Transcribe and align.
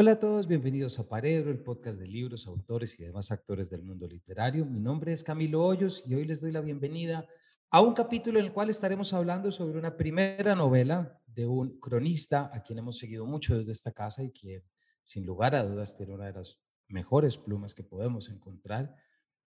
Hola 0.00 0.12
a 0.12 0.20
todos, 0.20 0.46
bienvenidos 0.46 0.96
a 1.00 1.08
Paredro, 1.08 1.50
el 1.50 1.58
podcast 1.58 1.98
de 1.98 2.06
libros, 2.06 2.46
autores 2.46 3.00
y 3.00 3.02
demás 3.02 3.32
actores 3.32 3.68
del 3.68 3.82
mundo 3.82 4.06
literario. 4.06 4.64
Mi 4.64 4.78
nombre 4.78 5.10
es 5.10 5.24
Camilo 5.24 5.64
Hoyos 5.64 6.04
y 6.06 6.14
hoy 6.14 6.24
les 6.24 6.40
doy 6.40 6.52
la 6.52 6.60
bienvenida 6.60 7.26
a 7.68 7.80
un 7.80 7.94
capítulo 7.94 8.38
en 8.38 8.46
el 8.46 8.52
cual 8.52 8.70
estaremos 8.70 9.12
hablando 9.12 9.50
sobre 9.50 9.76
una 9.76 9.96
primera 9.96 10.54
novela 10.54 11.20
de 11.26 11.48
un 11.48 11.80
cronista 11.80 12.48
a 12.54 12.62
quien 12.62 12.78
hemos 12.78 12.96
seguido 12.96 13.26
mucho 13.26 13.58
desde 13.58 13.72
esta 13.72 13.90
casa 13.90 14.22
y 14.22 14.30
quien 14.30 14.62
sin 15.02 15.26
lugar 15.26 15.56
a 15.56 15.64
dudas 15.64 15.96
tiene 15.96 16.14
una 16.14 16.26
de 16.26 16.34
las 16.34 16.62
mejores 16.86 17.36
plumas 17.36 17.74
que 17.74 17.82
podemos 17.82 18.28
encontrar. 18.30 18.94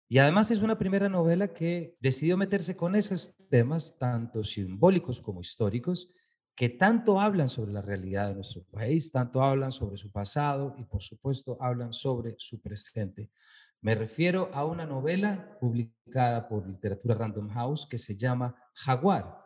Y 0.08 0.20
además 0.20 0.52
es 0.52 0.62
una 0.62 0.78
primera 0.78 1.10
novela 1.10 1.54
que 1.54 1.98
decidió 2.00 2.38
meterse 2.38 2.78
con 2.78 2.96
esos 2.96 3.36
temas, 3.50 3.98
tanto 3.98 4.44
simbólicos 4.44 5.22
como 5.22 5.42
históricos, 5.42 6.12
que 6.56 6.70
tanto 6.70 7.20
hablan 7.20 7.50
sobre 7.50 7.74
la 7.74 7.82
realidad 7.82 8.30
de 8.30 8.36
nuestro 8.36 8.64
país, 8.64 9.12
tanto 9.12 9.44
hablan 9.44 9.74
sobre 9.74 9.98
su 9.98 10.10
pasado 10.10 10.74
y 10.78 10.84
por 10.84 11.02
supuesto 11.02 11.58
hablan 11.60 11.92
sobre 11.92 12.36
su 12.40 12.62
presente. 12.62 13.30
Me 13.82 13.94
refiero 13.94 14.50
a 14.54 14.64
una 14.64 14.86
novela 14.86 15.58
publicada 15.60 16.48
por 16.48 16.66
Literatura 16.66 17.16
Random 17.16 17.50
House 17.50 17.86
que 17.86 17.98
se 17.98 18.16
llama 18.16 18.56
Jaguar 18.74 19.44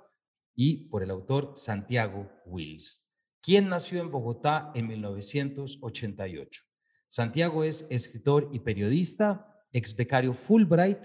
y 0.55 0.87
por 0.89 1.01
el 1.01 1.09
autor 1.09 1.53
Santiago 1.55 2.29
Wills, 2.45 3.09
quien 3.41 3.69
nació 3.69 4.01
en 4.01 4.11
Bogotá 4.11 4.71
en 4.75 4.87
1988. 4.87 6.61
Santiago 7.07 7.63
es 7.63 7.87
escritor 7.89 8.49
y 8.53 8.59
periodista, 8.59 9.57
ex 9.73 9.95
becario 9.95 10.33
Fulbright, 10.33 10.99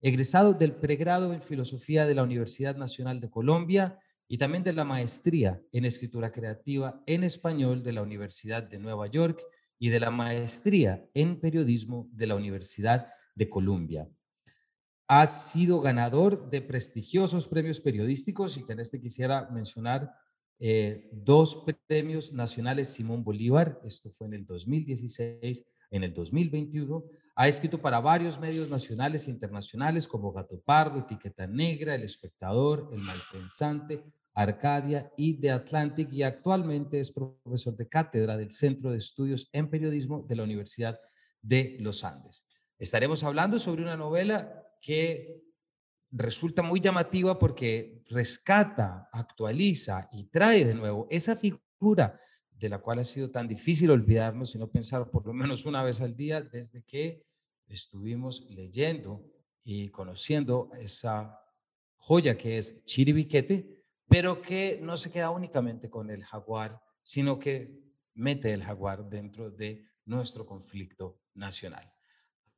egresado 0.00 0.52
del 0.52 0.74
pregrado 0.74 1.32
en 1.32 1.40
Filosofía 1.40 2.06
de 2.06 2.14
la 2.16 2.24
Universidad 2.24 2.76
Nacional 2.76 3.20
de 3.20 3.30
Colombia 3.30 4.00
y 4.28 4.38
también 4.38 4.64
de 4.64 4.72
la 4.72 4.84
maestría 4.84 5.62
en 5.72 5.84
escritura 5.84 6.32
creativa 6.32 7.02
en 7.06 7.24
español 7.24 7.82
de 7.82 7.92
la 7.92 8.02
Universidad 8.02 8.62
de 8.62 8.78
Nueva 8.78 9.06
York 9.06 9.42
y 9.78 9.90
de 9.90 10.00
la 10.00 10.10
maestría 10.10 11.08
en 11.14 11.40
periodismo 11.40 12.08
de 12.12 12.26
la 12.26 12.36
Universidad 12.36 13.08
de 13.34 13.48
Columbia. 13.48 14.08
Ha 15.08 15.26
sido 15.26 15.80
ganador 15.80 16.48
de 16.48 16.62
prestigiosos 16.62 17.48
premios 17.48 17.80
periodísticos 17.80 18.56
y 18.56 18.64
que 18.64 18.72
en 18.72 18.80
este 18.80 19.00
quisiera 19.00 19.50
mencionar 19.50 20.10
eh, 20.58 21.10
dos 21.12 21.64
premios 21.86 22.32
nacionales 22.32 22.88
Simón 22.88 23.22
Bolívar, 23.22 23.80
esto 23.84 24.10
fue 24.10 24.28
en 24.28 24.34
el 24.34 24.46
2016, 24.46 25.66
en 25.90 26.04
el 26.04 26.14
2021. 26.14 27.04
Ha 27.36 27.48
escrito 27.48 27.78
para 27.78 27.98
varios 27.98 28.38
medios 28.38 28.70
nacionales 28.70 29.26
e 29.26 29.30
internacionales 29.30 30.06
como 30.06 30.32
Gato 30.32 30.60
Pardo, 30.60 31.00
Etiqueta 31.00 31.48
Negra, 31.48 31.96
El 31.96 32.04
Espectador, 32.04 32.90
El 32.92 33.00
Malpensante, 33.00 34.04
Arcadia 34.34 35.12
y 35.16 35.40
The 35.40 35.50
Atlantic 35.50 36.12
y 36.12 36.22
actualmente 36.22 37.00
es 37.00 37.10
profesor 37.10 37.76
de 37.76 37.88
cátedra 37.88 38.36
del 38.36 38.52
Centro 38.52 38.92
de 38.92 38.98
Estudios 38.98 39.48
en 39.52 39.68
Periodismo 39.68 40.24
de 40.28 40.36
la 40.36 40.44
Universidad 40.44 41.00
de 41.42 41.76
los 41.80 42.04
Andes. 42.04 42.46
Estaremos 42.78 43.24
hablando 43.24 43.58
sobre 43.58 43.82
una 43.82 43.96
novela 43.96 44.62
que 44.80 45.42
resulta 46.12 46.62
muy 46.62 46.80
llamativa 46.80 47.38
porque 47.38 48.02
rescata, 48.10 49.08
actualiza 49.12 50.08
y 50.12 50.26
trae 50.26 50.64
de 50.64 50.74
nuevo 50.74 51.08
esa 51.10 51.34
figura 51.34 52.20
de 52.58 52.68
la 52.68 52.78
cual 52.78 53.00
ha 53.00 53.04
sido 53.04 53.30
tan 53.30 53.48
difícil 53.48 53.90
olvidarnos 53.90 54.54
y 54.54 54.58
no 54.58 54.68
pensar 54.68 55.10
por 55.10 55.26
lo 55.26 55.32
menos 55.32 55.66
una 55.66 55.82
vez 55.82 56.00
al 56.00 56.16
día 56.16 56.40
desde 56.40 56.82
que 56.82 57.26
estuvimos 57.66 58.46
leyendo 58.50 59.24
y 59.64 59.88
conociendo 59.90 60.70
esa 60.78 61.40
joya 61.96 62.36
que 62.36 62.58
es 62.58 62.84
Chiribiquete, 62.84 63.82
pero 64.06 64.42
que 64.42 64.78
no 64.82 64.96
se 64.96 65.10
queda 65.10 65.30
únicamente 65.30 65.88
con 65.88 66.10
el 66.10 66.22
jaguar, 66.24 66.80
sino 67.02 67.38
que 67.38 67.82
mete 68.14 68.52
el 68.52 68.62
jaguar 68.62 69.08
dentro 69.08 69.50
de 69.50 69.86
nuestro 70.04 70.46
conflicto 70.46 71.20
nacional. 71.34 71.90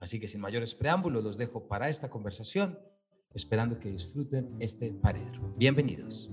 Así 0.00 0.20
que 0.20 0.28
sin 0.28 0.40
mayores 0.40 0.74
preámbulos, 0.74 1.24
los 1.24 1.38
dejo 1.38 1.68
para 1.68 1.88
esta 1.88 2.10
conversación, 2.10 2.78
esperando 3.32 3.78
que 3.78 3.90
disfruten 3.90 4.48
este 4.60 4.92
paredro. 4.92 5.54
Bienvenidos. 5.56 6.28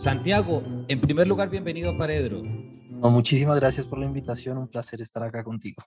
Santiago, 0.00 0.62
en 0.88 0.98
primer 0.98 1.26
lugar, 1.26 1.50
bienvenido 1.50 1.90
a 1.90 1.98
Paredro. 1.98 2.40
muchísimas 2.42 3.60
gracias 3.60 3.84
por 3.84 3.98
la 3.98 4.06
invitación, 4.06 4.56
un 4.56 4.66
placer 4.66 5.02
estar 5.02 5.22
acá 5.22 5.44
contigo. 5.44 5.84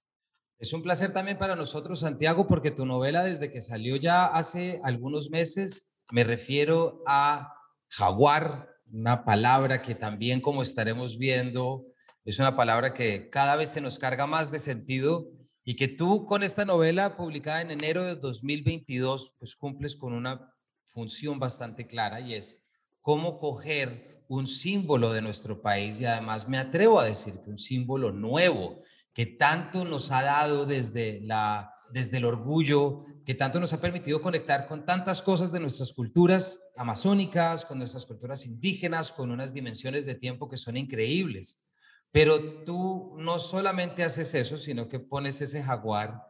Es 0.59 0.71
un 0.71 0.83
placer 0.83 1.11
también 1.11 1.39
para 1.39 1.55
nosotros, 1.55 2.01
Santiago, 2.01 2.45
porque 2.45 2.69
tu 2.69 2.85
novela 2.85 3.23
desde 3.23 3.51
que 3.51 3.59
salió 3.59 3.95
ya 3.95 4.25
hace 4.25 4.79
algunos 4.83 5.31
meses, 5.31 5.95
me 6.11 6.23
refiero 6.23 7.01
a 7.07 7.55
jaguar, 7.87 8.69
una 8.91 9.25
palabra 9.25 9.81
que 9.81 9.95
también 9.95 10.41
como 10.41 10.61
estaremos 10.61 11.17
viendo, 11.17 11.83
es 12.23 12.37
una 12.37 12.55
palabra 12.55 12.93
que 12.93 13.31
cada 13.31 13.55
vez 13.55 13.69
se 13.69 13.81
nos 13.81 13.97
carga 13.97 14.27
más 14.27 14.51
de 14.51 14.59
sentido 14.59 15.25
y 15.63 15.75
que 15.75 15.87
tú 15.87 16.27
con 16.27 16.43
esta 16.43 16.65
novela 16.65 17.17
publicada 17.17 17.63
en 17.63 17.71
enero 17.71 18.03
de 18.03 18.15
2022, 18.17 19.33
pues 19.39 19.55
cumples 19.55 19.95
con 19.95 20.13
una 20.13 20.53
función 20.85 21.39
bastante 21.39 21.87
clara 21.87 22.21
y 22.21 22.35
es 22.35 22.62
cómo 23.03 23.37
coger 23.37 24.23
un 24.29 24.47
símbolo 24.47 25.11
de 25.11 25.21
nuestro 25.21 25.61
país 25.61 25.99
y 25.99 26.05
además 26.05 26.47
me 26.47 26.57
atrevo 26.57 26.99
a 26.99 27.05
decir 27.05 27.35
que 27.43 27.51
un 27.51 27.57
símbolo 27.59 28.11
nuevo 28.11 28.81
que 29.13 29.25
tanto 29.27 29.85
nos 29.85 30.09
ha 30.11 30.23
dado 30.23 30.65
desde, 30.65 31.19
la, 31.21 31.71
desde 31.91 32.17
el 32.17 32.25
orgullo, 32.25 33.05
que 33.25 33.35
tanto 33.35 33.59
nos 33.59 33.73
ha 33.73 33.81
permitido 33.81 34.21
conectar 34.21 34.65
con 34.65 34.85
tantas 34.85 35.21
cosas 35.21 35.51
de 35.51 35.59
nuestras 35.59 35.91
culturas 35.91 36.71
amazónicas, 36.77 37.65
con 37.65 37.77
nuestras 37.77 38.05
culturas 38.05 38.45
indígenas, 38.45 39.11
con 39.11 39.29
unas 39.29 39.53
dimensiones 39.53 40.05
de 40.05 40.15
tiempo 40.15 40.49
que 40.49 40.57
son 40.57 40.77
increíbles. 40.77 41.67
Pero 42.11 42.63
tú 42.63 43.15
no 43.17 43.37
solamente 43.37 44.03
haces 44.03 44.33
eso, 44.33 44.57
sino 44.57 44.87
que 44.87 44.99
pones 44.99 45.41
ese 45.41 45.61
jaguar 45.61 46.23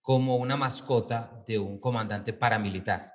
como 0.00 0.36
una 0.36 0.56
mascota 0.56 1.42
de 1.46 1.58
un 1.58 1.80
comandante 1.80 2.32
paramilitar. 2.32 3.12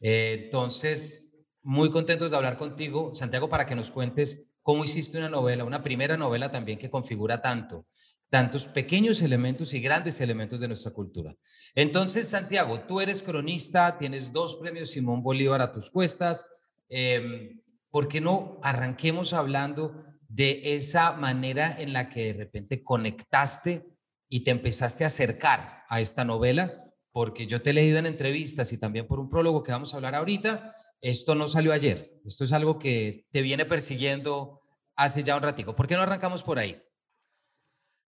entonces, 0.00 1.27
muy 1.68 1.90
contentos 1.90 2.30
de 2.30 2.36
hablar 2.38 2.56
contigo, 2.56 3.12
Santiago, 3.12 3.50
para 3.50 3.66
que 3.66 3.76
nos 3.76 3.90
cuentes 3.90 4.48
cómo 4.62 4.84
hiciste 4.84 5.18
una 5.18 5.28
novela, 5.28 5.64
una 5.64 5.82
primera 5.82 6.16
novela 6.16 6.50
también 6.50 6.78
que 6.78 6.88
configura 6.88 7.42
tanto, 7.42 7.84
tantos 8.30 8.66
pequeños 8.66 9.20
elementos 9.20 9.74
y 9.74 9.80
grandes 9.80 10.22
elementos 10.22 10.60
de 10.60 10.68
nuestra 10.68 10.92
cultura. 10.92 11.36
Entonces, 11.74 12.26
Santiago, 12.26 12.80
tú 12.88 13.02
eres 13.02 13.22
cronista, 13.22 13.98
tienes 13.98 14.32
dos 14.32 14.56
premios 14.56 14.92
Simón 14.92 15.22
Bolívar 15.22 15.60
a 15.60 15.70
tus 15.70 15.90
cuestas. 15.90 16.46
Eh, 16.88 17.56
¿Por 17.90 18.08
qué 18.08 18.22
no 18.22 18.58
arranquemos 18.62 19.34
hablando 19.34 20.06
de 20.26 20.74
esa 20.74 21.12
manera 21.12 21.76
en 21.78 21.92
la 21.92 22.08
que 22.08 22.32
de 22.32 22.44
repente 22.44 22.82
conectaste 22.82 23.86
y 24.30 24.42
te 24.42 24.52
empezaste 24.52 25.04
a 25.04 25.08
acercar 25.08 25.82
a 25.90 26.00
esta 26.00 26.24
novela? 26.24 26.82
Porque 27.12 27.46
yo 27.46 27.60
te 27.60 27.70
he 27.70 27.74
leído 27.74 27.98
en 27.98 28.06
entrevistas 28.06 28.72
y 28.72 28.78
también 28.78 29.06
por 29.06 29.20
un 29.20 29.28
prólogo 29.28 29.62
que 29.62 29.72
vamos 29.72 29.92
a 29.92 29.98
hablar 29.98 30.14
ahorita, 30.14 30.74
esto 31.00 31.34
no 31.34 31.48
salió 31.48 31.72
ayer, 31.72 32.20
esto 32.24 32.44
es 32.44 32.52
algo 32.52 32.78
que 32.78 33.26
te 33.30 33.42
viene 33.42 33.64
persiguiendo 33.64 34.62
hace 34.96 35.22
ya 35.22 35.36
un 35.36 35.42
ratico. 35.42 35.76
¿Por 35.76 35.86
qué 35.86 35.94
no 35.94 36.02
arrancamos 36.02 36.42
por 36.42 36.58
ahí? 36.58 36.82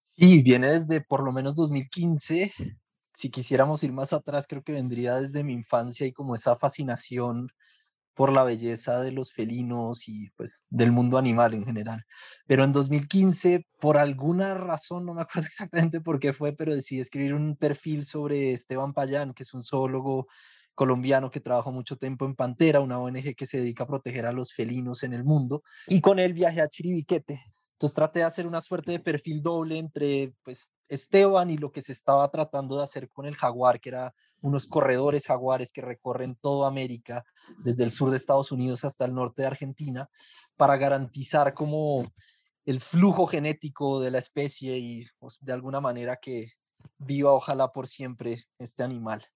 Sí, 0.02 0.42
viene 0.42 0.70
desde 0.72 1.00
por 1.00 1.24
lo 1.24 1.32
menos 1.32 1.56
2015. 1.56 2.52
Si 3.12 3.30
quisiéramos 3.30 3.82
ir 3.82 3.92
más 3.92 4.12
atrás, 4.12 4.46
creo 4.46 4.62
que 4.62 4.72
vendría 4.72 5.16
desde 5.16 5.42
mi 5.42 5.54
infancia 5.54 6.06
y 6.06 6.12
como 6.12 6.34
esa 6.34 6.56
fascinación 6.56 7.48
por 8.14 8.32
la 8.32 8.44
belleza 8.44 9.00
de 9.00 9.12
los 9.12 9.32
felinos 9.32 10.08
y 10.08 10.30
pues 10.36 10.64
del 10.70 10.92
mundo 10.92 11.18
animal 11.18 11.54
en 11.54 11.64
general. 11.64 12.04
Pero 12.46 12.64
en 12.64 12.72
2015, 12.72 13.66
por 13.80 13.98
alguna 13.98 14.54
razón, 14.54 15.04
no 15.04 15.14
me 15.14 15.22
acuerdo 15.22 15.46
exactamente 15.48 16.00
por 16.00 16.20
qué 16.20 16.32
fue, 16.32 16.52
pero 16.52 16.74
decidí 16.74 17.00
escribir 17.00 17.34
un 17.34 17.56
perfil 17.56 18.04
sobre 18.04 18.52
Esteban 18.52 18.92
Payán, 18.92 19.34
que 19.34 19.42
es 19.42 19.54
un 19.54 19.62
zoólogo 19.62 20.28
colombiano 20.74 21.30
que 21.30 21.40
trabajó 21.40 21.72
mucho 21.72 21.96
tiempo 21.96 22.26
en 22.26 22.34
Pantera, 22.34 22.80
una 22.80 22.98
ONG 22.98 23.34
que 23.34 23.46
se 23.46 23.58
dedica 23.58 23.84
a 23.84 23.88
proteger 23.88 24.26
a 24.26 24.32
los 24.32 24.52
felinos 24.52 25.02
en 25.02 25.12
el 25.12 25.24
mundo, 25.24 25.62
y 25.86 26.00
con 26.00 26.18
él 26.18 26.32
viajé 26.32 26.60
a 26.60 26.68
Chiribiquete. 26.68 27.40
Entonces 27.74 27.94
traté 27.94 28.20
de 28.20 28.24
hacer 28.26 28.46
una 28.46 28.60
suerte 28.60 28.92
de 28.92 29.00
perfil 29.00 29.42
doble 29.42 29.78
entre 29.78 30.32
pues 30.42 30.70
Esteban 30.88 31.50
y 31.50 31.56
lo 31.56 31.72
que 31.72 31.82
se 31.82 31.92
estaba 31.92 32.30
tratando 32.30 32.78
de 32.78 32.84
hacer 32.84 33.10
con 33.10 33.26
el 33.26 33.36
jaguar, 33.36 33.80
que 33.80 33.88
era 33.88 34.14
unos 34.42 34.66
corredores 34.66 35.26
jaguares 35.26 35.72
que 35.72 35.80
recorren 35.80 36.36
toda 36.36 36.68
América, 36.68 37.24
desde 37.64 37.84
el 37.84 37.90
sur 37.90 38.10
de 38.10 38.16
Estados 38.16 38.52
Unidos 38.52 38.84
hasta 38.84 39.04
el 39.04 39.14
norte 39.14 39.42
de 39.42 39.48
Argentina, 39.48 40.08
para 40.56 40.76
garantizar 40.76 41.54
como 41.54 42.04
el 42.64 42.80
flujo 42.80 43.26
genético 43.26 44.00
de 44.00 44.10
la 44.10 44.18
especie 44.18 44.78
y 44.78 45.06
pues, 45.18 45.38
de 45.40 45.52
alguna 45.52 45.80
manera 45.80 46.16
que 46.16 46.52
viva 46.98 47.32
ojalá 47.32 47.72
por 47.72 47.86
siempre 47.86 48.44
este 48.58 48.82
animal. 48.82 49.26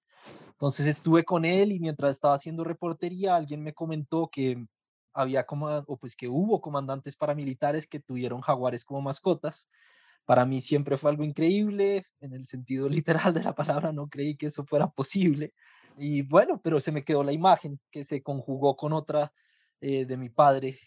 Entonces 0.50 0.86
estuve 0.86 1.24
con 1.24 1.44
él 1.44 1.72
y 1.72 1.78
mientras 1.78 2.10
estaba 2.12 2.34
haciendo 2.34 2.64
reportería, 2.64 3.36
alguien 3.36 3.62
me 3.62 3.74
comentó 3.74 4.28
que 4.28 4.66
había 5.12 5.44
como, 5.44 5.68
o 5.68 5.96
pues 5.96 6.16
que 6.16 6.28
hubo 6.28 6.60
comandantes 6.60 7.16
paramilitares 7.16 7.86
que 7.86 8.00
tuvieron 8.00 8.40
jaguares 8.40 8.84
como 8.84 9.00
mascotas. 9.00 9.68
Para 10.24 10.46
mí 10.46 10.60
siempre 10.60 10.96
fue 10.96 11.10
algo 11.10 11.24
increíble, 11.24 12.04
en 12.20 12.34
el 12.34 12.44
sentido 12.46 12.88
literal 13.30 13.34
de 13.34 13.42
la 13.44 13.54
palabra, 13.54 13.92
no 13.92 14.08
creí 14.08 14.36
que 14.36 14.46
eso 14.46 14.64
fuera 14.64 14.88
posible. 14.88 15.54
Y 15.96 16.22
bueno, 16.22 16.60
pero 16.62 16.80
se 16.80 16.92
me 16.92 17.04
quedó 17.04 17.24
la 17.24 17.32
imagen 17.32 17.80
que 17.90 18.04
se 18.04 18.22
conjugó 18.22 18.76
con 18.76 18.92
otra 18.92 19.32
eh, 19.80 20.06
de 20.06 20.16
mi 20.16 20.28
padre. 20.28 20.78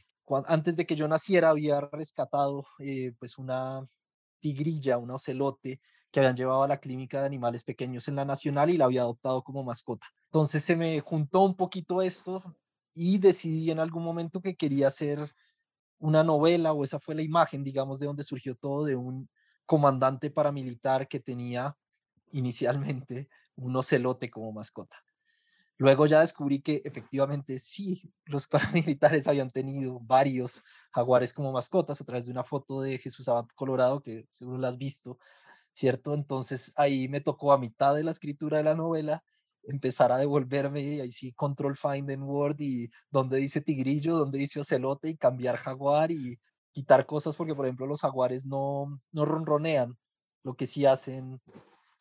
antes 0.48 0.76
de 0.78 0.86
que 0.86 0.96
yo 0.96 1.08
naciera 1.08 1.50
había 1.50 1.82
rescatado 1.82 2.66
eh, 2.80 3.14
pues 3.20 3.38
una 3.38 3.86
tigrilla, 4.40 4.98
un 4.98 5.12
ocelote 5.12 5.80
que 6.12 6.20
habían 6.20 6.36
llevado 6.36 6.64
a 6.64 6.68
la 6.68 6.80
clínica 6.80 7.20
de 7.20 7.26
animales 7.26 7.64
pequeños 7.64 8.08
en 8.08 8.16
la 8.16 8.26
Nacional 8.26 8.70
y 8.70 8.78
la 8.78 8.86
había 8.86 9.02
adoptado 9.02 9.44
como 9.44 9.64
mascota. 9.64 10.08
Entonces 10.26 10.64
se 10.64 10.76
me 10.76 11.00
juntó 11.00 11.42
un 11.42 11.56
poquito 11.56 12.02
esto 12.02 12.56
y 12.94 13.18
decidí 13.18 13.72
en 13.72 13.80
algún 13.80 14.04
momento 14.04 14.42
que 14.42 14.56
quería 14.56 14.88
hacer 14.88 15.34
una 16.00 16.24
novela 16.24 16.74
o 16.74 16.84
esa 16.84 17.00
fue 17.00 17.16
la 17.16 17.22
imagen, 17.22 17.64
digamos, 17.64 18.00
de 18.00 18.08
donde 18.08 18.24
surgió 18.24 18.56
todo 18.56 18.86
de 18.86 18.96
un 18.96 19.30
comandante 19.66 20.32
paramilitar 20.32 21.08
que 21.08 21.20
tenía 21.20 21.78
inicialmente 22.32 23.30
un 23.56 23.76
ocelote 23.76 24.30
como 24.30 24.52
mascota. 24.52 24.98
Luego 25.78 26.06
ya 26.06 26.20
descubrí 26.20 26.62
que 26.62 26.82
efectivamente 26.86 27.58
sí, 27.58 28.14
los 28.26 28.48
paramilitares 28.96 29.28
habían 29.28 29.50
tenido 29.50 30.00
varios 30.00 30.64
jaguares 30.92 31.34
como 31.34 31.52
mascotas 31.52 32.02
a 32.02 32.06
través 32.06 32.26
de 32.26 32.32
una 32.32 32.44
foto 32.44 32.82
de 32.82 32.98
Jesús 32.98 33.28
Abad 33.30 33.48
Colorado, 33.56 34.02
que 34.02 34.28
seguro 34.30 34.58
la 34.58 34.68
has 34.68 34.78
visto, 34.78 35.18
¿cierto? 35.74 36.14
Entonces 36.14 36.72
ahí 36.76 37.08
me 37.08 37.22
tocó 37.22 37.54
a 37.54 37.58
mitad 37.58 37.96
de 37.96 38.04
la 38.04 38.12
escritura 38.12 38.58
de 38.58 38.64
la 38.64 38.76
novela 38.76 39.24
empezar 39.64 40.12
a 40.12 40.18
devolverme 40.18 41.02
ahí 41.02 41.12
sí 41.12 41.34
control 41.34 41.78
find 41.78 42.10
en 42.10 42.24
Word 42.24 42.58
y 42.60 42.90
donde 43.10 43.38
dice 43.38 43.62
tigrillo, 43.62 44.18
donde 44.18 44.40
dice 44.40 44.60
ocelote 44.60 45.10
y 45.10 45.18
cambiar 45.18 45.58
jaguar 45.58 46.12
y 46.12 46.40
quitar 46.72 47.06
cosas 47.06 47.36
porque 47.36 47.56
por 47.56 47.66
ejemplo 47.66 47.86
los 47.86 48.02
jaguares 48.02 48.46
no, 48.46 48.98
no 49.12 49.26
ronronean, 49.26 49.98
lo 50.44 50.56
que 50.56 50.68
sí 50.68 50.86
hacen 50.86 51.42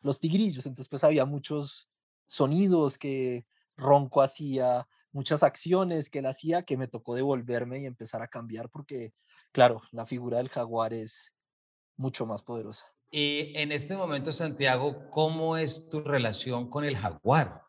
los 0.01 0.19
tigrillos, 0.19 0.65
entonces 0.65 0.89
pues 0.89 1.03
había 1.03 1.25
muchos 1.25 1.89
sonidos 2.25 2.97
que 2.97 3.45
Ronco 3.77 4.21
hacía, 4.21 4.87
muchas 5.11 5.43
acciones 5.43 6.09
que 6.09 6.19
él 6.19 6.25
hacía 6.25 6.63
que 6.63 6.77
me 6.77 6.87
tocó 6.87 7.15
devolverme 7.15 7.81
y 7.81 7.85
empezar 7.85 8.21
a 8.21 8.27
cambiar 8.27 8.69
porque 8.69 9.13
claro, 9.51 9.81
la 9.91 10.05
figura 10.05 10.37
del 10.37 10.49
jaguar 10.49 10.93
es 10.93 11.31
mucho 11.97 12.25
más 12.25 12.41
poderosa. 12.41 12.87
Y 13.11 13.51
en 13.57 13.73
este 13.73 13.97
momento, 13.97 14.31
Santiago, 14.31 15.09
¿cómo 15.09 15.57
es 15.57 15.89
tu 15.89 15.99
relación 15.99 16.69
con 16.69 16.85
el 16.85 16.97
jaguar? 16.97 17.61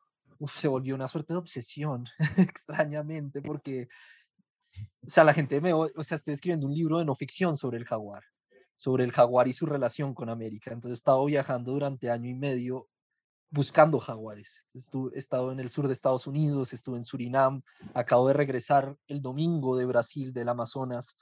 se 0.46 0.68
volvió 0.68 0.94
una 0.94 1.08
suerte 1.08 1.34
de 1.34 1.38
obsesión, 1.38 2.04
extrañamente, 2.36 3.42
porque, 3.42 3.88
o 5.06 5.10
sea, 5.10 5.24
la 5.24 5.34
gente 5.34 5.60
me, 5.60 5.72
o 5.72 5.88
sea, 6.02 6.16
estoy 6.16 6.34
escribiendo 6.34 6.66
un 6.66 6.74
libro 6.74 6.98
de 6.98 7.04
no 7.04 7.14
ficción 7.14 7.56
sobre 7.56 7.78
el 7.78 7.84
jaguar, 7.84 8.22
sobre 8.74 9.04
el 9.04 9.12
jaguar 9.12 9.48
y 9.48 9.52
su 9.52 9.66
relación 9.66 10.14
con 10.14 10.28
América. 10.28 10.72
Entonces 10.72 10.98
he 10.98 11.00
estado 11.00 11.24
viajando 11.24 11.72
durante 11.72 12.10
año 12.10 12.28
y 12.28 12.34
medio 12.34 12.88
buscando 13.50 13.98
jaguares. 13.98 14.66
Estuve, 14.72 15.14
he 15.14 15.18
estado 15.18 15.52
en 15.52 15.60
el 15.60 15.68
sur 15.68 15.86
de 15.86 15.92
Estados 15.92 16.26
Unidos, 16.26 16.72
estuve 16.72 16.96
en 16.96 17.04
Surinam, 17.04 17.62
acabo 17.94 18.28
de 18.28 18.34
regresar 18.34 18.96
el 19.08 19.20
domingo 19.20 19.76
de 19.76 19.84
Brasil, 19.84 20.32
del 20.32 20.48
Amazonas. 20.48 21.16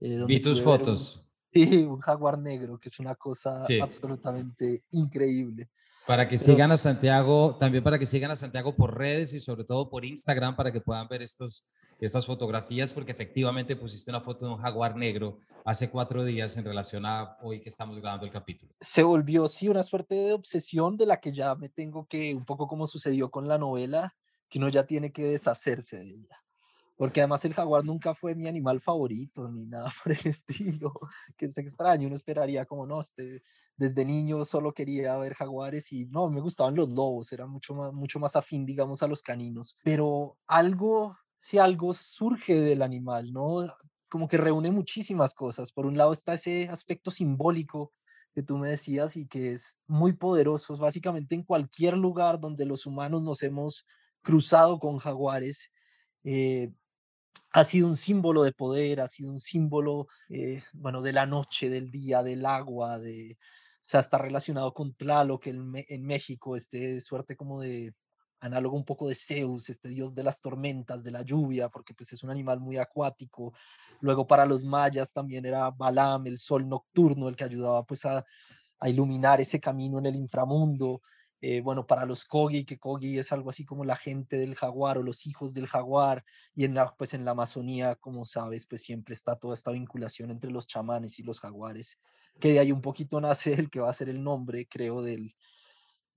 Eh, 0.00 0.24
Vi 0.26 0.40
tus 0.40 0.62
fotos. 0.62 1.22
Sí, 1.54 1.84
un 1.84 2.00
jaguar 2.00 2.36
negro, 2.36 2.78
que 2.80 2.88
es 2.88 2.98
una 2.98 3.14
cosa 3.14 3.64
absolutamente 3.80 4.82
increíble. 4.90 5.70
Para 6.04 6.28
que 6.28 6.36
sigan 6.36 6.72
a 6.72 6.76
Santiago, 6.76 7.56
también 7.58 7.84
para 7.84 7.96
que 7.98 8.06
sigan 8.06 8.32
a 8.32 8.36
Santiago 8.36 8.74
por 8.74 8.98
redes 8.98 9.32
y 9.32 9.40
sobre 9.40 9.64
todo 9.64 9.88
por 9.88 10.04
Instagram 10.04 10.56
para 10.56 10.72
que 10.72 10.80
puedan 10.80 11.06
ver 11.06 11.22
estos, 11.22 11.68
estas 12.00 12.26
fotografías, 12.26 12.92
porque 12.92 13.12
efectivamente 13.12 13.76
pusiste 13.76 14.10
una 14.10 14.20
foto 14.20 14.46
de 14.46 14.52
un 14.52 14.58
jaguar 14.58 14.96
negro 14.96 15.38
hace 15.64 15.88
cuatro 15.88 16.24
días 16.24 16.56
en 16.56 16.64
relación 16.64 17.06
a 17.06 17.38
hoy 17.40 17.60
que 17.60 17.68
estamos 17.68 18.00
grabando 18.00 18.26
el 18.26 18.32
capítulo. 18.32 18.74
Se 18.80 19.04
volvió, 19.04 19.46
sí, 19.48 19.68
una 19.68 19.84
suerte 19.84 20.16
de 20.16 20.32
obsesión 20.32 20.96
de 20.96 21.06
la 21.06 21.20
que 21.20 21.32
ya 21.32 21.54
me 21.54 21.68
tengo 21.68 22.06
que, 22.06 22.34
un 22.34 22.44
poco 22.44 22.66
como 22.66 22.88
sucedió 22.88 23.30
con 23.30 23.46
la 23.46 23.58
novela, 23.58 24.12
que 24.50 24.58
uno 24.58 24.68
ya 24.68 24.84
tiene 24.84 25.12
que 25.12 25.24
deshacerse 25.24 25.98
de 25.98 26.08
ella 26.08 26.43
porque 26.96 27.20
además 27.20 27.44
el 27.44 27.54
jaguar 27.54 27.84
nunca 27.84 28.14
fue 28.14 28.34
mi 28.34 28.46
animal 28.46 28.80
favorito 28.80 29.50
ni 29.50 29.66
nada 29.66 29.90
por 30.04 30.12
el 30.12 30.26
estilo, 30.26 30.92
que 31.36 31.46
es 31.46 31.58
extraño, 31.58 32.06
uno 32.06 32.16
esperaría 32.16 32.64
como, 32.66 32.86
no, 32.86 33.00
este, 33.00 33.42
desde 33.76 34.04
niño 34.04 34.44
solo 34.44 34.72
quería 34.72 35.16
ver 35.16 35.34
jaguares 35.34 35.92
y 35.92 36.06
no, 36.06 36.30
me 36.30 36.40
gustaban 36.40 36.74
los 36.76 36.90
lobos, 36.90 37.32
era 37.32 37.46
mucho 37.46 37.74
más, 37.74 37.92
mucho 37.92 38.20
más 38.20 38.36
afín, 38.36 38.64
digamos, 38.64 39.02
a 39.02 39.08
los 39.08 39.22
caninos, 39.22 39.76
pero 39.82 40.38
algo, 40.46 41.16
si 41.40 41.58
algo 41.58 41.94
surge 41.94 42.60
del 42.60 42.82
animal, 42.82 43.32
¿no? 43.32 43.66
Como 44.08 44.28
que 44.28 44.38
reúne 44.38 44.70
muchísimas 44.70 45.34
cosas. 45.34 45.72
Por 45.72 45.86
un 45.86 45.96
lado 45.96 46.12
está 46.12 46.34
ese 46.34 46.68
aspecto 46.68 47.10
simbólico 47.10 47.92
que 48.32 48.42
tú 48.42 48.58
me 48.58 48.68
decías 48.68 49.16
y 49.16 49.26
que 49.26 49.52
es 49.52 49.76
muy 49.86 50.12
poderoso, 50.12 50.76
básicamente 50.76 51.34
en 51.34 51.44
cualquier 51.44 51.96
lugar 51.96 52.40
donde 52.40 52.66
los 52.66 52.86
humanos 52.86 53.22
nos 53.22 53.42
hemos 53.42 53.86
cruzado 54.22 54.78
con 54.78 54.98
jaguares, 54.98 55.70
eh, 56.24 56.72
ha 57.52 57.64
sido 57.64 57.86
un 57.86 57.96
símbolo 57.96 58.42
de 58.42 58.52
poder, 58.52 59.00
ha 59.00 59.08
sido 59.08 59.30
un 59.30 59.40
símbolo, 59.40 60.08
eh, 60.28 60.62
bueno, 60.72 61.02
de 61.02 61.12
la 61.12 61.26
noche, 61.26 61.70
del 61.70 61.90
día, 61.90 62.22
del 62.22 62.44
agua, 62.46 62.98
de, 62.98 63.38
o 63.40 63.78
sea, 63.80 64.00
está 64.00 64.18
relacionado 64.18 64.74
con 64.74 64.94
Tlaloc 64.94 65.46
en, 65.46 65.72
en 65.74 66.04
México, 66.04 66.56
este 66.56 67.00
suerte 67.00 67.36
como 67.36 67.60
de 67.60 67.94
análogo 68.40 68.76
un 68.76 68.84
poco 68.84 69.08
de 69.08 69.14
Zeus, 69.14 69.70
este 69.70 69.88
dios 69.88 70.14
de 70.14 70.22
las 70.22 70.40
tormentas, 70.40 71.02
de 71.02 71.10
la 71.10 71.22
lluvia, 71.22 71.68
porque 71.68 71.94
pues 71.94 72.12
es 72.12 72.22
un 72.22 72.30
animal 72.30 72.60
muy 72.60 72.76
acuático. 72.76 73.54
Luego 74.00 74.26
para 74.26 74.46
los 74.46 74.64
mayas 74.64 75.12
también 75.12 75.46
era 75.46 75.70
Balam, 75.70 76.26
el 76.26 76.38
sol 76.38 76.68
nocturno, 76.68 77.28
el 77.28 77.36
que 77.36 77.44
ayudaba 77.44 77.84
pues 77.84 78.04
a, 78.04 78.24
a 78.80 78.88
iluminar 78.88 79.40
ese 79.40 79.60
camino 79.60 79.98
en 79.98 80.06
el 80.06 80.16
inframundo. 80.16 81.00
Eh, 81.46 81.60
bueno, 81.60 81.86
para 81.86 82.06
los 82.06 82.24
Kogi, 82.24 82.64
que 82.64 82.78
Kogi 82.78 83.18
es 83.18 83.30
algo 83.30 83.50
así 83.50 83.66
como 83.66 83.84
la 83.84 83.96
gente 83.96 84.38
del 84.38 84.54
jaguar 84.54 84.96
o 84.96 85.02
los 85.02 85.26
hijos 85.26 85.52
del 85.52 85.66
jaguar, 85.66 86.24
y 86.54 86.64
en 86.64 86.72
la, 86.72 86.94
pues 86.96 87.12
en 87.12 87.26
la 87.26 87.32
Amazonía, 87.32 87.96
como 87.96 88.24
sabes, 88.24 88.64
pues 88.66 88.80
siempre 88.80 89.12
está 89.12 89.36
toda 89.36 89.52
esta 89.52 89.70
vinculación 89.70 90.30
entre 90.30 90.50
los 90.50 90.66
chamanes 90.66 91.18
y 91.18 91.22
los 91.22 91.40
jaguares, 91.40 92.00
que 92.40 92.54
de 92.54 92.60
ahí 92.60 92.72
un 92.72 92.80
poquito 92.80 93.20
nace 93.20 93.52
el 93.52 93.68
que 93.68 93.80
va 93.80 93.90
a 93.90 93.92
ser 93.92 94.08
el 94.08 94.22
nombre, 94.22 94.66
creo, 94.66 95.02
del, 95.02 95.34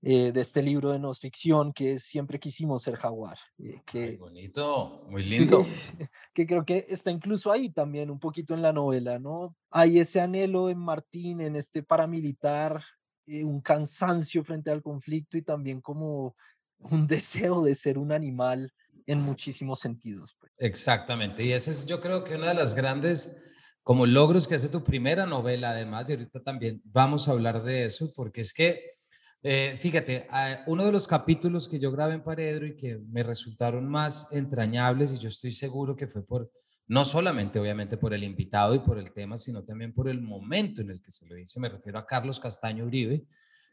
eh, 0.00 0.32
de 0.32 0.40
este 0.40 0.62
libro 0.62 0.92
de 0.92 0.98
no 0.98 1.12
ficción, 1.12 1.74
que 1.74 1.92
es 1.92 2.04
Siempre 2.04 2.40
quisimos 2.40 2.84
ser 2.84 2.96
jaguar. 2.96 3.36
Eh, 3.58 3.82
que, 3.84 4.16
bonito, 4.16 5.04
muy 5.10 5.24
lindo. 5.24 5.66
que 6.32 6.46
creo 6.46 6.64
que 6.64 6.86
está 6.88 7.10
incluso 7.10 7.52
ahí 7.52 7.68
también, 7.68 8.10
un 8.10 8.18
poquito 8.18 8.54
en 8.54 8.62
la 8.62 8.72
novela, 8.72 9.18
¿no? 9.18 9.54
Hay 9.70 9.98
ese 9.98 10.22
anhelo 10.22 10.70
en 10.70 10.78
Martín, 10.78 11.42
en 11.42 11.54
este 11.54 11.82
paramilitar 11.82 12.82
eh, 13.28 13.44
un 13.44 13.60
cansancio 13.60 14.42
frente 14.42 14.70
al 14.70 14.82
conflicto 14.82 15.36
y 15.36 15.42
también 15.42 15.80
como 15.80 16.34
un 16.78 17.06
deseo 17.06 17.62
de 17.62 17.74
ser 17.74 17.98
un 17.98 18.12
animal 18.12 18.72
en 19.06 19.20
muchísimos 19.20 19.80
sentidos. 19.80 20.36
Pues. 20.38 20.52
Exactamente, 20.58 21.44
y 21.44 21.52
ese 21.52 21.70
es 21.70 21.86
yo 21.86 22.00
creo 22.00 22.24
que 22.24 22.34
una 22.34 22.48
de 22.48 22.54
las 22.54 22.74
grandes 22.74 23.36
como 23.88 24.04
logros 24.04 24.46
que 24.46 24.54
hace 24.54 24.68
tu 24.68 24.84
primera 24.84 25.24
novela, 25.24 25.70
además, 25.70 26.06
y 26.10 26.12
ahorita 26.12 26.42
también 26.42 26.82
vamos 26.84 27.26
a 27.26 27.30
hablar 27.30 27.62
de 27.62 27.86
eso, 27.86 28.12
porque 28.14 28.42
es 28.42 28.52
que, 28.52 28.98
eh, 29.42 29.78
fíjate, 29.78 30.26
uno 30.66 30.84
de 30.84 30.92
los 30.92 31.08
capítulos 31.08 31.66
que 31.66 31.78
yo 31.78 31.90
grabé 31.90 32.12
en 32.12 32.22
Paredro 32.22 32.66
y 32.66 32.76
que 32.76 32.98
me 33.08 33.22
resultaron 33.22 33.88
más 33.88 34.28
entrañables, 34.30 35.14
y 35.14 35.18
yo 35.18 35.30
estoy 35.30 35.54
seguro 35.54 35.96
que 35.96 36.06
fue 36.06 36.22
por 36.22 36.52
no 36.88 37.04
solamente 37.04 37.60
obviamente 37.60 37.98
por 37.98 38.14
el 38.14 38.24
invitado 38.24 38.74
y 38.74 38.78
por 38.78 38.98
el 38.98 39.12
tema, 39.12 39.36
sino 39.36 39.62
también 39.62 39.92
por 39.92 40.08
el 40.08 40.22
momento 40.22 40.80
en 40.80 40.90
el 40.90 41.02
que 41.02 41.10
se 41.10 41.26
lo 41.26 41.34
dice. 41.34 41.60
Me 41.60 41.68
refiero 41.68 41.98
a 41.98 42.06
Carlos 42.06 42.40
Castaño 42.40 42.86
Uribe. 42.86 43.26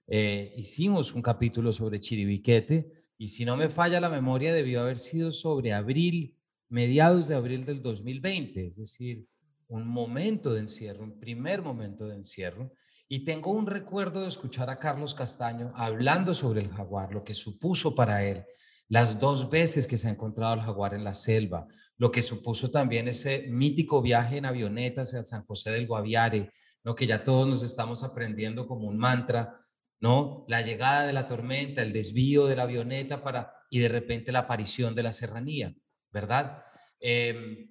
Eh, 0.08 0.54
hicimos 0.58 1.14
un 1.14 1.22
capítulo 1.22 1.72
sobre 1.72 2.00
Chiribiquete 2.00 3.06
y 3.18 3.30
si 3.30 3.46
no 3.46 3.56
me 3.56 3.70
falla 3.70 4.02
la 4.02 4.10
memoria 4.10 4.54
debió 4.54 4.82
haber 4.82 4.98
sido 4.98 5.32
sobre 5.32 5.72
abril, 5.72 6.38
mediados 6.68 7.30
de 7.30 7.36
abril 7.36 7.64
del 7.64 7.82
2020, 7.82 8.68
es 8.68 8.76
decir, 8.76 9.26
un 9.68 9.88
momento 9.88 10.54
de 10.54 10.60
encierro, 10.60 11.06
un 11.06 11.18
primer 11.18 11.62
momento 11.62 12.08
de 12.08 12.16
encierro. 12.16 12.74
Y 13.08 13.24
tengo 13.24 13.52
un 13.52 13.66
recuerdo 13.66 14.24
de 14.24 14.28
escuchar 14.28 14.70
a 14.70 14.80
Carlos 14.80 15.14
Castaño 15.14 15.72
hablando 15.76 16.34
sobre 16.34 16.62
el 16.62 16.70
jaguar, 16.70 17.14
lo 17.14 17.24
que 17.24 17.34
supuso 17.34 17.96
para 17.96 18.26
él, 18.26 18.44
las 18.90 19.20
dos 19.20 19.50
veces 19.50 19.88
que 19.88 19.98
se 19.98 20.08
ha 20.08 20.12
encontrado 20.12 20.56
el 20.56 20.62
jaguar 20.62 20.94
en 20.94 21.04
la 21.04 21.14
selva, 21.14 21.68
lo 21.98 22.12
que 22.12 22.22
supuso 22.22 22.72
también 22.72 23.08
ese 23.08 23.48
mítico 23.48 24.02
viaje 24.02 24.38
en 24.38 24.46
avioneta 24.46 25.04
hacia 25.04 25.24
San 25.24 25.46
José 25.46 25.72
del 25.72 25.88
Guaviare, 25.88 26.52
¿no? 26.84 26.96
que 26.96 27.08
ya 27.08 27.24
todos 27.24 27.48
nos 27.48 27.64
estamos 27.64 28.04
aprendiendo 28.04 28.68
como 28.68 28.88
un 28.88 28.98
mantra, 28.98 29.60
¿no? 30.00 30.46
La 30.48 30.62
llegada 30.62 31.08
de 31.08 31.14
la 31.14 31.28
tormenta, 31.28 31.82
el 31.82 31.94
desvío 31.94 32.48
de 32.48 32.58
la 32.58 32.64
avioneta 32.64 33.24
para, 33.24 33.54
y 33.70 33.80
de 33.80 33.90
repente 33.90 34.32
la 34.32 34.40
aparición 34.40 34.94
de 34.94 35.04
la 35.04 35.12
serranía, 35.12 35.74
¿verdad? 36.12 36.64
Em, 37.00 37.70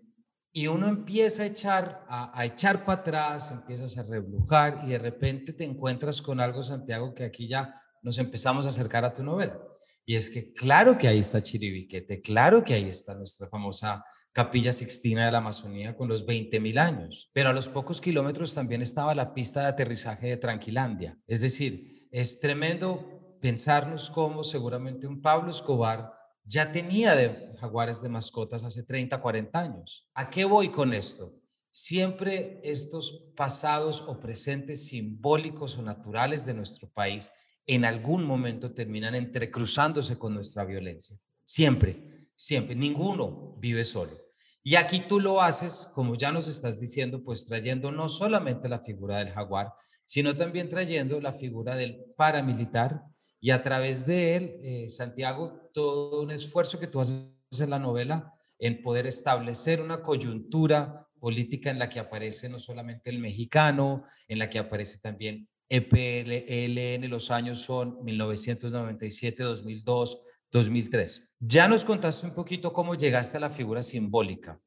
y 0.52 0.69
uno 0.69 0.88
empieza 0.88 1.43
a 1.43 1.47
echar, 1.47 2.07
a, 2.09 2.45
echar 2.45 2.85
para 2.85 3.00
atrás, 3.00 3.50
empiezas 3.50 3.99
a 3.99 4.04
reblujar 4.04 4.83
y 4.85 4.90
de 4.90 4.99
repente 4.99 5.52
te 5.52 5.64
encuentras 5.64 6.23
con 6.23 6.40
algo, 6.40 6.62
Santiago, 6.62 7.12
que 7.12 7.25
aquí 7.25 7.49
ya 7.49 7.75
nos 8.02 8.19
empezamos 8.19 8.64
a 8.64 8.69
acercar 8.69 9.04
a 9.04 9.12
tu 9.12 9.23
novela. 9.23 9.59
Y 10.07 10.14
es 10.14 10.31
que 10.31 10.52
claro 10.52 10.97
que 10.97 11.09
ahí 11.09 11.19
está 11.19 11.43
Chiribiquete, 11.43 12.21
claro 12.21 12.62
que 12.62 12.75
ahí 12.75 12.88
está 12.88 13.14
nuestra 13.14 13.49
famosa 13.49 14.04
Capilla 14.35 14.73
Sixtina 14.73 15.26
de 15.26 15.31
la 15.31 15.38
Amazonía 15.38 15.97
con 15.97 16.09
los 16.09 16.26
20.000 16.26 16.76
años, 16.81 17.31
pero 17.33 17.50
a 17.50 17.53
los 17.53 17.69
pocos 17.69 18.00
kilómetros 18.00 18.53
también 18.53 18.83
estaba 18.83 19.14
la 19.14 19.33
pista 19.33 19.61
de 19.61 19.67
aterrizaje 19.69 20.26
de 20.26 20.37
Tranquilandia. 20.37 21.17
Es 21.29 21.41
decir, 21.41 22.09
es 22.11 22.41
tremendo 22.41 23.38
pensarnos 23.41 24.11
cómo 24.11 24.43
seguramente 24.43 25.07
un 25.07 25.23
Pablo 25.23 25.50
Escobar 25.50 26.12
ya 26.43 26.73
tenía 26.73 27.14
de 27.14 27.55
jaguares 27.61 28.03
de 28.03 28.09
mascotas 28.09 28.64
hace 28.64 28.83
30, 28.83 29.21
40 29.21 29.61
años. 29.61 30.11
¿A 30.14 30.29
qué 30.29 30.45
voy 30.45 30.73
con 30.73 30.95
esto? 30.95 31.33
Siempre 31.71 32.61
estos 32.64 33.31
pasados 33.37 34.03
o 34.05 34.19
presentes 34.19 34.88
simbólicos 34.88 35.79
o 35.79 35.83
naturales 35.83 36.45
de 36.45 36.55
nuestro 36.55 36.91
país 36.91 37.31
en 37.67 37.85
algún 37.85 38.25
momento 38.25 38.75
terminan 38.75 39.14
entrecruzándose 39.14 40.19
con 40.19 40.35
nuestra 40.35 40.64
violencia. 40.64 41.17
Siempre, 41.45 42.26
siempre. 42.35 42.75
Ninguno 42.75 43.55
vive 43.61 43.85
solo. 43.85 44.24
Y 44.66 44.76
aquí 44.76 45.00
tú 45.06 45.21
lo 45.21 45.42
haces, 45.42 45.90
como 45.94 46.16
ya 46.16 46.33
nos 46.33 46.49
estás 46.49 46.80
diciendo, 46.80 47.23
pues 47.23 47.44
trayendo 47.44 47.92
no 47.92 48.09
solamente 48.09 48.66
la 48.66 48.80
figura 48.80 49.18
del 49.18 49.28
jaguar, 49.28 49.75
sino 50.06 50.35
también 50.35 50.71
trayendo 50.71 51.21
la 51.21 51.35
figura 51.35 51.76
del 51.76 52.02
paramilitar. 52.16 53.02
Y 53.40 53.50
a 53.50 53.62
través 53.62 54.06
de 54.06 54.37
él, 54.37 54.56
eh, 54.62 54.88
Santiago, 54.88 55.71
todo 55.75 56.23
un 56.23 56.30
esfuerzo 56.30 56.80
que 56.80 56.87
tú 56.87 56.99
haces 56.99 57.28
en 57.61 57.68
la 57.68 57.78
novela 57.78 58.33
en 58.59 58.83
poder 58.83 59.06
establecer 59.06 59.83
una 59.83 60.02
coyuntura 60.02 61.09
política 61.21 61.71
en 61.71 61.78
la 61.78 61.90
que 61.90 62.00
aparece 62.00 62.49
no 62.49 62.59
solamente 62.59 63.11
el 63.11 63.18
mexicano, 63.18 64.04
en 64.28 64.38
la 64.38 64.49
que 64.49 64.59
aparece 64.59 64.99
también 64.99 65.47
EPLN, 65.68 67.09
los 67.11 67.30
años 67.30 67.61
son 67.61 68.02
1997, 68.02 69.42
2002, 69.42 70.23
2003. 70.54 71.37
Ya 71.40 71.66
nos 71.66 71.84
contaste 71.84 72.25
un 72.26 72.32
poquito 72.32 72.73
cómo 72.73 72.94
llegaste 72.94 73.37
a 73.37 73.40
la 73.40 73.50
figura 73.50 73.82
simbólica. 73.82 74.62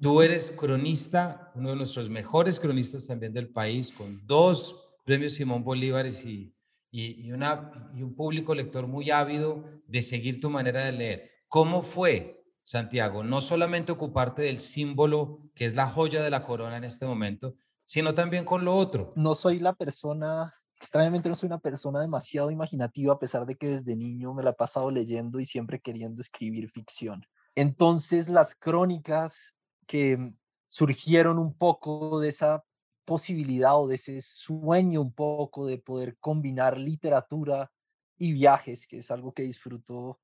Tú 0.00 0.22
eres 0.22 0.52
cronista, 0.52 1.50
uno 1.56 1.70
de 1.70 1.76
nuestros 1.76 2.08
mejores 2.08 2.60
cronistas 2.60 3.08
también 3.08 3.32
del 3.32 3.48
país, 3.48 3.92
con 3.92 4.24
dos 4.26 4.76
premios 5.04 5.34
Simón 5.34 5.64
Bolívares 5.64 6.24
y, 6.24 6.54
y, 6.92 7.32
una, 7.32 7.90
y 7.96 8.02
un 8.02 8.14
público 8.14 8.54
lector 8.54 8.86
muy 8.86 9.10
ávido 9.10 9.64
de 9.88 10.02
seguir 10.02 10.40
tu 10.40 10.50
manera 10.50 10.84
de 10.84 10.92
leer. 10.92 11.30
¿Cómo 11.48 11.82
fue, 11.82 12.44
Santiago, 12.62 13.24
no 13.24 13.40
solamente 13.40 13.90
ocuparte 13.90 14.42
del 14.42 14.60
símbolo 14.60 15.50
que 15.56 15.64
es 15.64 15.74
la 15.74 15.88
joya 15.88 16.22
de 16.22 16.30
la 16.30 16.44
corona 16.44 16.76
en 16.76 16.84
este 16.84 17.06
momento, 17.06 17.56
sino 17.84 18.14
también 18.14 18.44
con 18.44 18.64
lo 18.64 18.76
otro? 18.76 19.12
No 19.16 19.34
soy 19.34 19.58
la 19.58 19.72
persona 19.72 20.54
extrañamente 20.84 21.30
no 21.30 21.34
soy 21.34 21.46
una 21.46 21.58
persona 21.58 22.00
demasiado 22.00 22.50
imaginativa, 22.50 23.14
a 23.14 23.18
pesar 23.18 23.46
de 23.46 23.56
que 23.56 23.68
desde 23.68 23.96
niño 23.96 24.34
me 24.34 24.42
la 24.42 24.50
he 24.50 24.54
pasado 24.54 24.90
leyendo 24.90 25.40
y 25.40 25.46
siempre 25.46 25.80
queriendo 25.80 26.20
escribir 26.20 26.70
ficción. 26.70 27.24
Entonces 27.54 28.28
las 28.28 28.54
crónicas 28.54 29.54
que 29.86 30.34
surgieron 30.66 31.38
un 31.38 31.54
poco 31.54 32.20
de 32.20 32.28
esa 32.28 32.64
posibilidad 33.06 33.80
o 33.80 33.86
de 33.86 33.94
ese 33.94 34.20
sueño 34.20 35.00
un 35.00 35.12
poco 35.12 35.66
de 35.66 35.78
poder 35.78 36.18
combinar 36.18 36.78
literatura 36.78 37.70
y 38.18 38.32
viajes, 38.32 38.86
que 38.86 38.98
es 38.98 39.10
algo 39.10 39.32
que 39.32 39.42
disfruto, 39.42 40.20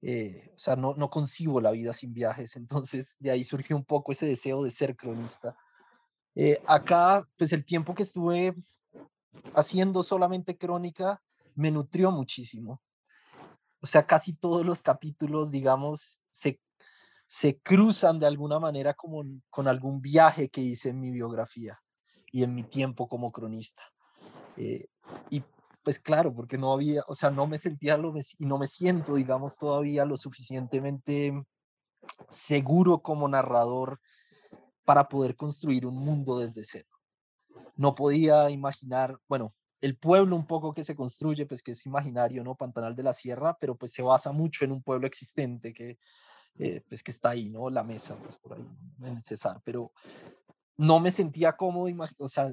eh, 0.00 0.50
o 0.54 0.58
sea, 0.58 0.76
no, 0.76 0.94
no 0.94 1.10
concibo 1.10 1.60
la 1.60 1.72
vida 1.72 1.92
sin 1.92 2.14
viajes, 2.14 2.56
entonces 2.56 3.16
de 3.18 3.32
ahí 3.32 3.44
surgió 3.44 3.76
un 3.76 3.84
poco 3.84 4.12
ese 4.12 4.26
deseo 4.26 4.64
de 4.64 4.70
ser 4.70 4.96
cronista. 4.96 5.56
Eh, 6.34 6.58
acá, 6.66 7.28
pues 7.36 7.52
el 7.52 7.64
tiempo 7.64 7.94
que 7.94 8.04
estuve 8.04 8.54
haciendo 9.54 10.02
solamente 10.02 10.56
crónica 10.56 11.22
me 11.54 11.70
nutrió 11.70 12.10
muchísimo. 12.10 12.80
O 13.80 13.86
sea, 13.86 14.06
casi 14.06 14.34
todos 14.34 14.64
los 14.64 14.82
capítulos, 14.82 15.50
digamos, 15.50 16.20
se, 16.30 16.60
se 17.26 17.58
cruzan 17.60 18.20
de 18.20 18.26
alguna 18.26 18.58
manera 18.58 18.94
como 18.94 19.24
con 19.48 19.68
algún 19.68 20.00
viaje 20.00 20.48
que 20.48 20.60
hice 20.60 20.90
en 20.90 21.00
mi 21.00 21.10
biografía 21.10 21.80
y 22.30 22.42
en 22.42 22.54
mi 22.54 22.62
tiempo 22.62 23.08
como 23.08 23.32
cronista. 23.32 23.82
Eh, 24.56 24.86
y 25.30 25.42
pues 25.82 25.98
claro, 25.98 26.34
porque 26.34 26.58
no 26.58 26.72
había, 26.72 27.02
o 27.08 27.14
sea, 27.14 27.30
no 27.30 27.46
me 27.46 27.56
sentía 27.56 27.96
lo, 27.96 28.12
y 28.38 28.44
no 28.44 28.58
me 28.58 28.66
siento, 28.66 29.14
digamos, 29.14 29.56
todavía 29.56 30.04
lo 30.04 30.16
suficientemente 30.16 31.32
seguro 32.28 33.00
como 33.00 33.28
narrador 33.28 33.98
para 34.84 35.08
poder 35.08 35.36
construir 35.36 35.86
un 35.86 35.96
mundo 35.96 36.38
desde 36.38 36.64
cero 36.64 36.99
no 37.80 37.94
podía 37.94 38.50
imaginar, 38.50 39.18
bueno, 39.26 39.54
el 39.80 39.96
pueblo 39.96 40.36
un 40.36 40.46
poco 40.46 40.74
que 40.74 40.84
se 40.84 40.94
construye, 40.94 41.46
pues 41.46 41.62
que 41.62 41.70
es 41.70 41.86
imaginario, 41.86 42.44
¿no? 42.44 42.54
Pantanal 42.54 42.94
de 42.94 43.02
la 43.02 43.14
Sierra, 43.14 43.56
pero 43.58 43.74
pues 43.74 43.92
se 43.92 44.02
basa 44.02 44.32
mucho 44.32 44.66
en 44.66 44.72
un 44.72 44.82
pueblo 44.82 45.06
existente 45.06 45.72
que, 45.72 45.98
eh, 46.58 46.82
pues 46.86 47.02
que 47.02 47.10
está 47.10 47.30
ahí, 47.30 47.48
¿no? 47.48 47.70
La 47.70 47.82
mesa, 47.82 48.16
pues 48.16 48.36
por 48.36 48.52
ahí, 48.52 48.68
en 49.02 49.22
César, 49.22 49.62
pero 49.64 49.92
no 50.76 51.00
me 51.00 51.10
sentía 51.10 51.56
cómodo, 51.56 51.90
o 52.18 52.28
sea, 52.28 52.52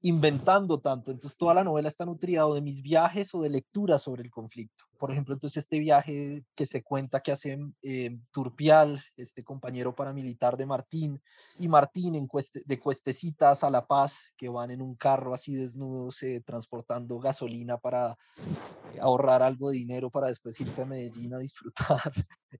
inventando 0.00 0.78
tanto. 0.78 1.10
Entonces 1.10 1.36
toda 1.36 1.54
la 1.54 1.64
novela 1.64 1.88
está 1.88 2.04
nutrida 2.04 2.46
de 2.46 2.62
mis 2.62 2.82
viajes 2.82 3.34
o 3.34 3.42
de 3.42 3.50
lecturas 3.50 4.02
sobre 4.02 4.22
el 4.22 4.30
conflicto. 4.30 4.84
Por 5.02 5.10
ejemplo, 5.10 5.34
entonces 5.34 5.64
este 5.64 5.80
viaje 5.80 6.44
que 6.54 6.64
se 6.64 6.84
cuenta 6.84 7.18
que 7.18 7.32
hace 7.32 7.58
eh, 7.82 8.20
Turpial, 8.30 9.02
este 9.16 9.42
compañero 9.42 9.96
paramilitar 9.96 10.56
de 10.56 10.64
Martín, 10.64 11.20
y 11.58 11.66
Martín 11.66 12.14
en 12.14 12.28
de 12.64 12.78
Cuestecitas 12.78 13.64
a 13.64 13.70
La 13.70 13.84
Paz, 13.84 14.32
que 14.36 14.48
van 14.48 14.70
en 14.70 14.80
un 14.80 14.94
carro 14.94 15.34
así 15.34 15.56
desnudos 15.56 16.22
eh, 16.22 16.40
transportando 16.46 17.18
gasolina 17.18 17.78
para 17.78 18.12
eh, 18.94 19.00
ahorrar 19.00 19.42
algo 19.42 19.70
de 19.70 19.78
dinero 19.78 20.08
para 20.08 20.28
después 20.28 20.60
irse 20.60 20.82
a 20.82 20.86
Medellín 20.86 21.34
a 21.34 21.38
disfrutar. 21.38 22.12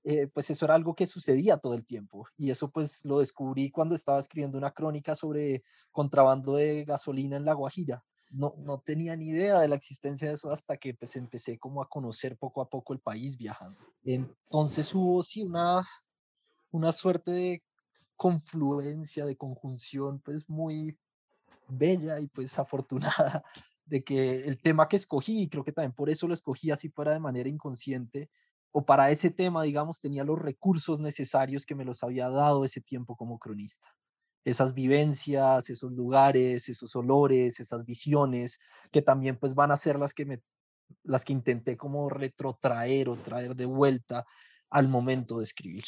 pues 0.35 0.51
eso 0.51 0.65
era 0.65 0.75
algo 0.75 0.97
que 0.97 1.07
sucedía 1.07 1.59
todo 1.59 1.75
el 1.75 1.87
tiempo. 1.87 2.27
Y 2.37 2.51
eso 2.51 2.73
pues 2.73 3.05
lo 3.05 3.21
descubrí 3.21 3.71
cuando 3.71 3.95
estaba 3.95 4.19
escribiendo 4.19 4.59
una 4.59 4.73
crónica 4.73 5.15
sobre 5.15 5.63
contrabando 5.93 6.57
de 6.57 6.83
gasolina 6.83 7.37
en 7.37 7.45
La 7.45 7.55
Guajira 7.55 8.03
no, 8.33 8.55
no 8.59 8.79
tenía 8.79 9.15
ni 9.15 9.29
idea 9.29 9.61
de 9.61 9.69
la 9.69 9.77
existencia 9.77 10.29
de 10.29 10.35
eso 10.35 10.51
hasta 10.51 10.77
que 10.77 10.95
pues 10.95 11.17
empecé 11.17 11.59
como 11.59 11.83
a 11.83 11.89
conocer 11.89 12.37
poco 12.37 12.63
a 12.63 12.69
poco 12.69 12.93
el 12.93 13.01
país 13.01 13.37
viajando. 13.37 13.79
Entonces 14.05 14.95
hubo 14.95 15.23
sí 15.23 15.43
una, 15.43 15.87
una 16.71 16.93
suerte 16.93 17.31
de 17.31 17.63
confluencia, 18.17 19.27
de 19.27 19.37
conjunción 19.37 20.21
pues 20.21 20.49
muy 20.49 20.99
bella 21.69 22.21
y 22.21 22.27
pues 22.29 22.59
afortunada 22.59 23.45
de 23.85 24.03
que 24.03 24.47
el 24.47 24.59
tema 24.59 24.89
que 24.89 24.97
escogí, 24.97 25.43
y 25.43 25.49
creo 25.49 25.65
que 25.65 25.73
también 25.73 25.93
por 25.93 26.09
eso 26.09 26.27
lo 26.27 26.35
escogí 26.35 26.71
así 26.71 26.89
fuera 26.89 27.13
de 27.13 27.21
manera 27.21 27.49
inconsciente, 27.49 28.31
o 28.71 28.87
para 28.87 29.11
ese 29.11 29.31
tema, 29.31 29.63
digamos, 29.65 30.01
tenía 30.01 30.25
los 30.25 30.39
recursos 30.39 30.99
necesarios 30.99 31.67
que 31.67 31.75
me 31.75 31.85
los 31.85 32.03
había 32.03 32.31
dado 32.31 32.65
ese 32.65 32.81
tiempo 32.81 33.17
como 33.17 33.39
cronista 33.39 33.95
esas 34.45 34.75
vivencias, 34.75 35.71
esos 35.71 35.93
lugares, 35.93 36.69
esos 36.69 36.95
olores, 36.97 37.61
esas 37.61 37.85
visiones, 37.85 38.59
que 38.91 39.03
también 39.03 39.37
pues 39.39 39.55
van 39.55 39.71
a 39.71 39.77
ser 39.77 39.99
las 39.99 40.15
que 40.15 40.27
me 40.27 40.43
las 41.05 41.25
que 41.25 41.33
intenté 41.33 41.77
como 41.77 42.09
retrotraer 42.09 43.09
o 43.09 43.17
traer 43.17 43.57
de 43.57 43.67
vuelta 43.67 44.27
al 44.71 44.89
momento 44.89 45.39
de 45.39 45.45
escribir. 45.45 45.85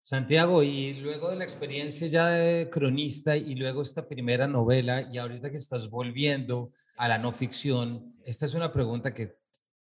Santiago, 0.00 0.62
y 0.62 0.94
luego 0.94 1.30
de 1.30 1.36
la 1.36 1.44
experiencia 1.44 2.06
ya 2.06 2.28
de 2.28 2.70
cronista 2.70 3.36
y 3.36 3.54
luego 3.54 3.82
esta 3.82 4.08
primera 4.08 4.46
novela 4.46 5.08
y 5.12 5.18
ahorita 5.18 5.50
que 5.50 5.56
estás 5.56 5.90
volviendo 5.90 6.72
a 6.96 7.08
la 7.08 7.18
no 7.18 7.32
ficción, 7.32 8.16
esta 8.24 8.46
es 8.46 8.54
una 8.54 8.72
pregunta 8.72 9.12
que 9.12 9.36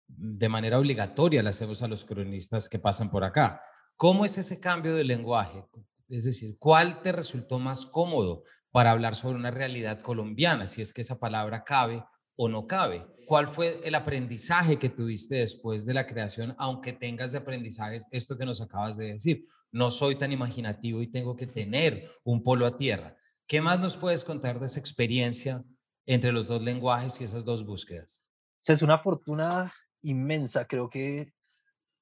de 0.06 0.48
manera 0.48 0.78
obligatoria 0.78 1.42
le 1.42 1.48
hacemos 1.48 1.82
a 1.82 1.88
los 1.88 2.04
cronistas 2.04 2.68
que 2.68 2.78
pasan 2.78 3.10
por 3.10 3.24
acá. 3.24 3.62
¿Cómo 3.96 4.24
es 4.24 4.36
ese 4.36 4.60
cambio 4.60 4.94
de 4.94 5.04
lenguaje? 5.04 5.64
Es 6.12 6.24
decir, 6.24 6.58
¿cuál 6.58 7.00
te 7.00 7.10
resultó 7.10 7.58
más 7.58 7.86
cómodo 7.86 8.44
para 8.70 8.90
hablar 8.90 9.16
sobre 9.16 9.38
una 9.38 9.50
realidad 9.50 10.02
colombiana, 10.02 10.66
si 10.66 10.82
es 10.82 10.92
que 10.92 11.00
esa 11.00 11.18
palabra 11.18 11.64
cabe 11.64 12.04
o 12.36 12.50
no 12.50 12.66
cabe? 12.66 13.06
¿Cuál 13.26 13.48
fue 13.48 13.80
el 13.82 13.94
aprendizaje 13.94 14.78
que 14.78 14.90
tuviste 14.90 15.36
después 15.36 15.86
de 15.86 15.94
la 15.94 16.06
creación, 16.06 16.54
aunque 16.58 16.92
tengas 16.92 17.32
de 17.32 17.38
aprendizajes 17.38 18.08
esto 18.10 18.36
que 18.36 18.44
nos 18.44 18.60
acabas 18.60 18.98
de 18.98 19.14
decir? 19.14 19.46
No 19.70 19.90
soy 19.90 20.16
tan 20.16 20.32
imaginativo 20.32 21.00
y 21.00 21.10
tengo 21.10 21.34
que 21.34 21.46
tener 21.46 22.10
un 22.24 22.42
polo 22.42 22.66
a 22.66 22.76
tierra. 22.76 23.16
¿Qué 23.46 23.62
más 23.62 23.80
nos 23.80 23.96
puedes 23.96 24.22
contar 24.22 24.60
de 24.60 24.66
esa 24.66 24.80
experiencia 24.80 25.64
entre 26.04 26.30
los 26.30 26.46
dos 26.46 26.60
lenguajes 26.60 27.22
y 27.22 27.24
esas 27.24 27.46
dos 27.46 27.64
búsquedas? 27.64 28.22
es 28.66 28.82
una 28.82 28.98
fortuna 28.98 29.72
inmensa, 30.02 30.66
creo 30.66 30.90
que 30.90 31.32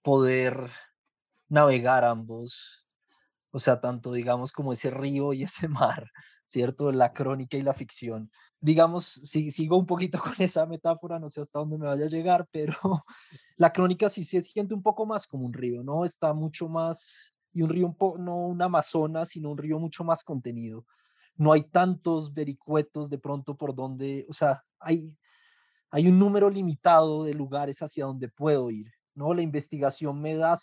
poder 0.03 0.69
navegar 1.49 2.05
ambos 2.05 2.80
o 3.53 3.59
sea, 3.59 3.81
tanto 3.81 4.13
digamos 4.13 4.53
como 4.53 4.73
ese 4.73 4.91
río 4.91 5.33
y 5.33 5.43
ese 5.43 5.69
mar, 5.69 6.11
¿cierto? 6.47 6.93
La 6.93 7.13
crónica 7.13 7.57
y 7.57 7.63
la 7.63 7.75
ficción. 7.75 8.31
Digamos, 8.61 9.21
si 9.25 9.51
sigo 9.51 9.77
un 9.79 9.87
poquito 9.87 10.21
con 10.23 10.35
esa 10.39 10.67
metáfora, 10.67 11.19
no 11.19 11.29
sé 11.29 11.41
hasta 11.41 11.59
dónde 11.59 11.79
me 11.79 11.87
vaya 11.87 12.07
a 12.07 12.11
llegar, 12.11 12.47
pero 12.51 12.75
la 13.57 13.73
crónica 13.73 14.09
sí 14.09 14.25
se 14.25 14.41
siente 14.43 14.75
un 14.75 14.83
poco 14.83 15.07
más 15.07 15.27
como 15.27 15.47
un 15.47 15.53
río, 15.53 15.83
¿no? 15.83 16.05
Está 16.05 16.33
mucho 16.35 16.69
más, 16.69 17.33
y 17.53 17.63
un 17.63 17.71
río, 17.71 17.87
un 17.87 18.25
no 18.25 18.47
un 18.47 18.63
Amazonas, 18.63 19.31
sino 19.31 19.51
un 19.51 19.59
río 19.59 19.79
mucho 19.79 20.05
más 20.05 20.23
contenido. 20.23 20.87
No 21.37 21.53
hay 21.53 21.63
tantos 21.63 22.35
vericuetos 22.35 23.09
de 23.09 23.19
pronto 23.19 23.57
por 23.57 23.75
donde, 23.75 24.27
o 24.29 24.35
sea, 24.35 24.63
hay, 24.79 25.17
hay 25.91 26.09
un 26.09 26.19
número 26.19 26.51
limitado 26.51 27.25
de 27.25 27.35
lugares 27.35 27.81
hacia 27.83 28.05
donde 28.05 28.29
puedo 28.29 28.71
ir, 28.71 28.93
¿no? 29.15 29.33
La 29.33 29.43
investigación 29.43 30.21
me 30.21 30.37
da 30.37 30.57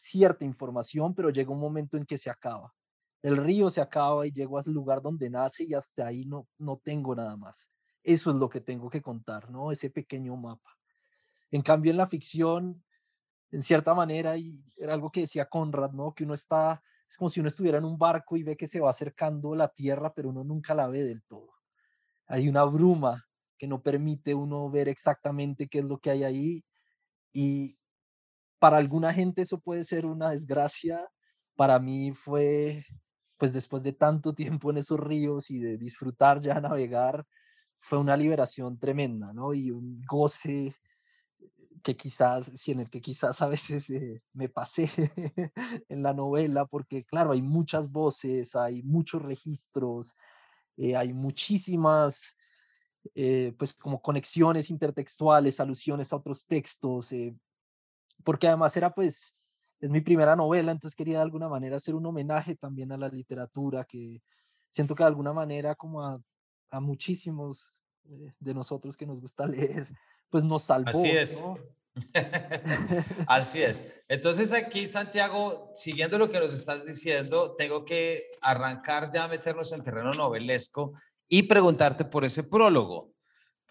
cierta 0.00 0.44
información, 0.44 1.14
pero 1.14 1.30
llega 1.30 1.52
un 1.52 1.60
momento 1.60 1.96
en 1.96 2.06
que 2.06 2.18
se 2.18 2.30
acaba. 2.30 2.74
El 3.22 3.36
río 3.36 3.68
se 3.70 3.80
acaba 3.80 4.26
y 4.26 4.32
llego 4.32 4.58
al 4.58 4.64
lugar 4.72 5.02
donde 5.02 5.28
nace 5.28 5.64
y 5.64 5.74
hasta 5.74 6.06
ahí 6.06 6.24
no, 6.24 6.48
no 6.58 6.80
tengo 6.82 7.14
nada 7.14 7.36
más. 7.36 7.70
Eso 8.02 8.30
es 8.30 8.36
lo 8.36 8.48
que 8.48 8.60
tengo 8.60 8.88
que 8.88 9.02
contar, 9.02 9.50
¿no? 9.50 9.70
Ese 9.70 9.90
pequeño 9.90 10.36
mapa. 10.36 10.70
En 11.50 11.60
cambio, 11.62 11.90
en 11.90 11.98
la 11.98 12.08
ficción, 12.08 12.82
en 13.50 13.62
cierta 13.62 13.94
manera, 13.94 14.36
y 14.38 14.64
era 14.76 14.94
algo 14.94 15.10
que 15.10 15.20
decía 15.20 15.48
Conrad, 15.48 15.92
¿no? 15.92 16.14
Que 16.14 16.24
uno 16.24 16.32
está, 16.32 16.82
es 17.08 17.16
como 17.16 17.28
si 17.28 17.40
uno 17.40 17.48
estuviera 17.48 17.78
en 17.78 17.84
un 17.84 17.98
barco 17.98 18.36
y 18.36 18.42
ve 18.42 18.56
que 18.56 18.66
se 18.66 18.80
va 18.80 18.90
acercando 18.90 19.54
la 19.54 19.68
tierra, 19.68 20.14
pero 20.14 20.30
uno 20.30 20.42
nunca 20.44 20.74
la 20.74 20.88
ve 20.88 21.02
del 21.02 21.22
todo. 21.24 21.50
Hay 22.26 22.48
una 22.48 22.64
bruma 22.64 23.26
que 23.58 23.66
no 23.66 23.82
permite 23.82 24.34
uno 24.34 24.70
ver 24.70 24.88
exactamente 24.88 25.68
qué 25.68 25.80
es 25.80 25.84
lo 25.84 25.98
que 25.98 26.10
hay 26.10 26.24
ahí 26.24 26.64
y 27.32 27.76
para 28.60 28.76
alguna 28.76 29.12
gente 29.12 29.42
eso 29.42 29.58
puede 29.58 29.82
ser 29.84 30.06
una 30.06 30.30
desgracia. 30.30 31.08
Para 31.56 31.80
mí 31.80 32.12
fue, 32.12 32.84
pues 33.38 33.52
después 33.52 33.82
de 33.82 33.92
tanto 33.92 34.34
tiempo 34.34 34.70
en 34.70 34.76
esos 34.78 35.00
ríos 35.00 35.50
y 35.50 35.58
de 35.58 35.78
disfrutar 35.78 36.40
ya 36.40 36.60
navegar, 36.60 37.26
fue 37.80 37.98
una 37.98 38.16
liberación 38.16 38.78
tremenda, 38.78 39.32
¿no? 39.32 39.54
Y 39.54 39.70
un 39.70 40.02
goce 40.06 40.76
que 41.82 41.96
quizás, 41.96 42.52
sí, 42.54 42.72
en 42.72 42.80
el 42.80 42.90
que 42.90 43.00
quizás 43.00 43.40
a 43.40 43.48
veces 43.48 43.88
eh, 43.88 44.22
me 44.34 44.50
pasé 44.50 44.90
en 45.88 46.02
la 46.02 46.12
novela, 46.12 46.66
porque 46.66 47.04
claro, 47.04 47.32
hay 47.32 47.40
muchas 47.40 47.90
voces, 47.90 48.54
hay 48.54 48.82
muchos 48.82 49.22
registros, 49.22 50.14
eh, 50.76 50.94
hay 50.96 51.14
muchísimas, 51.14 52.36
eh, 53.14 53.54
pues 53.58 53.72
como 53.72 54.02
conexiones 54.02 54.68
intertextuales, 54.68 55.60
alusiones 55.60 56.12
a 56.12 56.16
otros 56.16 56.46
textos, 56.46 57.14
porque 58.24 58.48
además 58.48 58.76
era 58.76 58.90
pues, 58.90 59.34
es 59.80 59.90
mi 59.90 60.00
primera 60.00 60.36
novela, 60.36 60.72
entonces 60.72 60.96
quería 60.96 61.18
de 61.18 61.22
alguna 61.22 61.48
manera 61.48 61.76
hacer 61.76 61.94
un 61.94 62.06
homenaje 62.06 62.54
también 62.54 62.92
a 62.92 62.96
la 62.96 63.08
literatura, 63.08 63.84
que 63.84 64.22
siento 64.70 64.94
que 64.94 65.02
de 65.02 65.08
alguna 65.08 65.32
manera 65.32 65.74
como 65.74 66.02
a, 66.02 66.20
a 66.70 66.80
muchísimos 66.80 67.80
de 68.38 68.54
nosotros 68.54 68.96
que 68.96 69.06
nos 69.06 69.20
gusta 69.20 69.46
leer, 69.46 69.88
pues 70.28 70.44
nos 70.44 70.64
salvó. 70.64 70.90
Así 70.90 71.10
es. 71.10 71.42
Así 73.26 73.62
es. 73.62 73.82
Entonces 74.08 74.52
aquí, 74.52 74.88
Santiago, 74.88 75.72
siguiendo 75.74 76.18
lo 76.18 76.30
que 76.30 76.40
nos 76.40 76.52
estás 76.52 76.84
diciendo, 76.86 77.54
tengo 77.56 77.84
que 77.84 78.26
arrancar 78.42 79.10
ya 79.12 79.24
a 79.24 79.28
meternos 79.28 79.72
en 79.72 79.82
terreno 79.82 80.12
novelesco 80.12 80.94
y 81.28 81.44
preguntarte 81.44 82.04
por 82.04 82.24
ese 82.24 82.42
prólogo. 82.42 83.12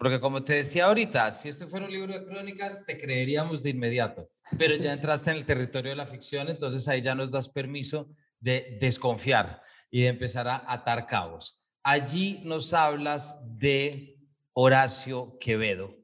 Porque 0.00 0.18
como 0.18 0.42
te 0.42 0.54
decía 0.54 0.86
ahorita, 0.86 1.34
si 1.34 1.50
esto 1.50 1.68
fuera 1.68 1.84
un 1.84 1.92
libro 1.92 2.14
de 2.14 2.24
crónicas, 2.24 2.86
te 2.86 2.96
creeríamos 2.96 3.62
de 3.62 3.68
inmediato. 3.68 4.30
Pero 4.56 4.74
ya 4.76 4.94
entraste 4.94 5.30
en 5.30 5.36
el 5.36 5.44
territorio 5.44 5.90
de 5.90 5.96
la 5.96 6.06
ficción, 6.06 6.48
entonces 6.48 6.88
ahí 6.88 7.02
ya 7.02 7.14
nos 7.14 7.30
das 7.30 7.50
permiso 7.50 8.08
de 8.38 8.78
desconfiar 8.80 9.60
y 9.90 10.00
de 10.00 10.08
empezar 10.08 10.48
a 10.48 10.64
atar 10.66 11.06
cabos. 11.06 11.62
Allí 11.82 12.40
nos 12.44 12.72
hablas 12.72 13.36
de 13.58 14.16
Horacio 14.54 15.36
Quevedo 15.38 15.98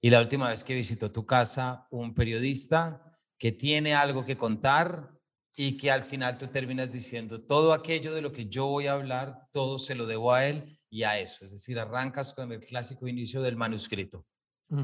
y 0.00 0.10
la 0.10 0.20
última 0.20 0.48
vez 0.48 0.64
que 0.64 0.74
visitó 0.74 1.12
tu 1.12 1.24
casa, 1.24 1.86
un 1.92 2.16
periodista 2.16 3.16
que 3.38 3.52
tiene 3.52 3.94
algo 3.94 4.24
que 4.24 4.36
contar 4.36 5.12
y 5.54 5.76
que 5.76 5.92
al 5.92 6.02
final 6.02 6.38
tú 6.38 6.48
terminas 6.48 6.90
diciendo 6.90 7.40
todo 7.40 7.72
aquello 7.72 8.12
de 8.12 8.20
lo 8.20 8.32
que 8.32 8.48
yo 8.48 8.66
voy 8.66 8.88
a 8.88 8.94
hablar, 8.94 9.46
todo 9.52 9.78
se 9.78 9.94
lo 9.94 10.08
debo 10.08 10.32
a 10.32 10.44
él 10.44 10.77
y 10.90 11.02
a 11.02 11.18
eso. 11.18 11.44
Es 11.44 11.50
decir, 11.50 11.78
arrancas 11.78 12.32
con 12.32 12.52
el 12.52 12.60
clásico 12.60 13.08
inicio 13.08 13.42
del 13.42 13.56
manuscrito, 13.56 14.26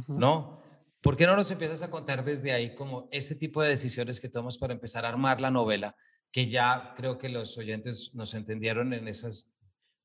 ¿no? 0.08 0.60
¿Por 1.00 1.16
qué 1.16 1.26
no 1.26 1.36
nos 1.36 1.50
empiezas 1.50 1.82
a 1.82 1.90
contar 1.90 2.24
desde 2.24 2.52
ahí 2.52 2.74
como 2.74 3.08
ese 3.12 3.34
tipo 3.36 3.62
de 3.62 3.68
decisiones 3.68 4.20
que 4.20 4.28
tomas 4.28 4.56
para 4.56 4.72
empezar 4.72 5.04
a 5.04 5.10
armar 5.10 5.40
la 5.40 5.50
novela, 5.50 5.96
que 6.30 6.48
ya 6.48 6.94
creo 6.96 7.18
que 7.18 7.28
los 7.28 7.58
oyentes 7.58 8.14
nos 8.14 8.32
entendieron 8.34 8.94
en 8.94 9.08
esas 9.08 9.52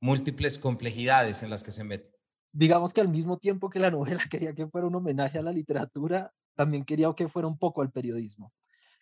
múltiples 0.01 0.57
complejidades 0.57 1.41
en 1.43 1.49
las 1.49 1.63
que 1.63 1.71
se 1.71 1.83
mete? 1.83 2.19
digamos 2.51 2.93
que 2.93 3.01
al 3.01 3.09
mismo 3.09 3.37
tiempo 3.37 3.69
que 3.69 3.79
la 3.79 3.91
novela 3.91 4.23
quería 4.31 4.53
que 4.53 4.67
fuera 4.67 4.87
un 4.87 4.95
homenaje 4.95 5.39
a 5.39 5.43
la 5.43 5.51
literatura, 5.51 6.33
también 6.55 6.83
quería 6.83 7.11
que 7.15 7.27
fuera 7.27 7.47
un 7.47 7.57
poco 7.57 7.81
al 7.81 7.91
periodismo. 7.91 8.53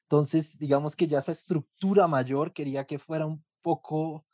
Entonces, 0.04 0.58
digamos 0.58 0.96
que 0.96 1.08
ya 1.08 1.18
esa 1.18 1.32
estructura 1.32 2.08
mayor 2.08 2.54
quería 2.54 2.86
que 2.86 3.00
fuera 3.00 3.26
un 3.26 3.44
poco 3.62 4.26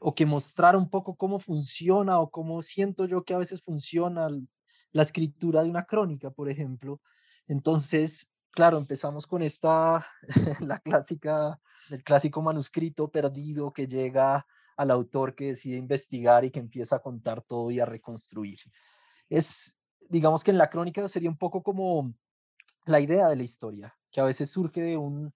o 0.00 0.14
que 0.14 0.26
mostrara 0.26 0.78
un 0.78 0.90
poco 0.90 1.16
cómo 1.16 1.38
funciona 1.38 2.20
o 2.20 2.30
cómo 2.30 2.62
siento 2.62 3.06
yo 3.06 3.24
que 3.24 3.34
a 3.34 3.38
veces 3.38 3.62
funciona 3.62 4.28
la 4.92 5.02
escritura 5.02 5.62
de 5.62 5.70
una 5.70 5.84
crónica, 5.84 6.30
por 6.30 6.50
ejemplo. 6.50 7.00
Entonces, 7.46 8.28
claro, 8.50 8.78
empezamos 8.78 9.26
con 9.26 9.42
esta, 9.42 10.06
la 10.60 10.78
clásica, 10.80 11.60
el 11.90 12.02
clásico 12.02 12.42
manuscrito 12.42 13.10
perdido 13.10 13.72
que 13.72 13.86
llega 13.86 14.46
al 14.76 14.90
autor 14.90 15.34
que 15.34 15.46
decide 15.46 15.76
investigar 15.76 16.44
y 16.44 16.50
que 16.50 16.60
empieza 16.60 16.96
a 16.96 17.02
contar 17.02 17.42
todo 17.42 17.70
y 17.70 17.80
a 17.80 17.86
reconstruir. 17.86 18.58
Es, 19.28 19.76
digamos 20.08 20.44
que 20.44 20.52
en 20.52 20.58
la 20.58 20.70
crónica 20.70 21.06
sería 21.08 21.30
un 21.30 21.36
poco 21.36 21.62
como 21.62 22.14
la 22.86 23.00
idea 23.00 23.28
de 23.28 23.36
la 23.36 23.42
historia, 23.42 23.96
que 24.10 24.20
a 24.20 24.24
veces 24.24 24.50
surge 24.50 24.80
de 24.80 24.96
un 24.96 25.34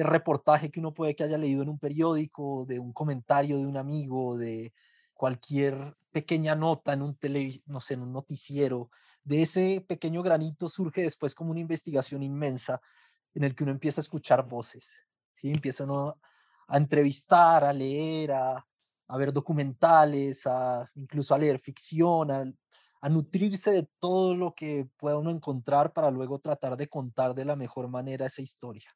reportaje 0.00 0.70
que 0.70 0.80
uno 0.80 0.94
puede 0.94 1.14
que 1.14 1.24
haya 1.24 1.38
leído 1.38 1.62
en 1.62 1.68
un 1.68 1.78
periódico, 1.78 2.64
de 2.66 2.78
un 2.78 2.92
comentario 2.92 3.58
de 3.58 3.66
un 3.66 3.76
amigo, 3.76 4.36
de 4.38 4.72
cualquier 5.14 5.96
pequeña 6.10 6.54
nota 6.54 6.92
en 6.92 7.02
un 7.02 7.14
tele, 7.14 7.62
no 7.66 7.80
sé, 7.80 7.94
en 7.94 8.02
un 8.02 8.12
noticiero. 8.12 8.90
De 9.24 9.42
ese 9.42 9.84
pequeño 9.86 10.22
granito 10.22 10.68
surge 10.68 11.02
después 11.02 11.34
como 11.34 11.50
una 11.50 11.60
investigación 11.60 12.22
inmensa 12.22 12.80
en 13.34 13.44
el 13.44 13.54
que 13.54 13.64
uno 13.64 13.72
empieza 13.72 14.00
a 14.00 14.02
escuchar 14.02 14.48
voces, 14.48 14.92
¿sí? 15.32 15.50
Empieza 15.50 15.84
uno 15.84 16.18
a 16.68 16.76
entrevistar, 16.76 17.64
a 17.64 17.72
leer, 17.72 18.32
a, 18.32 18.66
a 19.12 19.16
ver 19.18 19.32
documentales, 19.32 20.46
a, 20.46 20.88
incluso 20.94 21.34
a 21.34 21.38
leer 21.38 21.58
ficción, 21.58 22.30
a, 22.30 23.08
nutrirse 23.08 23.72
de 23.72 23.88
todo 23.98 24.34
lo 24.34 24.54
que 24.54 24.88
pueda 24.96 25.18
uno 25.18 25.30
encontrar 25.30 25.92
para 25.92 26.10
luego 26.10 26.38
tratar 26.38 26.76
de 26.76 26.88
contar 26.88 27.34
de 27.34 27.44
la 27.44 27.56
mejor 27.56 27.88
manera 27.88 28.26
esa 28.26 28.42
historia. 28.42 28.94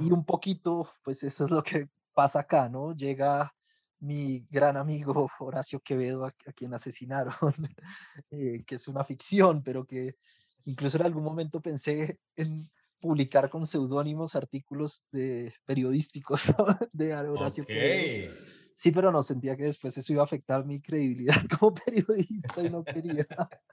Y 0.00 0.10
un 0.12 0.24
poquito, 0.24 0.90
pues 1.02 1.22
eso 1.22 1.44
es 1.44 1.50
lo 1.50 1.62
que 1.62 1.88
pasa 2.14 2.40
acá, 2.40 2.68
¿no? 2.68 2.94
Llega 2.94 3.54
mi 4.00 4.46
gran 4.50 4.76
amigo 4.76 5.28
Horacio 5.40 5.80
Quevedo, 5.80 6.24
a, 6.26 6.32
quien 6.32 6.74
asesinaron, 6.74 7.34
eh, 8.30 8.62
que 8.66 8.74
es 8.76 8.88
una 8.88 9.04
ficción, 9.04 9.62
pero 9.62 9.84
que 9.84 10.16
incluso 10.64 10.98
en 10.98 11.06
algún 11.06 11.24
momento 11.24 11.60
pensé 11.60 12.20
en 12.36 12.70
publicar 13.00 13.48
con 13.48 13.66
seudónimos 13.66 14.34
artículos 14.36 15.06
de, 15.12 15.52
periodísticos 15.64 16.52
de 16.92 17.14
Horacio 17.14 17.64
Quevedo 17.64 18.34
Sí, 18.78 18.92
pero 18.92 19.10
no 19.10 19.22
sentía 19.22 19.56
que 19.56 19.64
después 19.64 19.98
eso 19.98 20.12
iba 20.12 20.22
a 20.22 20.24
afectar 20.24 20.64
mi 20.64 20.80
credibilidad 20.80 21.34
como 21.58 21.74
periodista 21.74 22.62
y 22.62 22.70
no 22.70 22.84
quería. 22.84 23.26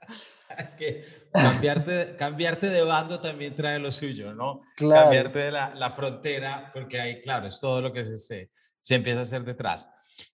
es 0.58 0.74
que 0.74 1.04
cambiarte, 1.32 2.16
cambiarte 2.16 2.70
de 2.70 2.82
bando 2.82 3.20
también 3.20 3.54
trae 3.54 3.78
lo 3.78 3.92
suyo, 3.92 4.34
¿no? 4.34 4.60
Claro. 4.74 5.04
Cambiarte 5.04 5.38
de 5.38 5.52
la, 5.52 5.72
la, 5.76 5.90
frontera, 5.90 6.72
porque 6.74 6.98
ahí, 6.98 7.20
claro, 7.20 7.46
es 7.46 7.60
todo 7.60 7.80
lo 7.80 7.92
que 7.92 8.02
se, 8.02 8.18
se, 8.18 8.50
se 8.80 8.94
empieza 8.96 9.20
a 9.20 9.22
hacer 9.22 9.44
detrás. 9.44 9.88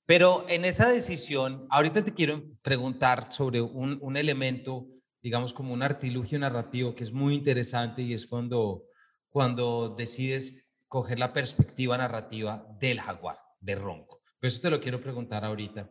Pero 0.07 0.49
en 0.49 0.65
esa 0.65 0.89
decisión, 0.89 1.67
ahorita 1.69 2.03
te 2.03 2.15
quiero 2.15 2.43
preguntar 2.63 3.31
sobre 3.31 3.61
un, 3.61 3.99
un 4.01 4.17
elemento, 4.17 4.87
digamos 5.21 5.53
como 5.53 5.75
un 5.75 5.83
artilugio 5.83 6.39
narrativo 6.39 6.95
que 6.95 7.05
es 7.05 7.13
muy 7.13 7.35
interesante 7.35 8.01
y 8.01 8.15
es 8.15 8.27
cuando, 8.27 8.85
cuando 9.29 9.91
decides 9.91 10.81
coger 10.89 11.19
la 11.19 11.35
perspectiva 11.35 11.99
narrativa 11.99 12.67
del 12.81 13.03
jaguar, 13.03 13.39
de 13.61 13.75
Ronco. 13.75 14.22
Por 14.43 14.49
eso 14.49 14.61
te 14.61 14.71
lo 14.71 14.81
quiero 14.81 15.01
preguntar 15.01 15.45
ahorita, 15.45 15.89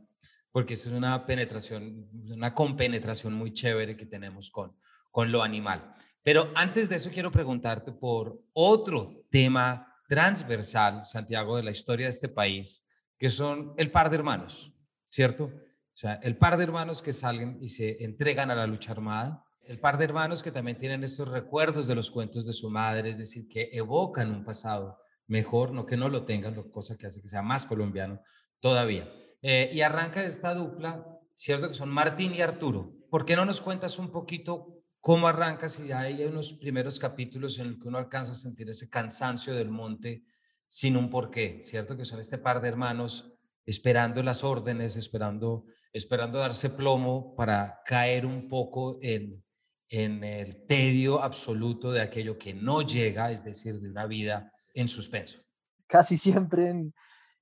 porque 0.51 0.73
es 0.73 0.85
una 0.85 1.25
penetración, 1.25 2.09
una 2.31 2.53
compenetración 2.53 3.33
muy 3.33 3.53
chévere 3.53 3.95
que 3.95 4.05
tenemos 4.05 4.51
con, 4.51 4.75
con 5.09 5.31
lo 5.31 5.41
animal. 5.41 5.95
Pero 6.21 6.51
antes 6.53 6.89
de 6.89 6.97
eso 6.97 7.11
quiero 7.13 7.31
preguntarte 7.31 7.93
por 7.93 8.43
otro 8.51 9.23
tema 9.29 9.95
transversal, 10.05 11.05
Santiago, 11.05 11.55
de 11.55 11.63
la 11.63 11.71
historia 11.71 12.07
de 12.07 12.11
este 12.11 12.27
país, 12.27 12.85
que 13.17 13.29
son 13.29 13.73
el 13.77 13.89
par 13.89 14.09
de 14.09 14.17
hermanos, 14.17 14.73
¿cierto? 15.05 15.45
O 15.45 15.97
sea, 15.97 16.15
el 16.15 16.35
par 16.35 16.57
de 16.57 16.65
hermanos 16.65 17.01
que 17.01 17.13
salen 17.13 17.57
y 17.61 17.69
se 17.69 18.03
entregan 18.03 18.51
a 18.51 18.55
la 18.55 18.67
lucha 18.67 18.91
armada, 18.91 19.45
el 19.63 19.79
par 19.79 19.97
de 19.97 20.03
hermanos 20.03 20.43
que 20.43 20.51
también 20.51 20.77
tienen 20.77 21.05
estos 21.05 21.29
recuerdos 21.29 21.87
de 21.87 21.95
los 21.95 22.11
cuentos 22.11 22.45
de 22.45 22.51
su 22.51 22.69
madre, 22.69 23.11
es 23.11 23.17
decir, 23.17 23.47
que 23.47 23.69
evocan 23.71 24.29
un 24.29 24.43
pasado 24.43 24.97
mejor, 25.27 25.71
no 25.71 25.85
que 25.85 25.95
no 25.95 26.09
lo 26.09 26.25
tengan, 26.25 26.61
cosa 26.69 26.97
que 26.97 27.07
hace 27.07 27.21
que 27.21 27.29
sea 27.29 27.41
más 27.41 27.63
colombiano, 27.63 28.21
todavía. 28.61 29.11
Eh, 29.41 29.71
y 29.73 29.81
arranca 29.81 30.23
esta 30.23 30.55
dupla, 30.55 31.19
cierto 31.35 31.67
que 31.67 31.73
son 31.73 31.89
Martín 31.89 32.33
y 32.33 32.41
Arturo. 32.41 32.93
¿Por 33.09 33.25
qué 33.25 33.35
no 33.35 33.43
nos 33.43 33.59
cuentas 33.59 33.99
un 33.99 34.11
poquito 34.11 34.81
cómo 35.01 35.27
arranca 35.27 35.67
si 35.67 35.91
hay 35.91 36.23
unos 36.23 36.53
primeros 36.53 36.99
capítulos 36.99 37.59
en 37.59 37.71
los 37.71 37.81
que 37.81 37.87
uno 37.89 37.97
alcanza 37.97 38.31
a 38.31 38.35
sentir 38.35 38.69
ese 38.69 38.87
cansancio 38.87 39.53
del 39.53 39.69
monte 39.69 40.23
sin 40.67 40.95
un 40.95 41.09
porqué, 41.09 41.59
cierto 41.63 41.97
que 41.97 42.05
son 42.05 42.19
este 42.19 42.37
par 42.37 42.61
de 42.61 42.69
hermanos 42.69 43.33
esperando 43.65 44.23
las 44.23 44.43
órdenes, 44.43 44.95
esperando, 44.95 45.65
esperando 45.91 46.39
darse 46.39 46.69
plomo 46.69 47.35
para 47.35 47.81
caer 47.85 48.25
un 48.25 48.47
poco 48.47 48.97
en, 49.01 49.43
en 49.89 50.23
el 50.23 50.65
tedio 50.65 51.21
absoluto 51.21 51.91
de 51.91 52.01
aquello 52.01 52.37
que 52.37 52.53
no 52.53 52.81
llega, 52.81 53.31
es 53.31 53.43
decir, 53.43 53.79
de 53.79 53.89
una 53.89 54.05
vida 54.05 54.53
en 54.73 54.87
suspenso. 54.87 55.41
Casi 55.87 56.17
siempre 56.17 56.69
en, 56.69 56.93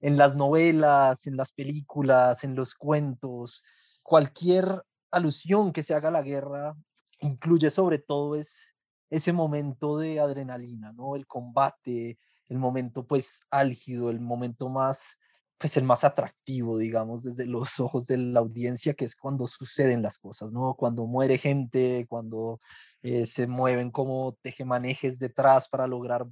en 0.01 0.17
las 0.17 0.35
novelas, 0.35 1.27
en 1.27 1.37
las 1.37 1.51
películas, 1.51 2.43
en 2.43 2.55
los 2.55 2.75
cuentos, 2.75 3.63
cualquier 4.03 4.83
alusión 5.11 5.73
que 5.73 5.83
se 5.83 5.93
haga 5.93 6.09
a 6.09 6.11
la 6.11 6.21
guerra 6.21 6.75
incluye 7.19 7.69
sobre 7.69 7.99
todo 7.99 8.35
es 8.35 8.61
ese 9.09 9.33
momento 9.33 9.97
de 9.97 10.19
adrenalina, 10.19 10.93
¿no? 10.93 11.15
El 11.15 11.27
combate, 11.27 12.19
el 12.47 12.57
momento 12.57 13.05
pues 13.05 13.41
álgido, 13.49 14.09
el 14.09 14.19
momento 14.19 14.69
más, 14.69 15.17
pues 15.57 15.77
el 15.77 15.83
más 15.83 16.03
atractivo, 16.03 16.77
digamos, 16.77 17.23
desde 17.23 17.45
los 17.45 17.79
ojos 17.79 18.07
de 18.07 18.17
la 18.17 18.39
audiencia, 18.39 18.93
que 18.93 19.05
es 19.05 19.15
cuando 19.15 19.47
suceden 19.47 20.01
las 20.01 20.17
cosas, 20.19 20.51
¿no? 20.51 20.75
Cuando 20.75 21.05
muere 21.07 21.37
gente, 21.37 22.05
cuando 22.07 22.59
eh, 23.01 23.25
se 23.25 23.47
mueven 23.47 23.91
como 23.91 24.37
tejemanejes 24.41 25.19
detrás 25.19 25.67
para 25.67 25.87
lograr 25.87 26.25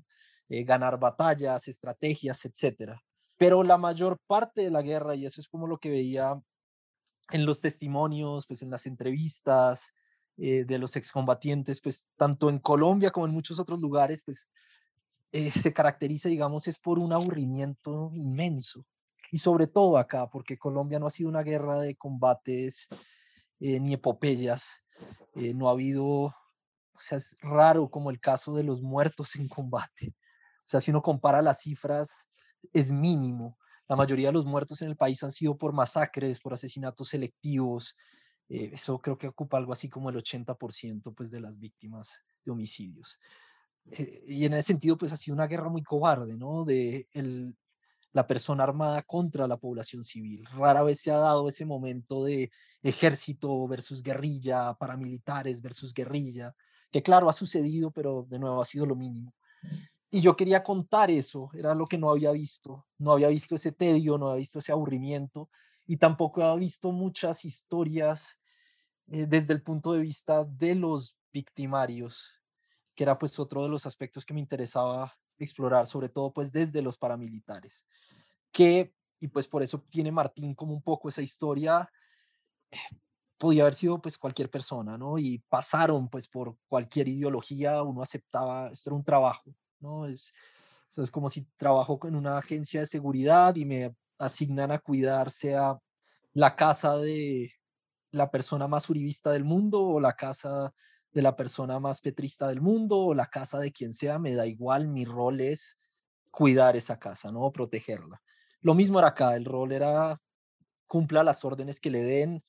eh, 0.49 0.63
ganar 0.63 0.99
batallas, 0.99 1.67
estrategias, 1.67 2.45
etcétera. 2.45 3.01
Pero 3.37 3.63
la 3.63 3.77
mayor 3.77 4.17
parte 4.27 4.63
de 4.63 4.71
la 4.71 4.81
guerra, 4.81 5.15
y 5.15 5.25
eso 5.25 5.41
es 5.41 5.47
como 5.47 5.67
lo 5.67 5.77
que 5.77 5.91
veía 5.91 6.41
en 7.31 7.45
los 7.45 7.61
testimonios, 7.61 8.45
pues 8.47 8.61
en 8.61 8.69
las 8.69 8.85
entrevistas 8.85 9.93
eh, 10.37 10.65
de 10.65 10.77
los 10.77 10.95
excombatientes, 10.95 11.81
pues 11.81 12.07
tanto 12.15 12.49
en 12.49 12.59
Colombia 12.59 13.11
como 13.11 13.25
en 13.25 13.33
muchos 13.33 13.59
otros 13.59 13.79
lugares, 13.79 14.23
pues 14.23 14.49
eh, 15.31 15.51
se 15.51 15.73
caracteriza, 15.73 16.29
digamos, 16.29 16.67
es 16.67 16.79
por 16.79 16.99
un 16.99 17.13
aburrimiento 17.13 18.11
inmenso. 18.13 18.85
Y 19.31 19.39
sobre 19.39 19.67
todo 19.67 19.97
acá, 19.97 20.29
porque 20.29 20.57
Colombia 20.57 20.99
no 20.99 21.07
ha 21.07 21.11
sido 21.11 21.29
una 21.29 21.43
guerra 21.43 21.79
de 21.79 21.95
combates 21.95 22.87
eh, 23.59 23.79
ni 23.79 23.93
epopeyas, 23.93 24.83
no 25.35 25.67
ha 25.67 25.73
habido, 25.73 26.05
o 26.05 26.99
sea, 26.99 27.19
es 27.19 27.37
raro 27.41 27.89
como 27.89 28.09
el 28.09 28.19
caso 28.19 28.55
de 28.55 28.63
los 28.63 28.81
muertos 28.81 29.35
en 29.35 29.47
combate. 29.47 30.07
O 30.07 30.69
sea, 30.69 30.81
si 30.81 30.91
uno 30.91 31.01
compara 31.01 31.41
las 31.41 31.61
cifras, 31.61 32.27
es 32.73 32.91
mínimo. 32.91 33.57
La 33.87 33.95
mayoría 33.95 34.27
de 34.27 34.33
los 34.33 34.45
muertos 34.45 34.81
en 34.81 34.89
el 34.89 34.97
país 34.97 35.23
han 35.23 35.31
sido 35.31 35.57
por 35.57 35.73
masacres, 35.73 36.39
por 36.39 36.53
asesinatos 36.53 37.09
selectivos. 37.09 37.95
Eh, 38.49 38.71
eso 38.73 38.99
creo 38.99 39.17
que 39.17 39.27
ocupa 39.27 39.57
algo 39.57 39.73
así 39.73 39.89
como 39.89 40.09
el 40.09 40.17
80% 40.17 41.13
pues, 41.15 41.31
de 41.31 41.39
las 41.39 41.57
víctimas 41.57 42.23
de 42.43 42.51
homicidios. 42.51 43.19
Eh, 43.91 44.23
y 44.27 44.45
en 44.45 44.53
ese 44.53 44.63
sentido, 44.63 44.97
pues 44.97 45.11
ha 45.11 45.17
sido 45.17 45.35
una 45.35 45.47
guerra 45.47 45.69
muy 45.69 45.83
cobarde, 45.83 46.35
¿no? 46.35 46.65
De 46.65 47.07
el, 47.13 47.55
la 48.11 48.27
persona 48.27 48.63
armada 48.63 49.03
contra 49.03 49.47
la 49.47 49.57
población 49.57 50.03
civil. 50.03 50.45
Rara 50.51 50.83
vez 50.83 50.99
se 50.99 51.11
ha 51.11 51.17
dado 51.17 51.47
ese 51.47 51.65
momento 51.65 52.25
de 52.25 52.51
ejército 52.83 53.67
versus 53.67 54.03
guerrilla, 54.03 54.73
paramilitares 54.73 55.61
versus 55.61 55.93
guerrilla, 55.93 56.53
que 56.91 57.01
claro, 57.01 57.29
ha 57.29 57.33
sucedido, 57.33 57.91
pero 57.91 58.25
de 58.29 58.39
nuevo 58.39 58.61
ha 58.61 58.65
sido 58.65 58.85
lo 58.85 58.95
mínimo 58.95 59.33
y 60.09 60.21
yo 60.21 60.35
quería 60.35 60.63
contar 60.63 61.11
eso, 61.11 61.49
era 61.53 61.75
lo 61.75 61.85
que 61.85 61.97
no 61.97 62.09
había 62.09 62.31
visto, 62.31 62.85
no 62.97 63.11
había 63.11 63.27
visto 63.27 63.55
ese 63.55 63.71
tedio, 63.71 64.17
no 64.17 64.27
había 64.27 64.39
visto 64.39 64.59
ese 64.59 64.71
aburrimiento 64.71 65.49
y 65.85 65.97
tampoco 65.97 66.41
había 66.41 66.55
visto 66.65 66.91
muchas 66.91 67.43
historias 67.43 68.39
eh, 69.07 69.25
desde 69.27 69.53
el 69.53 69.61
punto 69.61 69.93
de 69.93 69.99
vista 69.99 70.45
de 70.45 70.75
los 70.75 71.17
victimarios, 71.33 72.31
que 72.95 73.03
era 73.03 73.17
pues 73.17 73.37
otro 73.39 73.63
de 73.63 73.69
los 73.69 73.85
aspectos 73.85 74.25
que 74.25 74.33
me 74.33 74.39
interesaba 74.39 75.17
explorar, 75.37 75.85
sobre 75.85 76.09
todo 76.09 76.31
pues 76.31 76.51
desde 76.51 76.81
los 76.81 76.97
paramilitares, 76.97 77.85
que, 78.51 78.93
y 79.19 79.27
pues 79.27 79.47
por 79.47 79.61
eso 79.61 79.83
tiene 79.89 80.11
Martín 80.11 80.55
como 80.55 80.73
un 80.73 80.81
poco 80.81 81.09
esa 81.09 81.21
historia, 81.21 81.91
eh, 82.71 82.77
podía 83.37 83.63
haber 83.63 83.75
sido 83.75 84.01
pues 84.01 84.17
cualquier 84.17 84.49
persona, 84.49 84.97
¿no? 84.97 85.17
Y 85.19 85.39
pasaron 85.49 86.09
pues 86.09 86.27
por 86.27 86.57
cualquier 86.67 87.09
ideología, 87.09 87.83
uno 87.83 88.01
aceptaba, 88.01 88.69
esto 88.69 88.89
era 88.89 88.97
un 88.97 89.03
trabajo, 89.03 89.53
¿no? 89.79 90.05
Es, 90.05 90.33
es 90.95 91.11
como 91.11 91.29
si 91.29 91.43
trabajo 91.57 91.99
en 92.03 92.15
una 92.15 92.37
agencia 92.37 92.81
de 92.81 92.87
seguridad 92.87 93.55
y 93.55 93.65
me 93.65 93.95
asignan 94.19 94.71
a 94.71 94.79
cuidar 94.79 95.29
sea 95.29 95.77
la 96.33 96.55
casa 96.55 96.97
de 96.97 97.51
la 98.11 98.31
persona 98.31 98.67
más 98.67 98.89
uribista 98.89 99.31
del 99.31 99.43
mundo 99.43 99.83
o 99.83 99.99
la 99.99 100.13
casa 100.13 100.73
de 101.11 101.21
la 101.21 101.35
persona 101.35 101.79
más 101.79 102.01
petrista 102.01 102.47
del 102.47 102.61
mundo 102.61 102.99
o 102.99 103.13
la 103.13 103.27
casa 103.27 103.59
de 103.59 103.71
quien 103.71 103.93
sea, 103.93 104.19
me 104.19 104.35
da 104.35 104.45
igual, 104.45 104.87
mi 104.87 105.05
rol 105.05 105.41
es 105.41 105.77
cuidar 106.31 106.75
esa 106.75 106.99
casa, 106.99 107.31
¿no? 107.31 107.51
Protegerla. 107.51 108.21
Lo 108.61 108.75
mismo 108.75 108.99
era 108.99 109.09
acá, 109.09 109.35
el 109.35 109.45
rol 109.45 109.71
era 109.71 110.19
cumpla 110.85 111.23
las 111.23 111.43
órdenes 111.43 111.79
que 111.79 111.89
le 111.89 112.03
den, 112.03 112.43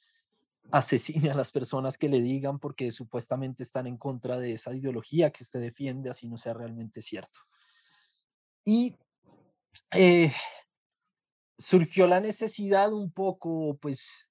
asesine 0.71 1.31
a 1.31 1.35
las 1.35 1.53
personas 1.53 1.97
que 1.97 2.09
le 2.09 2.21
digan 2.21 2.59
porque 2.59 2.93
supuestamente 2.93 3.63
están 3.63 3.87
en 3.87 3.97
contra 3.97 4.39
de 4.39 4.53
esa 4.53 4.75
ideología 4.75 5.31
que 5.31 5.45
usted 5.45 5.61
defiende, 5.61 6.11
así 6.11 6.29
no 6.29 6.37
sea 6.37 6.55
realmente 6.55 7.01
cierto. 7.01 7.41
Y 8.65 8.97
eh, 9.93 10.33
surgió 11.57 12.07
la 12.07 12.21
necesidad 12.21 12.93
un 12.93 13.11
poco, 13.11 13.79
pues, 13.81 14.29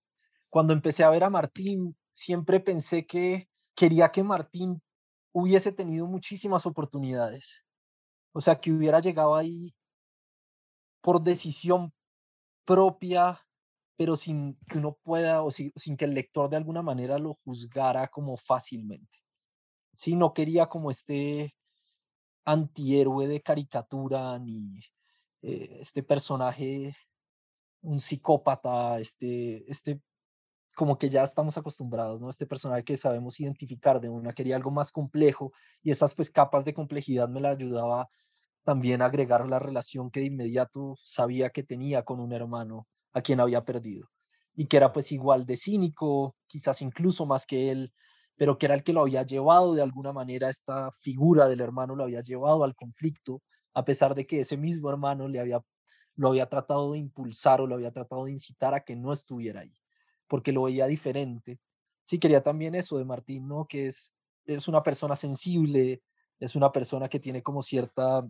cuando 0.49 0.73
empecé 0.73 1.03
a 1.03 1.09
ver 1.09 1.23
a 1.23 1.29
Martín, 1.29 1.97
siempre 2.11 2.59
pensé 2.59 3.05
que 3.05 3.49
quería 3.75 4.09
que 4.09 4.23
Martín 4.23 4.81
hubiese 5.31 5.71
tenido 5.71 6.07
muchísimas 6.07 6.65
oportunidades. 6.65 7.63
O 8.31 8.41
sea, 8.41 8.59
que 8.59 8.71
hubiera 8.71 8.99
llegado 8.99 9.35
ahí 9.35 9.73
por 11.01 11.21
decisión 11.21 11.93
propia, 12.65 13.46
pero 13.97 14.15
sin 14.15 14.57
que 14.69 14.77
uno 14.77 14.97
pueda 15.03 15.43
o 15.43 15.51
sin, 15.51 15.73
que 15.97 16.05
el 16.05 16.13
lector 16.13 16.49
de 16.49 16.57
alguna 16.57 16.83
manera 16.83 17.17
lo 17.17 17.33
juzgara 17.43 18.07
como 18.07 18.37
fácilmente. 18.37 19.19
Sí, 19.93 20.15
no 20.15 20.33
quería 20.33 20.67
como 20.67 20.91
este 20.91 21.55
antihéroe 22.45 23.27
de 23.27 23.41
caricatura 23.41 24.39
ni 24.39 24.79
eh, 25.41 25.77
este 25.79 26.03
personaje, 26.03 26.95
un 27.81 27.99
psicópata, 27.99 28.99
este, 28.99 29.69
este, 29.69 29.99
como 30.75 30.97
que 30.99 31.09
ya 31.09 31.23
estamos 31.23 31.57
acostumbrados, 31.57 32.21
¿no? 32.21 32.29
Este 32.29 32.45
personaje 32.45 32.83
que 32.83 32.97
sabemos 32.97 33.39
identificar 33.39 33.99
de 33.99 34.09
una, 34.09 34.33
quería 34.33 34.55
algo 34.55 34.71
más 34.71 34.91
complejo 34.91 35.51
y 35.81 35.91
esas 35.91 36.13
pues 36.13 36.29
capas 36.29 36.65
de 36.65 36.75
complejidad 36.75 37.29
me 37.29 37.41
la 37.41 37.49
ayudaba 37.49 38.09
también 38.63 39.01
a 39.01 39.05
agregar 39.05 39.47
la 39.49 39.59
relación 39.59 40.11
que 40.11 40.19
de 40.19 40.27
inmediato 40.27 40.95
sabía 41.03 41.49
que 41.49 41.63
tenía 41.63 42.03
con 42.03 42.19
un 42.19 42.31
hermano 42.33 42.87
a 43.17 43.21
quien 43.21 43.39
había 43.39 43.63
perdido 43.65 44.07
y 44.57 44.65
que 44.65 44.77
era 44.77 44.91
pues 44.91 45.11
igual 45.11 45.45
de 45.45 45.55
cínico, 45.55 46.35
quizás 46.47 46.81
incluso 46.81 47.27
más 47.27 47.45
que 47.45 47.69
él, 47.69 47.93
pero 48.35 48.57
que 48.57 48.65
era 48.65 48.75
el 48.75 48.83
que 48.83 48.91
lo 48.91 49.01
había 49.01 49.21
llevado 49.21 49.75
de 49.75 49.83
alguna 49.83 50.11
manera, 50.11 50.49
esta 50.49 50.91
figura 50.91 51.47
del 51.47 51.61
hermano 51.61 51.95
lo 51.95 52.03
había 52.03 52.21
llevado 52.21 52.63
al 52.63 52.75
conflicto, 52.75 53.43
a 53.75 53.85
pesar 53.85 54.15
de 54.15 54.25
que 54.25 54.39
ese 54.39 54.57
mismo 54.57 54.89
hermano 54.89 55.27
le 55.27 55.39
había, 55.39 55.61
lo 56.15 56.29
había 56.29 56.49
tratado 56.49 56.93
de 56.93 56.97
impulsar 56.97 57.61
o 57.61 57.67
lo 57.67 57.75
había 57.75 57.91
tratado 57.91 58.25
de 58.25 58.31
incitar 58.31 58.73
a 58.73 58.81
que 58.81 58.95
no 58.95 59.13
estuviera 59.13 59.61
ahí, 59.61 59.73
porque 60.27 60.51
lo 60.51 60.63
veía 60.63 60.87
diferente. 60.87 61.59
Sí, 62.03 62.17
quería 62.17 62.41
también 62.41 62.73
eso 62.73 62.97
de 62.97 63.05
Martín, 63.05 63.47
¿no? 63.47 63.67
Que 63.67 63.85
es, 63.85 64.15
es 64.45 64.67
una 64.67 64.81
persona 64.81 65.15
sensible, 65.15 66.01
es 66.39 66.55
una 66.55 66.71
persona 66.71 67.09
que 67.09 67.19
tiene 67.19 67.43
como 67.43 67.61
cierta, 67.61 68.27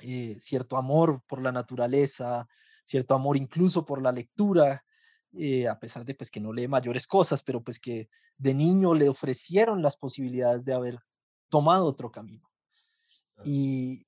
eh, 0.00 0.34
cierto 0.40 0.76
amor 0.76 1.22
por 1.28 1.40
la 1.40 1.52
naturaleza, 1.52 2.48
cierto 2.86 3.14
amor 3.14 3.36
incluso 3.36 3.84
por 3.84 4.00
la 4.00 4.12
lectura, 4.12 4.82
eh, 5.32 5.68
a 5.68 5.78
pesar 5.78 6.04
de 6.04 6.14
pues 6.14 6.30
que 6.30 6.40
no 6.40 6.52
lee 6.52 6.68
mayores 6.68 7.06
cosas, 7.06 7.42
pero 7.42 7.62
pues 7.62 7.78
que 7.78 8.08
de 8.38 8.54
niño 8.54 8.94
le 8.94 9.08
ofrecieron 9.08 9.82
las 9.82 9.96
posibilidades 9.96 10.64
de 10.64 10.72
haber 10.72 10.98
tomado 11.50 11.84
otro 11.84 12.10
camino. 12.10 12.48
Y 13.44 14.06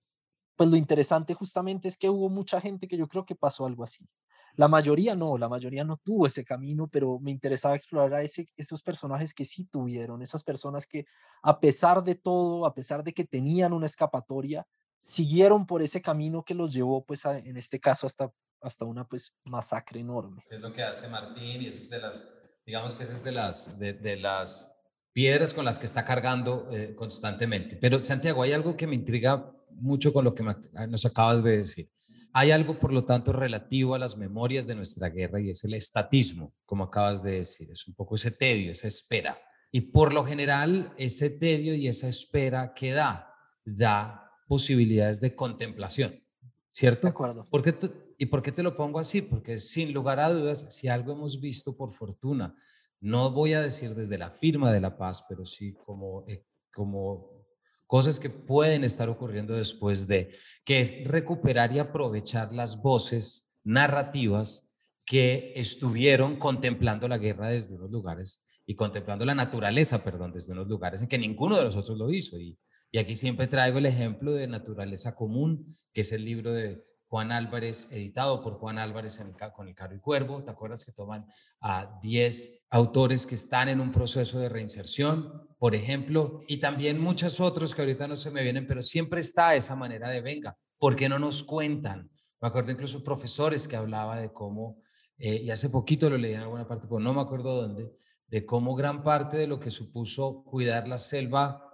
pues 0.56 0.70
lo 0.70 0.76
interesante 0.76 1.34
justamente 1.34 1.88
es 1.88 1.98
que 1.98 2.08
hubo 2.08 2.30
mucha 2.30 2.60
gente 2.60 2.88
que 2.88 2.96
yo 2.96 3.08
creo 3.08 3.26
que 3.26 3.34
pasó 3.34 3.66
algo 3.66 3.84
así. 3.84 4.08
La 4.54 4.68
mayoría 4.68 5.14
no, 5.14 5.38
la 5.38 5.48
mayoría 5.48 5.84
no 5.84 5.98
tuvo 5.98 6.26
ese 6.26 6.44
camino, 6.44 6.88
pero 6.88 7.20
me 7.20 7.30
interesaba 7.30 7.76
explorar 7.76 8.14
a 8.14 8.22
ese, 8.22 8.48
esos 8.56 8.82
personajes 8.82 9.34
que 9.34 9.44
sí 9.44 9.66
tuvieron, 9.66 10.22
esas 10.22 10.42
personas 10.42 10.86
que 10.86 11.04
a 11.42 11.60
pesar 11.60 12.02
de 12.02 12.14
todo, 12.14 12.66
a 12.66 12.74
pesar 12.74 13.04
de 13.04 13.12
que 13.12 13.24
tenían 13.24 13.72
una 13.72 13.86
escapatoria, 13.86 14.66
siguieron 15.02 15.66
por 15.66 15.82
ese 15.82 16.00
camino 16.00 16.42
que 16.42 16.54
los 16.54 16.72
llevó, 16.72 17.04
pues 17.04 17.24
en 17.24 17.56
este 17.56 17.78
caso, 17.78 18.06
hasta 18.06 18.32
hasta 18.60 18.84
una 18.84 19.06
pues 19.06 19.34
masacre 19.44 20.00
enorme. 20.00 20.42
Es 20.50 20.60
lo 20.60 20.72
que 20.72 20.82
hace 20.82 21.08
Martín 21.08 21.62
y 21.62 21.66
es 21.66 21.88
de 21.90 22.00
las, 22.00 22.28
digamos 22.66 22.94
que 22.94 23.04
es 23.04 23.24
de 23.24 23.32
las, 23.32 23.78
de, 23.78 24.16
las 24.16 24.70
piedras 25.12 25.54
con 25.54 25.64
las 25.64 25.78
que 25.78 25.86
está 25.86 26.04
cargando 26.04 26.68
eh, 26.70 26.94
constantemente. 26.94 27.76
Pero 27.76 28.00
Santiago, 28.00 28.42
hay 28.42 28.52
algo 28.52 28.76
que 28.76 28.86
me 28.86 28.94
intriga 28.94 29.52
mucho 29.70 30.12
con 30.12 30.24
lo 30.24 30.34
que 30.34 30.44
ah, 30.74 30.86
nos 30.86 31.04
acabas 31.04 31.42
de 31.42 31.58
decir. 31.58 31.90
Hay 32.34 32.50
algo, 32.50 32.78
por 32.78 32.92
lo 32.92 33.04
tanto, 33.04 33.32
relativo 33.32 33.94
a 33.94 33.98
las 33.98 34.16
memorias 34.16 34.66
de 34.66 34.74
nuestra 34.74 35.08
guerra 35.08 35.40
y 35.40 35.50
es 35.50 35.64
el 35.64 35.74
estatismo, 35.74 36.54
como 36.66 36.84
acabas 36.84 37.22
de 37.22 37.32
decir. 37.32 37.70
Es 37.70 37.88
un 37.88 37.94
poco 37.94 38.16
ese 38.16 38.30
tedio, 38.30 38.72
esa 38.72 38.86
espera. 38.86 39.38
Y 39.70 39.80
por 39.80 40.12
lo 40.12 40.24
general, 40.24 40.92
ese 40.96 41.30
tedio 41.30 41.74
y 41.74 41.88
esa 41.88 42.08
espera 42.08 42.74
que 42.74 42.92
da, 42.92 43.34
da 43.64 44.30
posibilidades 44.46 45.20
de 45.20 45.34
contemplación, 45.34 46.22
¿cierto? 46.70 47.06
De 47.06 47.10
acuerdo. 47.10 47.46
Porque 47.50 47.72
¿Y 48.18 48.26
por 48.26 48.42
qué 48.42 48.50
te 48.50 48.64
lo 48.64 48.76
pongo 48.76 48.98
así? 48.98 49.22
Porque 49.22 49.58
sin 49.58 49.92
lugar 49.92 50.18
a 50.18 50.28
dudas, 50.28 50.74
si 50.74 50.88
algo 50.88 51.12
hemos 51.12 51.40
visto 51.40 51.76
por 51.76 51.92
fortuna, 51.92 52.56
no 53.00 53.30
voy 53.30 53.52
a 53.52 53.62
decir 53.62 53.94
desde 53.94 54.18
la 54.18 54.32
firma 54.32 54.72
de 54.72 54.80
la 54.80 54.98
paz, 54.98 55.24
pero 55.28 55.46
sí 55.46 55.72
como, 55.72 56.24
eh, 56.26 56.44
como 56.72 57.30
cosas 57.86 58.18
que 58.18 58.28
pueden 58.28 58.82
estar 58.82 59.08
ocurriendo 59.08 59.54
después 59.54 60.08
de, 60.08 60.34
que 60.64 60.80
es 60.80 61.04
recuperar 61.04 61.72
y 61.72 61.78
aprovechar 61.78 62.52
las 62.52 62.82
voces 62.82 63.56
narrativas 63.62 64.74
que 65.06 65.52
estuvieron 65.54 66.38
contemplando 66.38 67.06
la 67.06 67.18
guerra 67.18 67.50
desde 67.50 67.76
unos 67.76 67.90
lugares 67.90 68.44
y 68.66 68.74
contemplando 68.74 69.24
la 69.24 69.34
naturaleza, 69.36 70.02
perdón, 70.02 70.32
desde 70.32 70.52
unos 70.52 70.66
lugares 70.66 71.00
en 71.00 71.08
que 71.08 71.18
ninguno 71.18 71.56
de 71.56 71.64
nosotros 71.64 71.96
lo 71.96 72.10
hizo. 72.10 72.38
Y 72.38 72.58
Y 72.90 72.98
aquí 72.98 73.14
siempre 73.14 73.46
traigo 73.46 73.78
el 73.78 73.86
ejemplo 73.86 74.32
de 74.32 74.48
Naturaleza 74.48 75.14
Común, 75.14 75.78
que 75.92 76.00
es 76.00 76.12
el 76.12 76.24
libro 76.24 76.52
de 76.52 76.84
Juan 77.08 77.32
Álvarez, 77.32 77.88
editado 77.90 78.42
por 78.42 78.54
Juan 78.58 78.78
Álvarez 78.78 79.18
en 79.20 79.32
con 79.54 79.66
el 79.66 79.74
Carro 79.74 79.94
y 79.94 80.00
Cuervo. 80.00 80.44
¿Te 80.44 80.50
acuerdas 80.50 80.84
que 80.84 80.92
toman 80.92 81.26
a 81.60 81.98
10 82.02 82.66
autores 82.70 83.26
que 83.26 83.34
están 83.34 83.70
en 83.70 83.80
un 83.80 83.92
proceso 83.92 84.38
de 84.38 84.50
reinserción, 84.50 85.48
por 85.58 85.74
ejemplo? 85.74 86.42
Y 86.48 86.58
también 86.58 87.00
muchos 87.00 87.40
otros 87.40 87.74
que 87.74 87.80
ahorita 87.80 88.06
no 88.08 88.16
se 88.16 88.30
me 88.30 88.42
vienen, 88.42 88.66
pero 88.66 88.82
siempre 88.82 89.20
está 89.20 89.54
esa 89.54 89.74
manera 89.74 90.10
de 90.10 90.20
venga. 90.20 90.58
¿Por 90.78 90.96
qué 90.96 91.08
no 91.08 91.18
nos 91.18 91.42
cuentan? 91.42 92.10
Me 92.42 92.48
acuerdo 92.48 92.72
incluso 92.72 93.02
profesores 93.02 93.66
que 93.66 93.76
hablaba 93.76 94.20
de 94.20 94.30
cómo, 94.30 94.82
eh, 95.16 95.40
y 95.44 95.50
hace 95.50 95.70
poquito 95.70 96.10
lo 96.10 96.18
leí 96.18 96.34
en 96.34 96.42
alguna 96.42 96.68
parte, 96.68 96.88
pero 96.88 97.00
no 97.00 97.14
me 97.14 97.22
acuerdo 97.22 97.62
dónde, 97.62 97.90
de 98.26 98.44
cómo 98.44 98.74
gran 98.74 99.02
parte 99.02 99.38
de 99.38 99.46
lo 99.46 99.58
que 99.58 99.70
supuso 99.70 100.44
cuidar 100.44 100.86
la 100.86 100.98
selva 100.98 101.64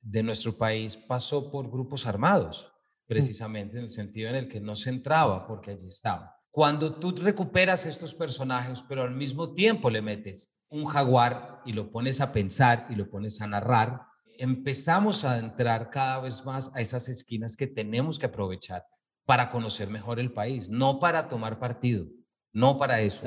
de 0.00 0.22
nuestro 0.22 0.56
país 0.56 0.96
pasó 0.96 1.50
por 1.50 1.68
grupos 1.68 2.06
armados 2.06 2.73
precisamente 3.06 3.78
en 3.78 3.84
el 3.84 3.90
sentido 3.90 4.30
en 4.30 4.36
el 4.36 4.48
que 4.48 4.60
no 4.60 4.76
se 4.76 4.90
entraba 4.90 5.46
porque 5.46 5.72
allí 5.72 5.86
estaba. 5.86 6.36
Cuando 6.50 6.94
tú 6.94 7.12
recuperas 7.12 7.84
estos 7.86 8.14
personajes, 8.14 8.82
pero 8.88 9.02
al 9.02 9.14
mismo 9.14 9.52
tiempo 9.52 9.90
le 9.90 10.02
metes 10.02 10.60
un 10.68 10.86
jaguar 10.86 11.60
y 11.64 11.72
lo 11.72 11.90
pones 11.90 12.20
a 12.20 12.32
pensar 12.32 12.86
y 12.90 12.94
lo 12.94 13.10
pones 13.10 13.40
a 13.40 13.46
narrar, 13.46 14.02
empezamos 14.38 15.24
a 15.24 15.38
entrar 15.38 15.90
cada 15.90 16.20
vez 16.20 16.44
más 16.44 16.74
a 16.74 16.80
esas 16.80 17.08
esquinas 17.08 17.56
que 17.56 17.66
tenemos 17.66 18.18
que 18.18 18.26
aprovechar 18.26 18.84
para 19.24 19.50
conocer 19.50 19.88
mejor 19.88 20.20
el 20.20 20.32
país, 20.32 20.68
no 20.68 21.00
para 21.00 21.28
tomar 21.28 21.58
partido, 21.58 22.06
no 22.52 22.78
para 22.78 23.00
eso, 23.00 23.22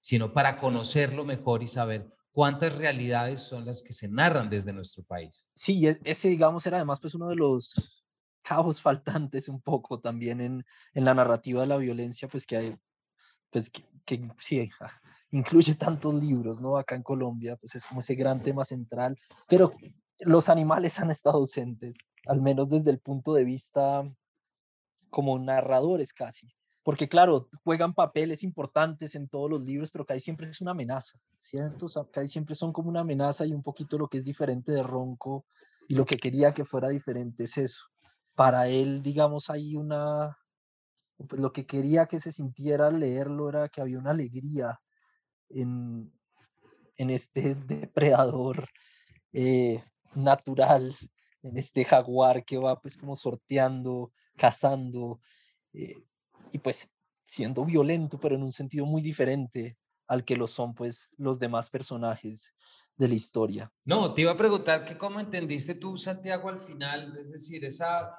sino 0.00 0.32
para 0.32 0.56
conocerlo 0.56 1.24
mejor 1.24 1.62
y 1.62 1.68
saber 1.68 2.14
cuántas 2.30 2.74
realidades 2.74 3.42
son 3.42 3.64
las 3.66 3.82
que 3.82 3.92
se 3.92 4.08
narran 4.08 4.48
desde 4.48 4.72
nuestro 4.72 5.04
país. 5.04 5.50
Sí, 5.54 5.86
ese 6.04 6.28
digamos 6.28 6.66
era 6.66 6.76
además 6.76 7.00
pues 7.00 7.14
uno 7.14 7.28
de 7.28 7.36
los 7.36 7.99
cabos 8.42 8.80
faltantes 8.80 9.48
un 9.48 9.60
poco 9.60 10.00
también 10.00 10.40
en, 10.40 10.64
en 10.94 11.04
la 11.04 11.14
narrativa 11.14 11.60
de 11.60 11.66
la 11.66 11.76
violencia, 11.76 12.28
pues 12.28 12.46
que 12.46 12.56
hay, 12.56 12.78
pues 13.50 13.70
que, 13.70 14.28
sí, 14.38 14.70
ah, 14.80 14.92
incluye 15.30 15.74
tantos 15.74 16.14
libros, 16.14 16.60
¿no? 16.60 16.76
Acá 16.76 16.96
en 16.96 17.02
Colombia, 17.02 17.56
pues 17.56 17.74
es 17.74 17.86
como 17.86 18.00
ese 18.00 18.14
gran 18.14 18.42
tema 18.42 18.64
central, 18.64 19.18
pero 19.48 19.72
los 20.20 20.48
animales 20.48 20.98
han 21.00 21.10
estado 21.10 21.38
ausentes, 21.38 21.96
al 22.26 22.40
menos 22.40 22.70
desde 22.70 22.90
el 22.90 22.98
punto 22.98 23.34
de 23.34 23.44
vista 23.44 24.02
como 25.10 25.38
narradores 25.38 26.12
casi. 26.12 26.52
Porque 26.82 27.08
claro, 27.08 27.48
juegan 27.62 27.94
papeles 27.94 28.42
importantes 28.42 29.14
en 29.14 29.28
todos 29.28 29.50
los 29.50 29.62
libros, 29.62 29.90
pero 29.90 30.06
que 30.06 30.14
ahí 30.14 30.20
siempre 30.20 30.48
es 30.48 30.60
una 30.62 30.70
amenaza, 30.70 31.18
¿cierto? 31.38 31.86
O 31.86 32.26
siempre 32.26 32.54
son 32.54 32.72
como 32.72 32.88
una 32.88 33.00
amenaza 33.00 33.44
y 33.44 33.52
un 33.52 33.62
poquito 33.62 33.98
lo 33.98 34.08
que 34.08 34.18
es 34.18 34.24
diferente 34.24 34.72
de 34.72 34.82
Ronco 34.82 35.44
y 35.88 35.94
lo 35.94 36.06
que 36.06 36.16
quería 36.16 36.54
que 36.54 36.64
fuera 36.64 36.88
diferente 36.88 37.44
es 37.44 37.58
eso 37.58 37.90
para 38.34 38.68
él, 38.68 39.02
digamos, 39.02 39.50
hay 39.50 39.76
una, 39.76 40.36
pues 41.28 41.40
lo 41.40 41.52
que 41.52 41.66
quería 41.66 42.06
que 42.06 42.20
se 42.20 42.32
sintiera 42.32 42.88
al 42.88 43.00
leerlo 43.00 43.48
era 43.48 43.68
que 43.68 43.80
había 43.80 43.98
una 43.98 44.10
alegría 44.10 44.80
en, 45.48 46.12
en 46.96 47.10
este 47.10 47.54
depredador 47.66 48.68
eh, 49.32 49.82
natural, 50.14 50.96
en 51.42 51.56
este 51.56 51.84
jaguar 51.84 52.44
que 52.44 52.58
va 52.58 52.80
pues 52.80 52.96
como 52.96 53.16
sorteando, 53.16 54.12
cazando 54.36 55.20
eh, 55.72 55.96
y 56.52 56.58
pues 56.58 56.92
siendo 57.22 57.64
violento, 57.64 58.18
pero 58.18 58.34
en 58.34 58.42
un 58.42 58.52
sentido 58.52 58.86
muy 58.86 59.02
diferente 59.02 59.78
al 60.08 60.24
que 60.24 60.36
lo 60.36 60.48
son 60.48 60.74
pues 60.74 61.10
los 61.16 61.38
demás 61.38 61.70
personajes 61.70 62.54
de 63.00 63.08
la 63.08 63.14
historia. 63.14 63.72
No, 63.86 64.12
te 64.12 64.20
iba 64.20 64.32
a 64.32 64.36
preguntar 64.36 64.84
que 64.84 64.98
cómo 64.98 65.20
entendiste 65.20 65.74
tú, 65.74 65.96
Santiago, 65.96 66.50
al 66.50 66.58
final, 66.58 67.16
es 67.18 67.32
decir, 67.32 67.64
esa, 67.64 68.14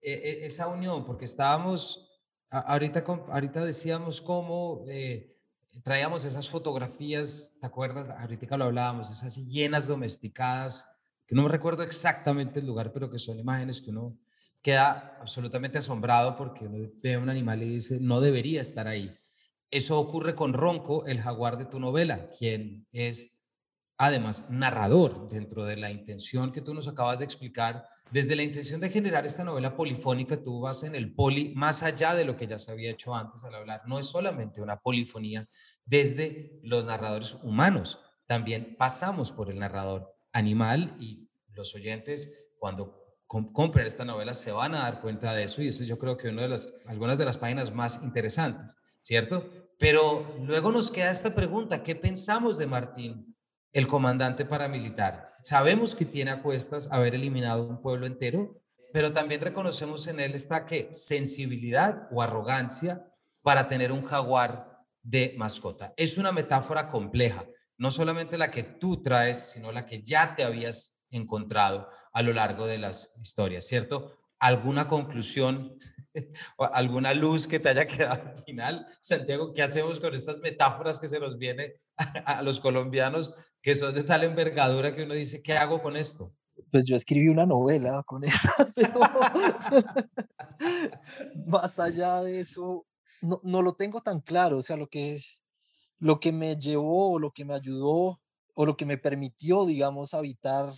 e, 0.00 0.10
e, 0.10 0.46
esa 0.46 0.68
unión, 0.68 1.04
porque 1.04 1.26
estábamos, 1.26 2.08
ahorita, 2.48 3.04
ahorita 3.28 3.62
decíamos 3.62 4.22
cómo 4.22 4.86
eh, 4.88 5.36
traíamos 5.84 6.24
esas 6.24 6.48
fotografías, 6.48 7.52
¿te 7.60 7.66
acuerdas? 7.66 8.08
Ahorita 8.08 8.56
lo 8.56 8.64
hablábamos, 8.64 9.10
esas 9.10 9.36
llenas 9.36 9.86
domesticadas, 9.86 10.88
que 11.26 11.34
no 11.34 11.42
me 11.42 11.50
recuerdo 11.50 11.82
exactamente 11.82 12.60
el 12.60 12.66
lugar, 12.66 12.90
pero 12.90 13.10
que 13.10 13.18
son 13.18 13.38
imágenes 13.38 13.82
que 13.82 13.90
uno 13.90 14.18
queda 14.62 15.18
absolutamente 15.20 15.76
asombrado 15.76 16.38
porque 16.38 16.66
uno 16.66 16.90
ve 17.02 17.14
a 17.14 17.18
un 17.18 17.28
animal 17.28 17.62
y 17.62 17.68
dice, 17.68 17.98
no 18.00 18.22
debería 18.22 18.62
estar 18.62 18.88
ahí. 18.88 19.14
Eso 19.70 20.00
ocurre 20.00 20.34
con 20.34 20.54
Ronco, 20.54 21.04
el 21.04 21.20
jaguar 21.20 21.58
de 21.58 21.66
tu 21.66 21.78
novela, 21.78 22.30
quien 22.38 22.86
es 22.92 23.41
además 24.02 24.50
narrador 24.50 25.28
dentro 25.28 25.64
de 25.64 25.76
la 25.76 25.92
intención 25.92 26.50
que 26.50 26.60
tú 26.60 26.74
nos 26.74 26.88
acabas 26.88 27.20
de 27.20 27.24
explicar. 27.24 27.86
Desde 28.10 28.34
la 28.34 28.42
intención 28.42 28.80
de 28.80 28.90
generar 28.90 29.24
esta 29.24 29.44
novela 29.44 29.76
polifónica, 29.76 30.42
tú 30.42 30.60
vas 30.60 30.82
en 30.82 30.96
el 30.96 31.14
poli 31.14 31.52
más 31.54 31.84
allá 31.84 32.12
de 32.12 32.24
lo 32.24 32.36
que 32.36 32.48
ya 32.48 32.58
se 32.58 32.72
había 32.72 32.90
hecho 32.90 33.14
antes 33.14 33.44
al 33.44 33.54
hablar. 33.54 33.82
No 33.86 34.00
es 34.00 34.06
solamente 34.06 34.60
una 34.60 34.76
polifonía 34.76 35.48
desde 35.84 36.58
los 36.64 36.84
narradores 36.84 37.34
humanos, 37.44 38.00
también 38.26 38.74
pasamos 38.76 39.30
por 39.30 39.52
el 39.52 39.60
narrador 39.60 40.12
animal 40.32 40.96
y 40.98 41.28
los 41.52 41.72
oyentes 41.76 42.34
cuando 42.58 42.98
compren 43.28 43.86
esta 43.86 44.04
novela 44.04 44.34
se 44.34 44.50
van 44.50 44.74
a 44.74 44.80
dar 44.80 45.00
cuenta 45.00 45.32
de 45.32 45.44
eso 45.44 45.62
y 45.62 45.68
eso 45.68 45.84
yo 45.84 45.96
creo 45.96 46.16
que 46.16 46.28
una 46.28 46.42
de 46.42 46.48
las, 46.48 46.74
algunas 46.86 47.18
de 47.18 47.24
las 47.24 47.38
páginas 47.38 47.72
más 47.72 48.02
interesantes, 48.02 48.74
¿cierto? 49.00 49.48
Pero 49.78 50.26
luego 50.40 50.72
nos 50.72 50.90
queda 50.90 51.12
esta 51.12 51.36
pregunta, 51.36 51.84
¿qué 51.84 51.94
pensamos 51.94 52.58
de 52.58 52.66
Martín 52.66 53.32
el 53.72 53.86
comandante 53.86 54.44
paramilitar. 54.44 55.34
Sabemos 55.42 55.94
que 55.94 56.04
tiene 56.04 56.30
a 56.30 56.42
cuestas 56.42 56.90
haber 56.92 57.14
eliminado 57.14 57.66
un 57.66 57.80
pueblo 57.80 58.06
entero, 58.06 58.62
pero 58.92 59.12
también 59.12 59.40
reconocemos 59.40 60.06
en 60.06 60.20
él 60.20 60.34
esta 60.34 60.66
que 60.66 60.88
sensibilidad 60.92 62.08
o 62.10 62.22
arrogancia 62.22 63.06
para 63.42 63.68
tener 63.68 63.90
un 63.90 64.04
jaguar 64.04 64.78
de 65.02 65.34
mascota. 65.36 65.94
Es 65.96 66.18
una 66.18 66.32
metáfora 66.32 66.88
compleja, 66.88 67.46
no 67.78 67.90
solamente 67.90 68.38
la 68.38 68.50
que 68.50 68.62
tú 68.62 69.02
traes, 69.02 69.50
sino 69.50 69.72
la 69.72 69.86
que 69.86 70.02
ya 70.02 70.36
te 70.36 70.44
habías 70.44 71.02
encontrado 71.10 71.88
a 72.12 72.22
lo 72.22 72.32
largo 72.32 72.66
de 72.66 72.78
las 72.78 73.16
historias, 73.20 73.66
¿cierto? 73.66 74.18
¿Alguna 74.38 74.86
conclusión 74.86 75.76
o 76.56 76.64
alguna 76.64 77.14
luz 77.14 77.46
que 77.46 77.58
te 77.58 77.70
haya 77.70 77.86
quedado 77.86 78.22
al 78.22 78.44
final? 78.44 78.86
Santiago, 79.00 79.52
¿qué 79.54 79.62
hacemos 79.62 79.98
con 79.98 80.14
estas 80.14 80.38
metáforas 80.38 80.98
que 80.98 81.08
se 81.08 81.18
nos 81.18 81.38
viene 81.38 81.74
a 82.26 82.42
los 82.42 82.60
colombianos 82.60 83.34
que 83.62 83.74
son 83.76 83.94
de 83.94 84.02
tal 84.02 84.24
envergadura 84.24 84.94
que 84.94 85.04
uno 85.04 85.14
dice, 85.14 85.42
¿qué 85.42 85.54
hago 85.54 85.80
con 85.80 85.96
esto? 85.96 86.34
Pues 86.70 86.84
yo 86.86 86.96
escribí 86.96 87.28
una 87.28 87.46
novela 87.46 88.02
con 88.04 88.22
pero 88.74 89.00
más 91.46 91.78
allá 91.78 92.22
de 92.22 92.40
eso, 92.40 92.86
no, 93.20 93.40
no, 93.44 93.62
lo 93.62 93.74
tengo 93.74 94.00
tan 94.00 94.20
claro. 94.20 94.58
O 94.58 94.62
sea, 94.62 94.76
lo 94.76 94.88
que, 94.88 95.22
lo 95.98 96.18
que 96.18 96.32
me 96.32 96.56
llevó, 96.56 97.18
lo 97.18 97.30
que 97.30 97.44
me 97.44 97.54
ayudó, 97.54 98.20
o 98.54 98.66
lo 98.66 98.76
que 98.76 98.86
me 98.86 98.98
permitió, 98.98 99.64
digamos, 99.64 100.14
habitar 100.14 100.74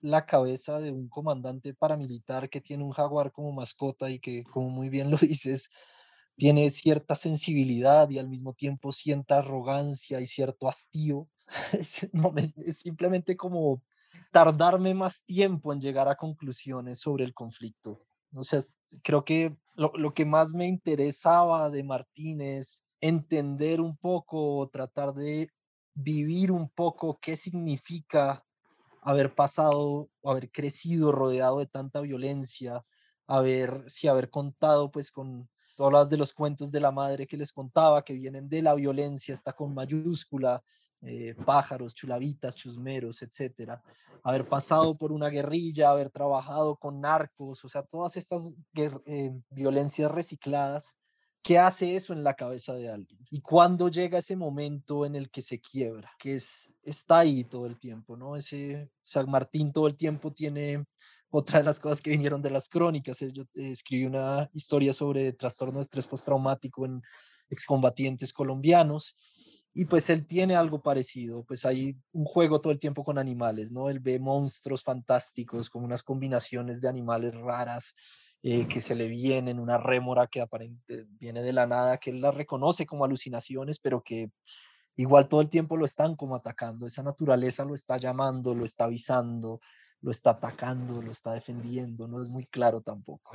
la 0.00 0.26
cabeza 0.26 0.80
de 0.80 0.90
un 0.90 1.08
comandante 1.08 1.74
paramilitar 1.74 2.48
que 2.50 2.60
tiene 2.60 2.84
un 2.84 2.90
jaguar 2.90 3.32
como 3.32 3.52
mascota 3.52 4.10
y 4.10 4.18
que, 4.18 4.44
como 4.44 4.70
muy 4.70 4.88
bien 4.88 5.10
lo 5.10 5.16
dices, 5.18 5.70
tiene 6.36 6.70
cierta 6.70 7.16
sensibilidad 7.16 8.08
y 8.10 8.18
al 8.18 8.28
mismo 8.28 8.54
tiempo 8.54 8.92
cierta 8.92 9.38
arrogancia 9.38 10.20
y 10.20 10.26
cierto 10.26 10.68
hastío 10.68 11.28
no, 12.12 12.32
es 12.36 12.78
simplemente 12.78 13.36
como 13.36 13.82
tardarme 14.30 14.94
más 14.94 15.24
tiempo 15.24 15.72
en 15.72 15.80
llegar 15.80 16.08
a 16.08 16.16
conclusiones 16.16 17.00
sobre 17.00 17.24
el 17.24 17.34
conflicto. 17.34 18.00
O 18.34 18.44
sea, 18.44 18.60
creo 19.02 19.24
que 19.24 19.56
lo, 19.74 19.92
lo 19.94 20.14
que 20.14 20.24
más 20.24 20.52
me 20.54 20.66
interesaba 20.66 21.70
de 21.70 21.84
Martín 21.84 22.40
es 22.40 22.86
entender 23.00 23.80
un 23.80 23.96
poco, 23.96 24.68
tratar 24.72 25.12
de 25.12 25.50
vivir 25.94 26.50
un 26.50 26.68
poco 26.70 27.18
qué 27.20 27.36
significa 27.36 28.44
haber 29.02 29.34
pasado, 29.34 30.08
haber 30.24 30.50
crecido 30.50 31.12
rodeado 31.12 31.58
de 31.58 31.66
tanta 31.66 32.00
violencia, 32.00 32.84
haber, 33.26 33.84
sí, 33.88 34.08
haber 34.08 34.30
contado 34.30 34.90
pues 34.90 35.10
con 35.10 35.48
todas 35.76 36.10
de 36.10 36.16
los 36.16 36.32
cuentos 36.32 36.70
de 36.70 36.80
la 36.80 36.92
madre 36.92 37.26
que 37.26 37.36
les 37.36 37.52
contaba, 37.52 38.04
que 38.04 38.14
vienen 38.14 38.48
de 38.48 38.62
la 38.62 38.74
violencia, 38.74 39.34
está 39.34 39.52
con 39.52 39.74
mayúscula, 39.74 40.62
eh, 41.04 41.34
pájaros, 41.44 41.94
chulavitas, 41.94 42.54
chusmeros, 42.54 43.22
etcétera, 43.22 43.82
haber 44.22 44.48
pasado 44.48 44.96
por 44.96 45.10
una 45.10 45.30
guerrilla, 45.30 45.90
haber 45.90 46.10
trabajado 46.10 46.76
con 46.76 47.00
narcos, 47.00 47.64
o 47.64 47.68
sea, 47.68 47.82
todas 47.82 48.16
estas 48.16 48.54
eh, 48.76 49.32
violencias 49.50 50.10
recicladas, 50.12 50.96
¿qué 51.42 51.58
hace 51.58 51.96
eso 51.96 52.12
en 52.12 52.22
la 52.22 52.34
cabeza 52.34 52.74
de 52.74 52.88
alguien? 52.88 53.18
Y 53.30 53.40
cuando 53.40 53.88
llega 53.88 54.18
ese 54.18 54.36
momento 54.36 55.04
en 55.04 55.16
el 55.16 55.28
que 55.28 55.42
se 55.42 55.60
quiebra, 55.60 56.12
que 56.18 56.36
es, 56.36 56.76
está 56.84 57.18
ahí 57.18 57.42
todo 57.42 57.66
el 57.66 57.80
tiempo, 57.80 58.16
¿no? 58.16 58.36
Ese 58.36 58.88
San 59.02 59.28
Martín 59.28 59.72
todo 59.72 59.88
el 59.88 59.96
tiempo 59.96 60.32
tiene 60.32 60.84
otra 61.30 61.58
de 61.58 61.64
las 61.64 61.80
cosas 61.80 62.00
que 62.00 62.10
vinieron 62.10 62.42
de 62.42 62.50
las 62.50 62.68
crónicas. 62.68 63.18
Yo 63.32 63.44
escribí 63.54 64.04
una 64.04 64.48
historia 64.52 64.92
sobre 64.92 65.32
trastorno 65.32 65.78
de 65.78 65.82
estrés 65.82 66.06
postraumático 66.06 66.84
en 66.86 67.02
excombatientes 67.48 68.32
colombianos 68.32 69.16
y 69.74 69.86
pues 69.86 70.10
él 70.10 70.26
tiene 70.26 70.54
algo 70.54 70.82
parecido, 70.82 71.44
pues 71.44 71.64
hay 71.64 71.96
un 72.12 72.24
juego 72.24 72.60
todo 72.60 72.72
el 72.72 72.78
tiempo 72.78 73.04
con 73.04 73.18
animales, 73.18 73.72
¿no? 73.72 73.88
Él 73.88 74.00
ve 74.00 74.18
monstruos 74.18 74.82
fantásticos, 74.82 75.70
con 75.70 75.82
unas 75.82 76.02
combinaciones 76.02 76.80
de 76.80 76.88
animales 76.88 77.34
raras 77.34 77.94
eh, 78.42 78.66
que 78.68 78.82
se 78.82 78.94
le 78.94 79.06
vienen, 79.06 79.58
una 79.58 79.78
rémora 79.78 80.26
que 80.26 80.42
aparente 80.42 81.06
viene 81.18 81.42
de 81.42 81.52
la 81.54 81.66
nada, 81.66 81.96
que 81.96 82.10
él 82.10 82.20
la 82.20 82.30
reconoce 82.30 82.84
como 82.84 83.04
alucinaciones, 83.04 83.78
pero 83.78 84.02
que 84.02 84.30
igual 84.96 85.26
todo 85.26 85.40
el 85.40 85.48
tiempo 85.48 85.78
lo 85.78 85.86
están 85.86 86.16
como 86.16 86.36
atacando, 86.36 86.86
esa 86.86 87.02
naturaleza 87.02 87.64
lo 87.64 87.74
está 87.74 87.96
llamando, 87.96 88.54
lo 88.54 88.64
está 88.64 88.84
avisando, 88.84 89.60
lo 90.02 90.10
está 90.10 90.30
atacando, 90.30 91.00
lo 91.00 91.12
está 91.12 91.32
defendiendo, 91.32 92.06
no 92.08 92.20
es 92.20 92.28
muy 92.28 92.44
claro 92.44 92.82
tampoco. 92.82 93.32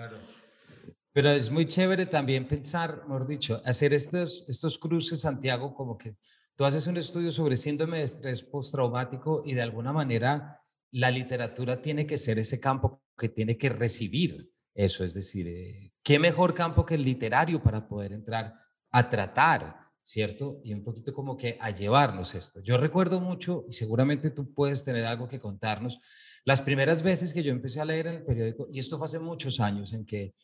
Pero 1.18 1.32
es 1.32 1.50
muy 1.50 1.66
chévere 1.66 2.06
también 2.06 2.48
pensar, 2.48 3.02
mejor 3.08 3.26
dicho, 3.26 3.60
hacer 3.66 3.92
estos, 3.92 4.46
estos 4.48 4.78
cruces, 4.78 5.22
Santiago, 5.22 5.74
como 5.74 5.98
que 5.98 6.16
tú 6.56 6.64
haces 6.64 6.86
un 6.86 6.96
estudio 6.96 7.32
sobre 7.32 7.56
síndrome 7.56 7.98
de 7.98 8.04
estrés 8.04 8.44
postraumático 8.44 9.42
y 9.44 9.56
de 9.56 9.64
alguna 9.64 9.92
manera 9.92 10.62
la 10.92 11.10
literatura 11.10 11.82
tiene 11.82 12.06
que 12.06 12.20
ser 12.20 12.38
ese 12.38 12.60
campo 12.60 13.02
que 13.18 13.30
tiene 13.30 13.58
que 13.58 13.70
recibir 13.70 14.52
eso, 14.76 15.04
es 15.04 15.16
decir, 15.16 15.48
eh, 15.48 15.92
¿qué 16.04 16.20
mejor 16.20 16.54
campo 16.54 16.86
que 16.86 16.94
el 16.94 17.04
literario 17.04 17.64
para 17.64 17.88
poder 17.88 18.14
entrar 18.14 18.54
a 18.92 19.10
tratar, 19.10 19.76
¿cierto? 20.04 20.62
Y 20.64 20.72
un 20.72 20.84
poquito 20.84 21.16
como 21.16 21.36
que 21.36 21.58
a 21.60 21.72
llevarnos 21.72 22.36
esto. 22.36 22.62
Yo 22.62 22.78
recuerdo 22.78 23.22
mucho, 23.22 23.66
y 23.68 23.74
seguramente 23.74 24.30
tú 24.30 24.54
puedes 24.54 24.84
tener 24.84 25.08
algo 25.08 25.28
que 25.28 25.40
contarnos, 25.40 26.00
las 26.46 26.62
primeras 26.62 27.02
veces 27.02 27.34
que 27.34 27.42
yo 27.42 27.52
empecé 27.52 27.82
a 27.82 27.86
leer 27.86 28.06
en 28.06 28.14
el 28.18 28.24
periódico, 28.24 28.68
y 28.72 28.78
esto 28.78 29.00
fue 29.00 29.06
hace 29.06 29.18
muchos 29.18 29.60
años, 29.60 29.94
en 29.94 30.06
que 30.06 30.36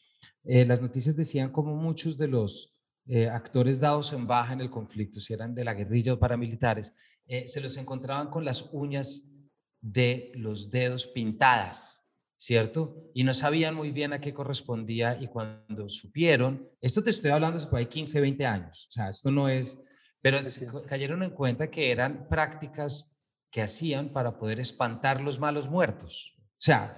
eh, 0.44 0.66
las 0.66 0.82
noticias 0.82 1.16
decían 1.16 1.52
como 1.52 1.76
muchos 1.76 2.18
de 2.18 2.28
los 2.28 2.78
eh, 3.06 3.28
actores 3.28 3.80
dados 3.80 4.14
en 4.14 4.28
baja 4.28 4.54
en 4.54 4.62
el 4.62 4.70
conflicto, 4.70 5.20
si 5.20 5.34
eran 5.34 5.56
de 5.56 5.66
la 5.66 5.74
guerrilla 5.74 6.14
o 6.14 6.20
paramilitares, 6.20 6.94
eh, 7.26 7.48
se 7.48 7.62
los 7.62 7.78
encontraban 7.78 8.30
con 8.30 8.46
las 8.46 8.70
uñas 8.72 9.32
de 9.82 10.32
los 10.36 10.70
dedos 10.70 11.08
pintadas, 11.08 12.10
¿cierto? 12.38 13.10
Y 13.14 13.24
no 13.24 13.34
sabían 13.34 13.76
muy 13.76 13.92
bien 13.92 14.14
a 14.14 14.22
qué 14.22 14.34
correspondía 14.34 15.22
y 15.22 15.28
cuando 15.28 15.90
supieron, 15.90 16.70
esto 16.82 17.04
te 17.04 17.10
estoy 17.10 17.32
hablando 17.32 17.58
hace 17.58 17.68
por 17.68 17.88
15, 17.88 18.22
20 18.22 18.46
años, 18.46 18.88
o 18.90 18.92
sea, 18.92 19.10
esto 19.10 19.32
no 19.32 19.50
es, 19.50 19.82
pero 20.22 20.40
cayeron 20.88 21.24
en 21.24 21.32
cuenta 21.32 21.70
que 21.70 21.92
eran 21.92 22.28
prácticas 22.30 23.22
que 23.52 23.62
hacían 23.62 24.12
para 24.14 24.38
poder 24.38 24.60
espantar 24.60 25.22
los 25.22 25.40
malos 25.40 25.70
muertos. 25.70 26.36
O 26.40 26.66
sea, 26.66 26.96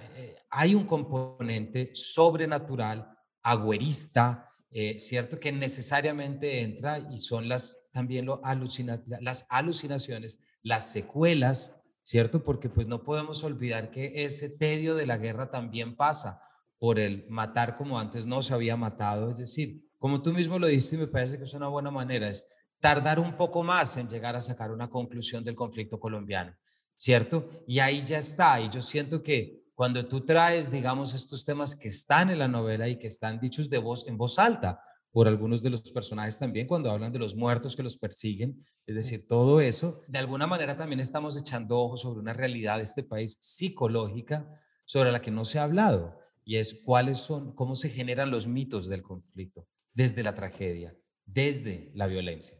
hay 0.48 0.74
un 0.76 0.86
componente 0.86 1.90
sobrenatural 1.92 3.15
agüerista, 3.46 4.50
eh, 4.70 4.98
¿cierto? 4.98 5.38
Que 5.38 5.52
necesariamente 5.52 6.62
entra 6.62 7.06
y 7.10 7.18
son 7.18 7.48
las 7.48 7.78
también 7.92 8.26
lo 8.26 8.44
alucina, 8.44 9.02
las 9.20 9.46
alucinaciones, 9.48 10.40
las 10.62 10.90
secuelas, 10.90 11.80
¿cierto? 12.02 12.42
Porque 12.42 12.68
pues 12.68 12.88
no 12.88 13.04
podemos 13.04 13.44
olvidar 13.44 13.90
que 13.90 14.24
ese 14.24 14.50
tedio 14.50 14.96
de 14.96 15.06
la 15.06 15.16
guerra 15.16 15.50
también 15.50 15.94
pasa 15.96 16.42
por 16.78 16.98
el 16.98 17.24
matar 17.28 17.76
como 17.76 18.00
antes 18.00 18.26
no 18.26 18.42
se 18.42 18.52
había 18.52 18.76
matado, 18.76 19.30
es 19.30 19.38
decir, 19.38 19.82
como 19.98 20.20
tú 20.22 20.32
mismo 20.32 20.58
lo 20.58 20.66
dijiste, 20.66 20.98
me 20.98 21.06
parece 21.06 21.38
que 21.38 21.44
es 21.44 21.54
una 21.54 21.68
buena 21.68 21.90
manera, 21.90 22.28
es 22.28 22.50
tardar 22.80 23.18
un 23.18 23.36
poco 23.36 23.62
más 23.62 23.96
en 23.96 24.08
llegar 24.08 24.36
a 24.36 24.40
sacar 24.40 24.72
una 24.72 24.90
conclusión 24.90 25.42
del 25.44 25.54
conflicto 25.54 25.98
colombiano, 25.98 26.54
¿cierto? 26.96 27.48
Y 27.66 27.78
ahí 27.78 28.04
ya 28.04 28.18
está, 28.18 28.60
y 28.60 28.68
yo 28.70 28.82
siento 28.82 29.22
que 29.22 29.65
cuando 29.76 30.08
tú 30.08 30.24
traes, 30.24 30.70
digamos, 30.70 31.12
estos 31.12 31.44
temas 31.44 31.76
que 31.76 31.88
están 31.88 32.30
en 32.30 32.38
la 32.38 32.48
novela 32.48 32.88
y 32.88 32.98
que 32.98 33.06
están 33.06 33.38
dichos 33.38 33.68
de 33.68 33.76
voz 33.76 34.08
en 34.08 34.16
voz 34.16 34.38
alta 34.38 34.80
por 35.12 35.28
algunos 35.28 35.62
de 35.62 35.68
los 35.68 35.92
personajes 35.92 36.38
también 36.38 36.66
cuando 36.66 36.90
hablan 36.90 37.12
de 37.12 37.18
los 37.18 37.36
muertos 37.36 37.76
que 37.76 37.82
los 37.82 37.98
persiguen, 37.98 38.66
es 38.86 38.96
decir, 38.96 39.26
todo 39.28 39.60
eso, 39.60 40.00
de 40.08 40.18
alguna 40.18 40.46
manera 40.46 40.78
también 40.78 41.00
estamos 41.00 41.38
echando 41.38 41.78
ojos 41.78 42.00
sobre 42.00 42.20
una 42.20 42.32
realidad 42.32 42.78
de 42.78 42.84
este 42.84 43.02
país 43.02 43.36
psicológica 43.38 44.48
sobre 44.86 45.12
la 45.12 45.20
que 45.20 45.30
no 45.30 45.44
se 45.44 45.58
ha 45.58 45.64
hablado 45.64 46.18
y 46.42 46.56
es 46.56 46.80
cuáles 46.82 47.18
son, 47.18 47.54
cómo 47.54 47.76
se 47.76 47.90
generan 47.90 48.30
los 48.30 48.46
mitos 48.48 48.88
del 48.88 49.02
conflicto 49.02 49.66
desde 49.92 50.22
la 50.22 50.34
tragedia, 50.34 50.96
desde 51.26 51.90
la 51.94 52.06
violencia. 52.06 52.56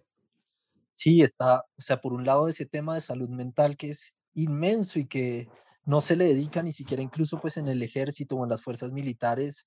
Sí, 0.92 1.22
está, 1.22 1.60
o 1.60 1.82
sea, 1.82 2.02
por 2.02 2.12
un 2.12 2.26
lado 2.26 2.46
ese 2.48 2.66
tema 2.66 2.94
de 2.94 3.00
salud 3.00 3.30
mental 3.30 3.78
que 3.78 3.88
es 3.88 4.14
inmenso 4.34 4.98
y 4.98 5.06
que 5.06 5.48
no 5.86 6.00
se 6.00 6.16
le 6.16 6.26
dedica 6.26 6.62
ni 6.62 6.72
siquiera 6.72 7.02
incluso 7.02 7.40
pues 7.40 7.56
en 7.56 7.68
el 7.68 7.82
ejército 7.82 8.36
o 8.36 8.44
en 8.44 8.50
las 8.50 8.62
fuerzas 8.62 8.92
militares, 8.92 9.66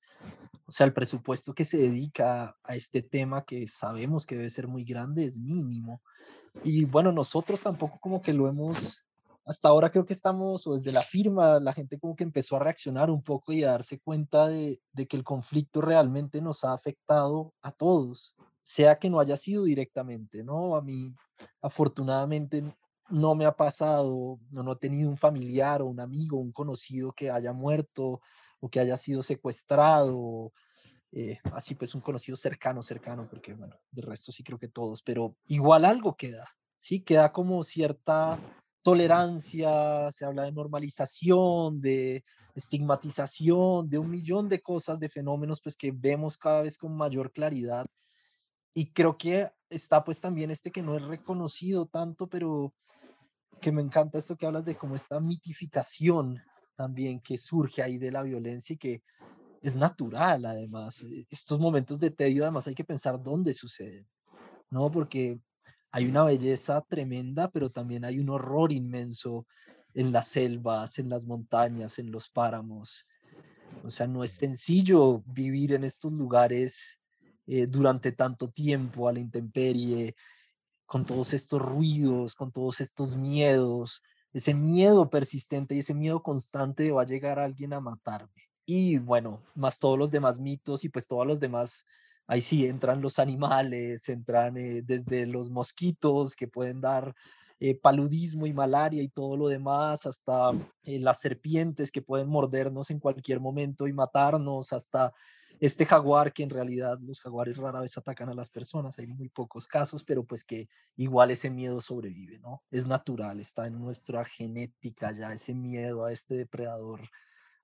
o 0.68 0.72
sea, 0.72 0.86
el 0.86 0.94
presupuesto 0.94 1.54
que 1.54 1.66
se 1.66 1.78
dedica 1.78 2.58
a 2.64 2.76
este 2.76 3.02
tema 3.02 3.46
que 3.46 3.68
sabemos 3.68 4.26
que 4.26 4.36
debe 4.36 4.50
ser 4.50 4.68
muy 4.68 4.84
grande 4.84 5.26
es 5.26 5.40
mínimo. 5.40 6.02
Y 6.64 6.86
bueno, 6.86 7.12
nosotros 7.14 7.64
tampoco 7.64 8.00
como 8.00 8.22
que 8.22 8.34
lo 8.34 8.50
hemos, 8.50 9.06
hasta 9.46 9.70
ahora 9.70 9.90
creo 9.90 10.06
que 10.06 10.14
estamos, 10.14 10.68
o 10.68 10.76
desde 10.76 10.92
la 10.92 11.04
firma, 11.04 11.60
la 11.60 11.74
gente 11.74 11.98
como 11.98 12.16
que 12.18 12.26
empezó 12.26 12.58
a 12.58 12.60
reaccionar 12.60 13.10
un 13.10 13.24
poco 13.24 13.54
y 13.54 13.64
a 13.64 13.72
darse 13.72 14.00
cuenta 14.00 14.48
de, 14.48 14.82
de 14.92 15.08
que 15.08 15.16
el 15.16 15.24
conflicto 15.24 15.82
realmente 15.82 16.42
nos 16.42 16.66
ha 16.66 16.74
afectado 16.74 17.54
a 17.62 17.72
todos, 17.72 18.36
sea 18.62 19.00
que 19.00 19.10
no 19.10 19.22
haya 19.22 19.38
sido 19.38 19.64
directamente, 19.64 20.44
¿no? 20.44 20.76
A 20.76 20.82
mí, 20.82 21.16
afortunadamente, 21.62 22.64
no 23.10 23.36
me 23.36 23.46
ha 23.46 23.52
pasado, 23.52 24.40
no, 24.52 24.64
no 24.64 24.74
he 24.74 24.76
tenido 24.78 25.10
un 25.10 25.18
familiar 25.18 25.82
o 25.82 25.86
un 25.86 26.00
amigo, 26.00 26.38
un 26.38 26.52
conocido 26.52 27.12
que 27.14 27.30
haya 27.30 27.54
muerto 27.54 28.22
o 28.60 28.70
que 28.70 28.80
haya 28.80 28.98
sido 28.98 29.24
secuestrado, 29.24 30.52
eh, 31.12 31.40
así 31.54 31.76
pues 31.76 31.96
un 31.96 32.02
conocido 32.02 32.38
cercano, 32.38 32.84
cercano, 32.84 33.28
porque 33.30 33.54
bueno, 33.54 33.76
de 33.92 34.02
resto 34.04 34.32
sí 34.32 34.44
creo 34.44 34.60
que 34.60 34.68
todos, 34.68 35.02
pero 35.02 35.36
igual 35.48 35.86
algo 35.86 36.16
queda, 36.16 36.48
sí, 36.78 37.02
queda 37.02 37.32
como 37.32 37.64
cierta 37.64 38.40
tolerancia, 38.84 40.12
se 40.12 40.26
habla 40.26 40.44
de 40.44 40.52
normalización, 40.52 41.82
de 41.82 42.24
estigmatización, 42.56 43.90
de 43.90 43.98
un 43.98 44.10
millón 44.10 44.50
de 44.50 44.62
cosas, 44.62 45.00
de 45.00 45.10
fenómenos 45.10 45.62
pues 45.62 45.76
que 45.76 45.92
vemos 45.92 46.38
cada 46.38 46.62
vez 46.62 46.78
con 46.78 46.96
mayor 46.96 47.32
claridad. 47.32 47.86
Y 48.74 48.92
creo 48.92 49.18
que 49.18 49.50
está 49.70 50.04
pues 50.04 50.22
también 50.22 50.52
este 50.52 50.72
que 50.72 50.82
no 50.82 50.96
es 50.96 51.02
reconocido 51.04 51.88
tanto, 51.88 52.28
pero 52.28 52.74
que 53.60 53.72
me 53.72 53.82
encanta 53.82 54.20
esto 54.20 54.36
que 54.36 54.46
hablas 54.46 54.66
de 54.66 54.76
como 54.76 54.96
esta 54.96 55.20
mitificación 55.20 56.42
también 56.76 57.20
que 57.20 57.38
surge 57.38 57.82
ahí 57.82 57.98
de 57.98 58.12
la 58.12 58.24
violencia 58.24 58.74
y 58.74 58.78
que 58.78 59.04
es 59.62 59.76
natural 59.76 60.46
además. 60.46 61.04
Eh, 61.04 61.28
estos 61.30 61.60
momentos 61.60 62.00
de 62.00 62.12
tedio 62.12 62.44
además 62.44 62.68
hay 62.68 62.76
que 62.76 62.86
pensar 62.86 63.22
dónde 63.22 63.54
suceden, 63.54 64.08
¿no? 64.70 64.90
Porque 64.90 65.40
hay 65.92 66.06
una 66.08 66.24
belleza 66.24 66.82
tremenda, 66.88 67.50
pero 67.50 67.70
también 67.70 68.06
hay 68.06 68.20
un 68.20 68.30
horror 68.30 68.72
inmenso 68.72 69.46
en 69.94 70.12
las 70.12 70.30
selvas, 70.30 71.00
en 71.00 71.10
las 71.10 71.26
montañas, 71.26 72.00
en 72.00 72.12
los 72.12 72.30
páramos. 72.30 73.06
O 73.84 73.90
sea, 73.90 74.08
no 74.08 74.24
es 74.24 74.32
sencillo 74.32 75.24
vivir 75.26 75.74
en 75.74 75.84
estos 75.84 76.14
lugares 76.14 77.00
eh, 77.48 77.66
durante 77.66 78.12
tanto 78.12 78.50
tiempo 78.50 79.08
a 79.08 79.14
la 79.14 79.20
intemperie, 79.20 80.16
con 80.90 81.06
todos 81.06 81.34
estos 81.34 81.62
ruidos, 81.62 82.34
con 82.34 82.52
todos 82.52 82.82
estos 82.82 83.16
miedos, 83.16 84.02
ese 84.34 84.56
miedo 84.56 85.08
persistente 85.08 85.76
y 85.76 85.80
ese 85.80 85.94
miedo 85.94 86.24
constante 86.24 86.82
de 86.82 86.92
va 86.92 87.04
a 87.04 87.06
llegar 87.06 87.38
alguien 87.38 87.74
a 87.74 87.80
matarme. 87.80 88.50
Y 88.66 88.98
bueno, 88.98 89.40
más 89.54 89.78
todos 89.78 90.00
los 90.00 90.10
demás 90.10 90.40
mitos 90.40 90.84
y 90.84 90.90
pues 90.90 91.08
todos 91.08 91.28
los 91.28 91.40
demás, 91.40 91.86
ahí 92.26 92.42
sí 92.42 92.66
entran 92.66 93.02
los 93.02 93.20
animales, 93.20 94.10
entran 94.10 94.58
eh, 94.58 94.82
desde 94.82 95.28
los 95.28 95.52
mosquitos 95.52 96.36
que 96.36 96.48
pueden 96.48 96.82
dar 96.82 97.14
eh, 97.60 97.80
paludismo 97.80 98.48
y 98.48 98.54
malaria 98.54 99.04
y 99.04 99.10
todo 99.10 99.38
lo 99.38 99.48
demás, 99.48 100.08
hasta 100.08 100.54
eh, 100.82 100.98
las 100.98 101.20
serpientes 101.20 101.92
que 101.92 102.02
pueden 102.02 102.30
mordernos 102.30 102.90
en 102.90 103.00
cualquier 103.00 103.40
momento 103.40 103.88
y 103.88 103.94
matarnos, 103.94 104.74
hasta 104.74 105.14
este 105.60 105.86
jaguar 105.86 106.32
que 106.32 106.44
en 106.44 106.50
realidad 106.50 106.98
los 107.02 107.22
jaguares 107.22 107.58
rara 107.58 107.82
vez 107.82 107.98
atacan 107.98 108.30
a 108.30 108.34
las 108.34 108.50
personas, 108.50 108.98
hay 108.98 109.08
muy 109.08 109.30
pocos 109.30 109.68
casos, 109.68 110.04
pero 110.04 110.24
pues 110.24 110.44
que 110.44 110.70
igual 110.96 111.32
ese 111.32 111.50
miedo 111.50 111.82
sobrevive, 111.82 112.40
¿no? 112.40 112.64
Es 112.72 112.88
natural, 112.88 113.40
está 113.40 113.68
en 113.68 113.80
nuestra 113.80 114.24
genética 114.24 115.12
ya 115.12 115.34
ese 115.34 115.54
miedo 115.54 116.06
a 116.06 116.12
este 116.12 116.36
depredador 116.36 117.02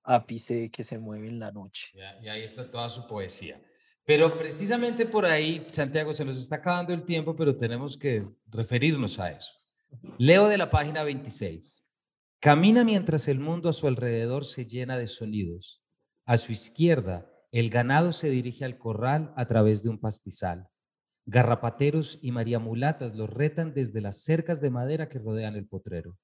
ápice 0.02 0.70
que 0.70 0.84
se 0.84 0.98
mueve 0.98 1.28
en 1.28 1.38
la 1.38 1.52
noche. 1.52 1.90
y 2.22 2.28
ahí 2.28 2.42
está 2.42 2.70
toda 2.70 2.88
su 2.90 3.06
poesía. 3.06 3.60
Pero 4.04 4.38
precisamente 4.38 5.04
por 5.04 5.26
ahí, 5.26 5.66
Santiago, 5.70 6.14
se 6.14 6.24
nos 6.24 6.36
está 6.36 6.56
acabando 6.56 6.94
el 6.94 7.04
tiempo, 7.04 7.34
pero 7.34 7.56
tenemos 7.56 7.96
que 7.96 8.24
referirnos 8.46 9.18
a 9.18 9.32
eso. 9.32 9.50
Leo 10.16 10.48
de 10.48 10.58
la 10.58 10.70
página 10.70 11.02
26. 11.02 11.84
Camina 12.38 12.84
mientras 12.84 13.26
el 13.26 13.40
mundo 13.40 13.68
a 13.68 13.72
su 13.72 13.88
alrededor 13.88 14.44
se 14.44 14.64
llena 14.64 14.96
de 14.96 15.08
sonidos. 15.08 15.82
A 16.24 16.36
su 16.36 16.52
izquierda, 16.52 17.28
el 17.58 17.70
ganado 17.70 18.12
se 18.12 18.28
dirige 18.28 18.66
al 18.66 18.76
corral 18.76 19.32
a 19.34 19.46
través 19.46 19.82
de 19.82 19.88
un 19.88 19.98
pastizal. 19.98 20.68
Garrapateros 21.24 22.18
y 22.20 22.30
mariamulatas 22.30 23.16
los 23.16 23.30
retan 23.30 23.72
desde 23.72 24.02
las 24.02 24.20
cercas 24.20 24.60
de 24.60 24.68
madera 24.68 25.08
que 25.08 25.18
rodean 25.18 25.56
el 25.56 25.66
potrero. 25.66 26.18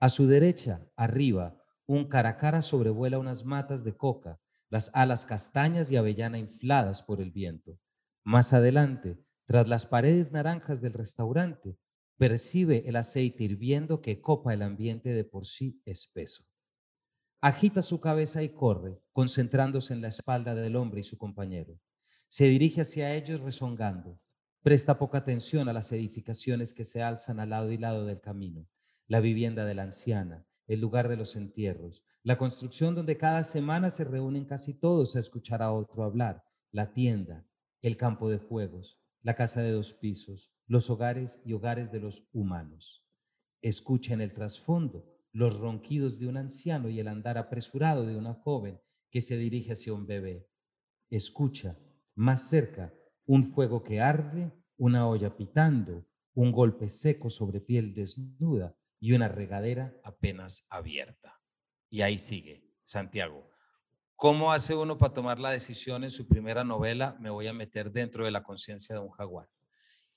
A 0.00 0.08
su 0.08 0.26
derecha, 0.26 0.88
arriba, 0.96 1.62
un 1.84 2.08
caracara 2.08 2.62
sobrevuela 2.62 3.18
unas 3.18 3.44
matas 3.44 3.84
de 3.84 3.94
coca, 3.94 4.40
las 4.70 4.90
alas 4.94 5.26
castañas 5.26 5.90
y 5.90 5.96
avellana 5.96 6.38
infladas 6.38 7.02
por 7.02 7.20
el 7.20 7.32
viento. 7.32 7.78
Más 8.24 8.54
adelante, 8.54 9.22
tras 9.44 9.68
las 9.68 9.84
paredes 9.84 10.32
naranjas 10.32 10.80
del 10.80 10.94
restaurante, 10.94 11.76
percibe 12.16 12.88
el 12.88 12.96
aceite 12.96 13.44
hirviendo 13.44 14.00
que 14.00 14.22
copa 14.22 14.54
el 14.54 14.62
ambiente 14.62 15.10
de 15.10 15.24
por 15.24 15.44
sí 15.44 15.82
espeso. 15.84 16.46
Agita 17.42 17.82
su 17.82 18.00
cabeza 18.00 18.42
y 18.42 18.48
corre, 18.48 19.01
concentrándose 19.12 19.94
en 19.94 20.00
la 20.00 20.08
espalda 20.08 20.54
del 20.54 20.76
hombre 20.76 21.00
y 21.00 21.04
su 21.04 21.18
compañero. 21.18 21.78
Se 22.28 22.46
dirige 22.46 22.80
hacia 22.80 23.14
ellos 23.14 23.40
rezongando. 23.40 24.18
Presta 24.62 24.98
poca 24.98 25.18
atención 25.18 25.68
a 25.68 25.72
las 25.72 25.92
edificaciones 25.92 26.72
que 26.72 26.84
se 26.84 27.02
alzan 27.02 27.40
al 27.40 27.50
lado 27.50 27.70
y 27.72 27.78
lado 27.78 28.06
del 28.06 28.20
camino. 28.20 28.68
La 29.06 29.20
vivienda 29.20 29.66
de 29.66 29.74
la 29.74 29.82
anciana, 29.82 30.46
el 30.66 30.80
lugar 30.80 31.08
de 31.08 31.16
los 31.16 31.36
entierros, 31.36 32.04
la 32.22 32.38
construcción 32.38 32.94
donde 32.94 33.18
cada 33.18 33.42
semana 33.42 33.90
se 33.90 34.04
reúnen 34.04 34.44
casi 34.44 34.72
todos 34.72 35.16
a 35.16 35.18
escuchar 35.18 35.62
a 35.62 35.72
otro 35.72 36.04
hablar, 36.04 36.44
la 36.70 36.94
tienda, 36.94 37.46
el 37.82 37.96
campo 37.96 38.30
de 38.30 38.38
juegos, 38.38 38.98
la 39.22 39.34
casa 39.34 39.60
de 39.60 39.72
dos 39.72 39.92
pisos, 39.92 40.52
los 40.66 40.88
hogares 40.88 41.40
y 41.44 41.52
hogares 41.52 41.90
de 41.90 42.00
los 42.00 42.24
humanos. 42.32 43.04
Escucha 43.60 44.14
en 44.14 44.20
el 44.20 44.32
trasfondo 44.32 45.12
los 45.32 45.58
ronquidos 45.58 46.18
de 46.18 46.28
un 46.28 46.36
anciano 46.36 46.88
y 46.88 47.00
el 47.00 47.08
andar 47.08 47.38
apresurado 47.38 48.06
de 48.06 48.16
una 48.16 48.34
joven 48.34 48.80
que 49.12 49.20
se 49.20 49.36
dirige 49.36 49.74
hacia 49.74 49.92
un 49.92 50.06
bebé. 50.06 50.48
Escucha 51.10 51.78
más 52.14 52.48
cerca 52.48 52.92
un 53.26 53.44
fuego 53.44 53.84
que 53.84 54.00
arde, 54.00 54.50
una 54.78 55.06
olla 55.06 55.36
pitando, 55.36 56.06
un 56.34 56.50
golpe 56.50 56.88
seco 56.88 57.30
sobre 57.30 57.60
piel 57.60 57.94
desnuda 57.94 58.74
y 58.98 59.12
una 59.12 59.28
regadera 59.28 59.94
apenas 60.02 60.66
abierta. 60.70 61.40
Y 61.90 62.00
ahí 62.00 62.16
sigue, 62.16 62.66
Santiago. 62.84 63.50
¿Cómo 64.16 64.52
hace 64.52 64.74
uno 64.74 64.96
para 64.96 65.12
tomar 65.12 65.38
la 65.38 65.50
decisión 65.50 66.04
en 66.04 66.10
su 66.10 66.26
primera 66.26 66.64
novela? 66.64 67.16
Me 67.20 67.28
voy 67.28 67.48
a 67.48 67.52
meter 67.52 67.92
dentro 67.92 68.24
de 68.24 68.30
la 68.30 68.42
conciencia 68.42 68.94
de 68.94 69.02
un 69.02 69.10
jaguar. 69.10 69.48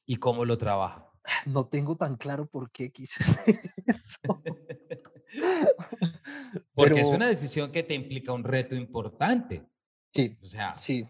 ¿Y 0.06 0.18
cómo 0.18 0.46
lo 0.46 0.58
trabaja? 0.58 1.12
No 1.46 1.68
tengo 1.68 1.98
tan 1.98 2.16
claro 2.16 2.46
por 2.46 2.72
qué 2.72 2.92
quise 2.92 3.24
hacer 3.24 3.60
eso. 3.88 4.42
Porque 6.74 7.02
es 7.02 7.08
una 7.08 7.28
decisión 7.28 7.72
que 7.72 7.84
te 7.84 7.94
implica 7.94 8.34
un 8.34 8.44
reto 8.44 8.76
importante. 8.76 9.64
Sí. 10.14 10.38
O 10.42 10.46
sea, 10.46 10.76
sí. 10.76 11.08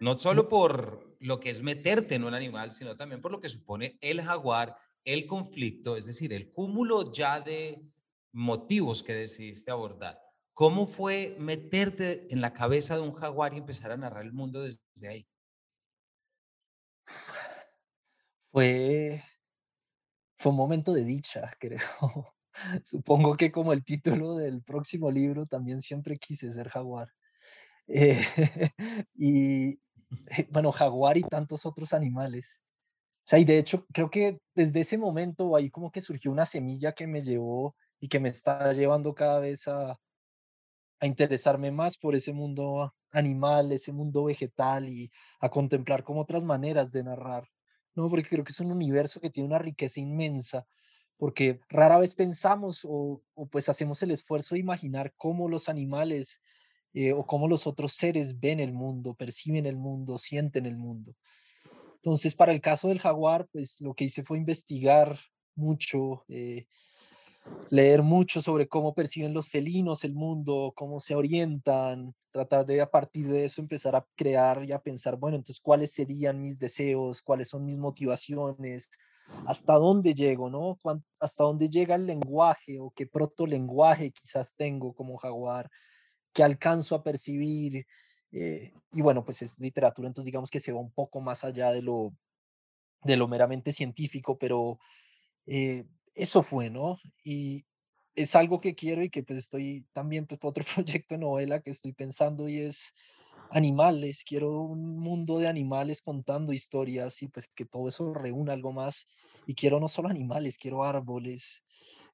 No 0.00 0.18
solo 0.18 0.48
por 0.48 1.16
lo 1.20 1.40
que 1.40 1.50
es 1.50 1.62
meterte 1.62 2.14
en 2.14 2.24
un 2.24 2.34
animal, 2.34 2.72
sino 2.72 2.96
también 2.96 3.20
por 3.20 3.32
lo 3.32 3.40
que 3.40 3.48
supone 3.48 3.98
el 4.00 4.22
jaguar, 4.22 4.76
el 5.04 5.26
conflicto, 5.26 5.96
es 5.96 6.06
decir, 6.06 6.32
el 6.32 6.52
cúmulo 6.52 7.12
ya 7.12 7.40
de 7.40 7.82
motivos 8.32 9.02
que 9.02 9.14
decidiste 9.14 9.70
abordar. 9.70 10.18
¿Cómo 10.52 10.86
fue 10.86 11.36
meterte 11.38 12.32
en 12.32 12.40
la 12.40 12.52
cabeza 12.52 12.94
de 12.94 13.02
un 13.02 13.12
jaguar 13.12 13.54
y 13.54 13.58
empezar 13.58 13.90
a 13.90 13.96
narrar 13.96 14.24
el 14.24 14.32
mundo 14.32 14.62
desde 14.62 15.08
ahí? 15.08 15.28
Fue, 18.52 19.22
fue 20.38 20.52
un 20.52 20.56
momento 20.56 20.92
de 20.92 21.04
dicha, 21.04 21.50
creo. 21.58 21.80
Supongo 22.84 23.36
que 23.36 23.50
como 23.52 23.72
el 23.72 23.84
título 23.84 24.34
del 24.36 24.62
próximo 24.62 25.10
libro, 25.10 25.46
también 25.46 25.80
siempre 25.80 26.18
quise 26.18 26.52
ser 26.52 26.68
jaguar. 26.68 27.08
Eh, 27.86 28.24
y 29.14 29.78
bueno, 30.50 30.72
jaguar 30.72 31.16
y 31.16 31.22
tantos 31.22 31.66
otros 31.66 31.92
animales. 31.92 32.60
O 33.24 33.28
sea, 33.28 33.38
y 33.38 33.44
de 33.44 33.58
hecho, 33.58 33.86
creo 33.92 34.10
que 34.10 34.38
desde 34.54 34.80
ese 34.80 34.98
momento 34.98 35.56
ahí 35.56 35.70
como 35.70 35.90
que 35.90 36.00
surgió 36.00 36.30
una 36.30 36.46
semilla 36.46 36.92
que 36.92 37.06
me 37.06 37.22
llevó 37.22 37.74
y 38.00 38.08
que 38.08 38.20
me 38.20 38.28
está 38.28 38.72
llevando 38.72 39.14
cada 39.14 39.40
vez 39.40 39.66
a, 39.68 39.98
a 41.00 41.06
interesarme 41.06 41.70
más 41.70 41.96
por 41.96 42.14
ese 42.14 42.32
mundo 42.32 42.94
animal, 43.12 43.72
ese 43.72 43.92
mundo 43.92 44.24
vegetal 44.24 44.88
y 44.88 45.10
a 45.40 45.48
contemplar 45.48 46.04
como 46.04 46.22
otras 46.22 46.44
maneras 46.44 46.92
de 46.92 47.04
narrar, 47.04 47.48
¿no? 47.94 48.10
Porque 48.10 48.28
creo 48.28 48.44
que 48.44 48.52
es 48.52 48.60
un 48.60 48.72
universo 48.72 49.20
que 49.20 49.30
tiene 49.30 49.48
una 49.48 49.58
riqueza 49.58 50.00
inmensa, 50.00 50.66
porque 51.16 51.60
rara 51.68 51.98
vez 51.98 52.14
pensamos 52.14 52.86
o, 52.88 53.22
pues 53.50 53.68
hacemos 53.68 54.02
el 54.02 54.10
esfuerzo 54.10 54.54
de 54.54 54.60
imaginar 54.60 55.14
cómo 55.16 55.48
los 55.48 55.68
animales 55.68 56.40
eh, 56.92 57.12
o 57.12 57.26
cómo 57.26 57.48
los 57.48 57.66
otros 57.66 57.94
seres 57.94 58.38
ven 58.38 58.60
el 58.60 58.72
mundo, 58.72 59.14
perciben 59.14 59.66
el 59.66 59.76
mundo, 59.76 60.18
sienten 60.18 60.66
el 60.66 60.76
mundo. 60.76 61.14
Entonces, 61.96 62.34
para 62.34 62.52
el 62.52 62.60
caso 62.60 62.88
del 62.88 63.00
jaguar, 63.00 63.48
pues 63.50 63.80
lo 63.80 63.94
que 63.94 64.04
hice 64.04 64.22
fue 64.22 64.38
investigar 64.38 65.18
mucho, 65.54 66.24
eh, 66.28 66.66
leer 67.70 68.02
mucho 68.02 68.42
sobre 68.42 68.68
cómo 68.68 68.94
perciben 68.94 69.32
los 69.32 69.48
felinos 69.48 70.04
el 70.04 70.14
mundo, 70.14 70.72
cómo 70.76 71.00
se 71.00 71.14
orientan, 71.14 72.14
tratar 72.30 72.66
de 72.66 72.80
a 72.80 72.90
partir 72.90 73.28
de 73.28 73.44
eso 73.44 73.60
empezar 73.62 73.96
a 73.96 74.06
crear 74.16 74.64
y 74.64 74.72
a 74.72 74.80
pensar, 74.80 75.16
bueno, 75.16 75.36
entonces, 75.36 75.60
¿cuáles 75.60 75.92
serían 75.92 76.42
mis 76.42 76.58
deseos? 76.58 77.22
¿Cuáles 77.22 77.48
son 77.48 77.64
mis 77.64 77.78
motivaciones? 77.78 78.90
¿Hasta 79.46 79.74
dónde 79.74 80.14
llego, 80.14 80.50
no? 80.50 80.78
¿Hasta 81.18 81.44
dónde 81.44 81.68
llega 81.68 81.94
el 81.94 82.06
lenguaje 82.06 82.78
o 82.78 82.90
qué 82.90 83.06
proto 83.06 83.46
lenguaje 83.46 84.12
quizás 84.12 84.54
tengo 84.56 84.94
como 84.94 85.16
jaguar? 85.16 85.70
que 86.34 86.42
alcanzo 86.42 86.96
a 86.96 87.02
percibir. 87.02 87.86
Eh, 88.32 88.72
y 88.92 89.00
bueno, 89.00 89.24
pues 89.24 89.40
es 89.40 89.58
literatura, 89.60 90.08
entonces 90.08 90.26
digamos 90.26 90.50
que 90.50 90.60
se 90.60 90.72
va 90.72 90.80
un 90.80 90.92
poco 90.92 91.20
más 91.20 91.44
allá 91.44 91.72
de 91.72 91.80
lo, 91.80 92.12
de 93.04 93.16
lo 93.16 93.28
meramente 93.28 93.72
científico, 93.72 94.36
pero 94.36 94.78
eh, 95.46 95.84
eso 96.14 96.42
fue, 96.42 96.68
¿no? 96.68 96.98
Y 97.22 97.64
es 98.16 98.34
algo 98.34 98.60
que 98.60 98.74
quiero 98.74 99.02
y 99.02 99.10
que 99.10 99.22
pues 99.22 99.38
estoy 99.38 99.86
también 99.92 100.26
pues 100.26 100.40
otro 100.42 100.64
proyecto 100.74 101.14
de 101.14 101.20
novela 101.20 101.60
que 101.60 101.70
estoy 101.70 101.92
pensando 101.92 102.48
y 102.48 102.58
es 102.58 102.92
animales, 103.50 104.24
quiero 104.26 104.62
un 104.62 104.98
mundo 104.98 105.38
de 105.38 105.48
animales 105.48 106.02
contando 106.02 106.52
historias 106.52 107.22
y 107.22 107.28
pues 107.28 107.48
que 107.48 107.64
todo 107.64 107.88
eso 107.88 108.12
reúna 108.12 108.52
algo 108.52 108.72
más 108.72 109.06
y 109.46 109.54
quiero 109.54 109.80
no 109.80 109.88
solo 109.88 110.08
animales, 110.08 110.58
quiero 110.58 110.84
árboles, 110.84 111.62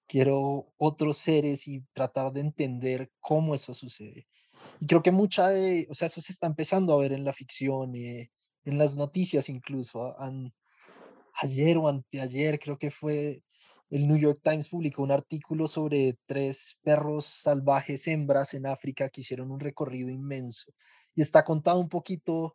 quiero 0.06 0.72
otros 0.76 1.18
seres 1.18 1.66
y 1.68 1.82
tratar 1.92 2.32
de 2.32 2.40
entender 2.40 3.10
cómo 3.20 3.54
eso 3.54 3.72
sucede. 3.74 4.26
Y 4.80 4.86
creo 4.86 5.02
que 5.02 5.12
mucha 5.12 5.48
de, 5.48 5.86
o 5.90 5.94
sea, 5.94 6.06
eso 6.06 6.20
se 6.20 6.32
está 6.32 6.46
empezando 6.46 6.92
a 6.92 6.98
ver 6.98 7.12
en 7.12 7.24
la 7.24 7.32
ficción, 7.32 7.94
eh, 7.94 8.30
en 8.64 8.78
las 8.78 8.96
noticias 8.96 9.48
incluso. 9.48 10.14
ayer 11.42 11.76
o 11.78 11.88
anteayer 11.88 12.58
creo 12.58 12.76
que 12.78 12.90
fue 12.90 13.42
el 13.90 14.06
New 14.06 14.18
York 14.18 14.40
Times 14.42 14.68
publicó 14.68 15.02
un 15.02 15.10
artículo 15.10 15.66
sobre 15.66 16.16
tres 16.26 16.78
perros 16.82 17.24
salvajes 17.24 18.06
hembras 18.06 18.54
en 18.54 18.66
África 18.66 19.08
que 19.08 19.20
hicieron 19.20 19.50
un 19.50 19.58
recorrido 19.58 20.08
inmenso. 20.08 20.72
Y 21.14 21.22
está 21.22 21.44
contado 21.44 21.80
un 21.80 21.88
poquito 21.88 22.54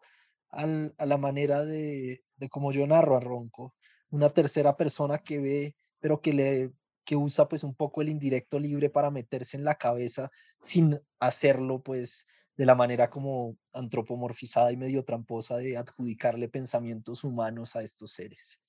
a 0.49 0.65
la 1.05 1.17
manera 1.17 1.65
de, 1.65 2.23
de 2.37 2.49
cómo 2.49 2.71
yo 2.71 2.87
narro 2.87 3.17
a 3.17 3.19
Ronco. 3.19 3.75
Una 4.09 4.29
tercera 4.29 4.77
persona 4.77 5.19
que 5.19 5.39
ve, 5.39 5.75
pero 5.99 6.21
que 6.21 6.33
le 6.33 6.71
que 7.05 7.15
usa 7.15 7.47
pues 7.47 7.63
un 7.63 7.75
poco 7.75 8.01
el 8.01 8.09
indirecto 8.09 8.59
libre 8.59 8.89
para 8.89 9.11
meterse 9.11 9.55
en 9.55 9.63
la 9.63 9.75
cabeza 9.75 10.31
sin 10.61 10.99
hacerlo 11.19 11.81
pues 11.81 12.25
de 12.57 12.65
la 12.65 12.75
manera 12.75 13.09
como 13.09 13.57
antropomorfizada 13.73 14.71
y 14.71 14.77
medio 14.77 15.03
tramposa 15.05 15.57
de 15.57 15.77
adjudicarle 15.77 16.49
pensamientos 16.49 17.23
humanos 17.23 17.75
a 17.75 17.83
estos 17.83 18.13
seres. 18.13 18.59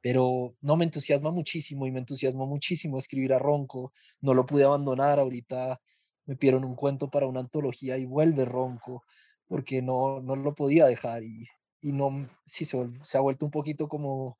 Pero 0.00 0.56
no 0.60 0.76
me 0.76 0.84
entusiasma 0.84 1.30
muchísimo 1.30 1.86
y 1.86 1.92
me 1.92 2.00
entusiasma 2.00 2.46
muchísimo 2.46 2.98
escribir 2.98 3.34
a 3.34 3.38
Ronco. 3.38 3.92
No 4.20 4.34
lo 4.34 4.46
pude 4.46 4.64
abandonar. 4.64 5.20
Ahorita 5.20 5.80
me 6.26 6.36
pidieron 6.36 6.64
un 6.64 6.74
cuento 6.74 7.10
para 7.10 7.26
una 7.26 7.40
antología 7.40 7.98
y 7.98 8.04
vuelve 8.04 8.44
Ronco 8.44 9.04
porque 9.46 9.82
no, 9.82 10.20
no 10.20 10.36
lo 10.36 10.54
podía 10.54 10.86
dejar 10.86 11.24
y, 11.24 11.46
y 11.80 11.92
no, 11.92 12.28
sí, 12.46 12.64
se, 12.64 12.78
se 13.02 13.18
ha 13.18 13.20
vuelto 13.20 13.46
un 13.46 13.50
poquito 13.50 13.88
como 13.88 14.38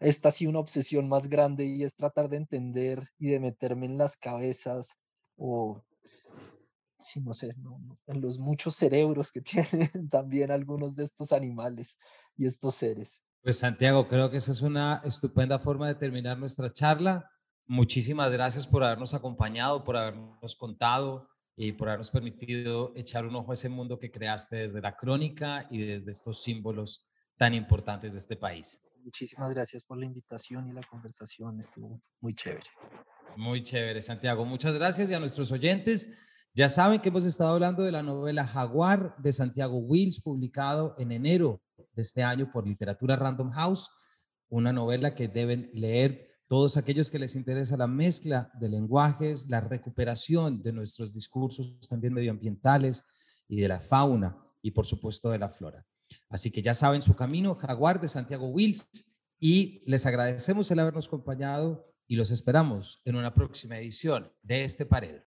esta 0.00 0.30
sí 0.30 0.46
una 0.46 0.58
obsesión 0.58 1.08
más 1.08 1.28
grande 1.28 1.64
y 1.64 1.82
es 1.82 1.96
tratar 1.96 2.28
de 2.28 2.36
entender 2.36 3.08
y 3.18 3.28
de 3.28 3.40
meterme 3.40 3.86
en 3.86 3.96
las 3.96 4.16
cabezas 4.16 4.98
o, 5.36 5.82
sí, 6.98 7.20
no 7.20 7.34
sé, 7.34 7.54
en 8.06 8.20
los 8.20 8.38
muchos 8.38 8.76
cerebros 8.76 9.32
que 9.32 9.40
tienen 9.90 10.08
también 10.08 10.50
algunos 10.50 10.96
de 10.96 11.04
estos 11.04 11.32
animales 11.32 11.98
y 12.36 12.46
estos 12.46 12.74
seres. 12.74 13.24
Pues 13.42 13.58
Santiago, 13.58 14.08
creo 14.08 14.30
que 14.30 14.38
esa 14.38 14.52
es 14.52 14.62
una 14.62 15.02
estupenda 15.04 15.58
forma 15.58 15.86
de 15.88 15.94
terminar 15.96 16.38
nuestra 16.38 16.72
charla. 16.72 17.30
Muchísimas 17.66 18.30
gracias 18.30 18.66
por 18.66 18.84
habernos 18.84 19.14
acompañado, 19.14 19.84
por 19.84 19.96
habernos 19.96 20.56
contado 20.56 21.28
y 21.56 21.72
por 21.72 21.88
habernos 21.88 22.10
permitido 22.10 22.92
echar 22.96 23.26
un 23.26 23.36
ojo 23.36 23.52
a 23.52 23.54
ese 23.54 23.68
mundo 23.68 23.98
que 23.98 24.10
creaste 24.10 24.56
desde 24.56 24.80
la 24.80 24.96
crónica 24.96 25.66
y 25.70 25.78
desde 25.78 26.10
estos 26.10 26.42
símbolos 26.42 27.06
tan 27.36 27.54
importantes 27.54 28.12
de 28.12 28.18
este 28.18 28.36
país 28.36 28.80
muchísimas 29.04 29.52
gracias 29.52 29.84
por 29.84 29.98
la 29.98 30.06
invitación 30.06 30.68
y 30.68 30.72
la 30.72 30.82
conversación. 30.82 31.60
Estuvo 31.60 32.00
muy 32.20 32.34
chévere. 32.34 32.66
Muy 33.36 33.62
chévere, 33.62 34.00
Santiago. 34.00 34.44
Muchas 34.44 34.74
gracias 34.74 35.10
y 35.10 35.14
a 35.14 35.20
nuestros 35.20 35.52
oyentes. 35.52 36.10
Ya 36.54 36.68
saben 36.68 37.00
que 37.00 37.10
hemos 37.10 37.24
estado 37.24 37.52
hablando 37.52 37.82
de 37.82 37.92
la 37.92 38.02
novela 38.02 38.46
Jaguar 38.46 39.16
de 39.18 39.32
Santiago 39.32 39.76
Wills, 39.78 40.20
publicado 40.20 40.94
en 40.98 41.12
enero 41.12 41.62
de 41.92 42.02
este 42.02 42.22
año 42.22 42.50
por 42.52 42.66
Literatura 42.66 43.16
Random 43.16 43.50
House, 43.50 43.90
una 44.48 44.72
novela 44.72 45.14
que 45.14 45.28
deben 45.28 45.70
leer 45.74 46.30
todos 46.48 46.76
aquellos 46.76 47.10
que 47.10 47.18
les 47.18 47.34
interesa 47.36 47.76
la 47.76 47.86
mezcla 47.86 48.50
de 48.60 48.68
lenguajes, 48.68 49.48
la 49.48 49.60
recuperación 49.60 50.62
de 50.62 50.72
nuestros 50.72 51.12
discursos 51.12 51.78
también 51.88 52.12
medioambientales 52.12 53.04
y 53.48 53.60
de 53.60 53.68
la 53.68 53.80
fauna 53.80 54.36
y 54.62 54.70
por 54.70 54.86
supuesto 54.86 55.30
de 55.30 55.38
la 55.38 55.50
flora. 55.50 55.86
Así 56.28 56.50
que 56.50 56.62
ya 56.62 56.74
saben 56.74 57.02
su 57.02 57.14
camino, 57.14 57.54
Jaguar 57.54 58.00
de 58.00 58.08
Santiago 58.08 58.48
Wills. 58.48 58.88
y 59.40 59.82
les 59.84 60.06
agradecemos 60.06 60.70
el 60.70 60.78
habernos 60.78 61.08
acompañado 61.08 61.86
y 62.06 62.16
los 62.16 62.30
esperamos 62.30 63.02
en 63.04 63.16
una 63.16 63.34
próxima 63.34 63.78
edición 63.78 64.32
de 64.42 64.64
este 64.64 64.86
Paredro. 64.86 65.24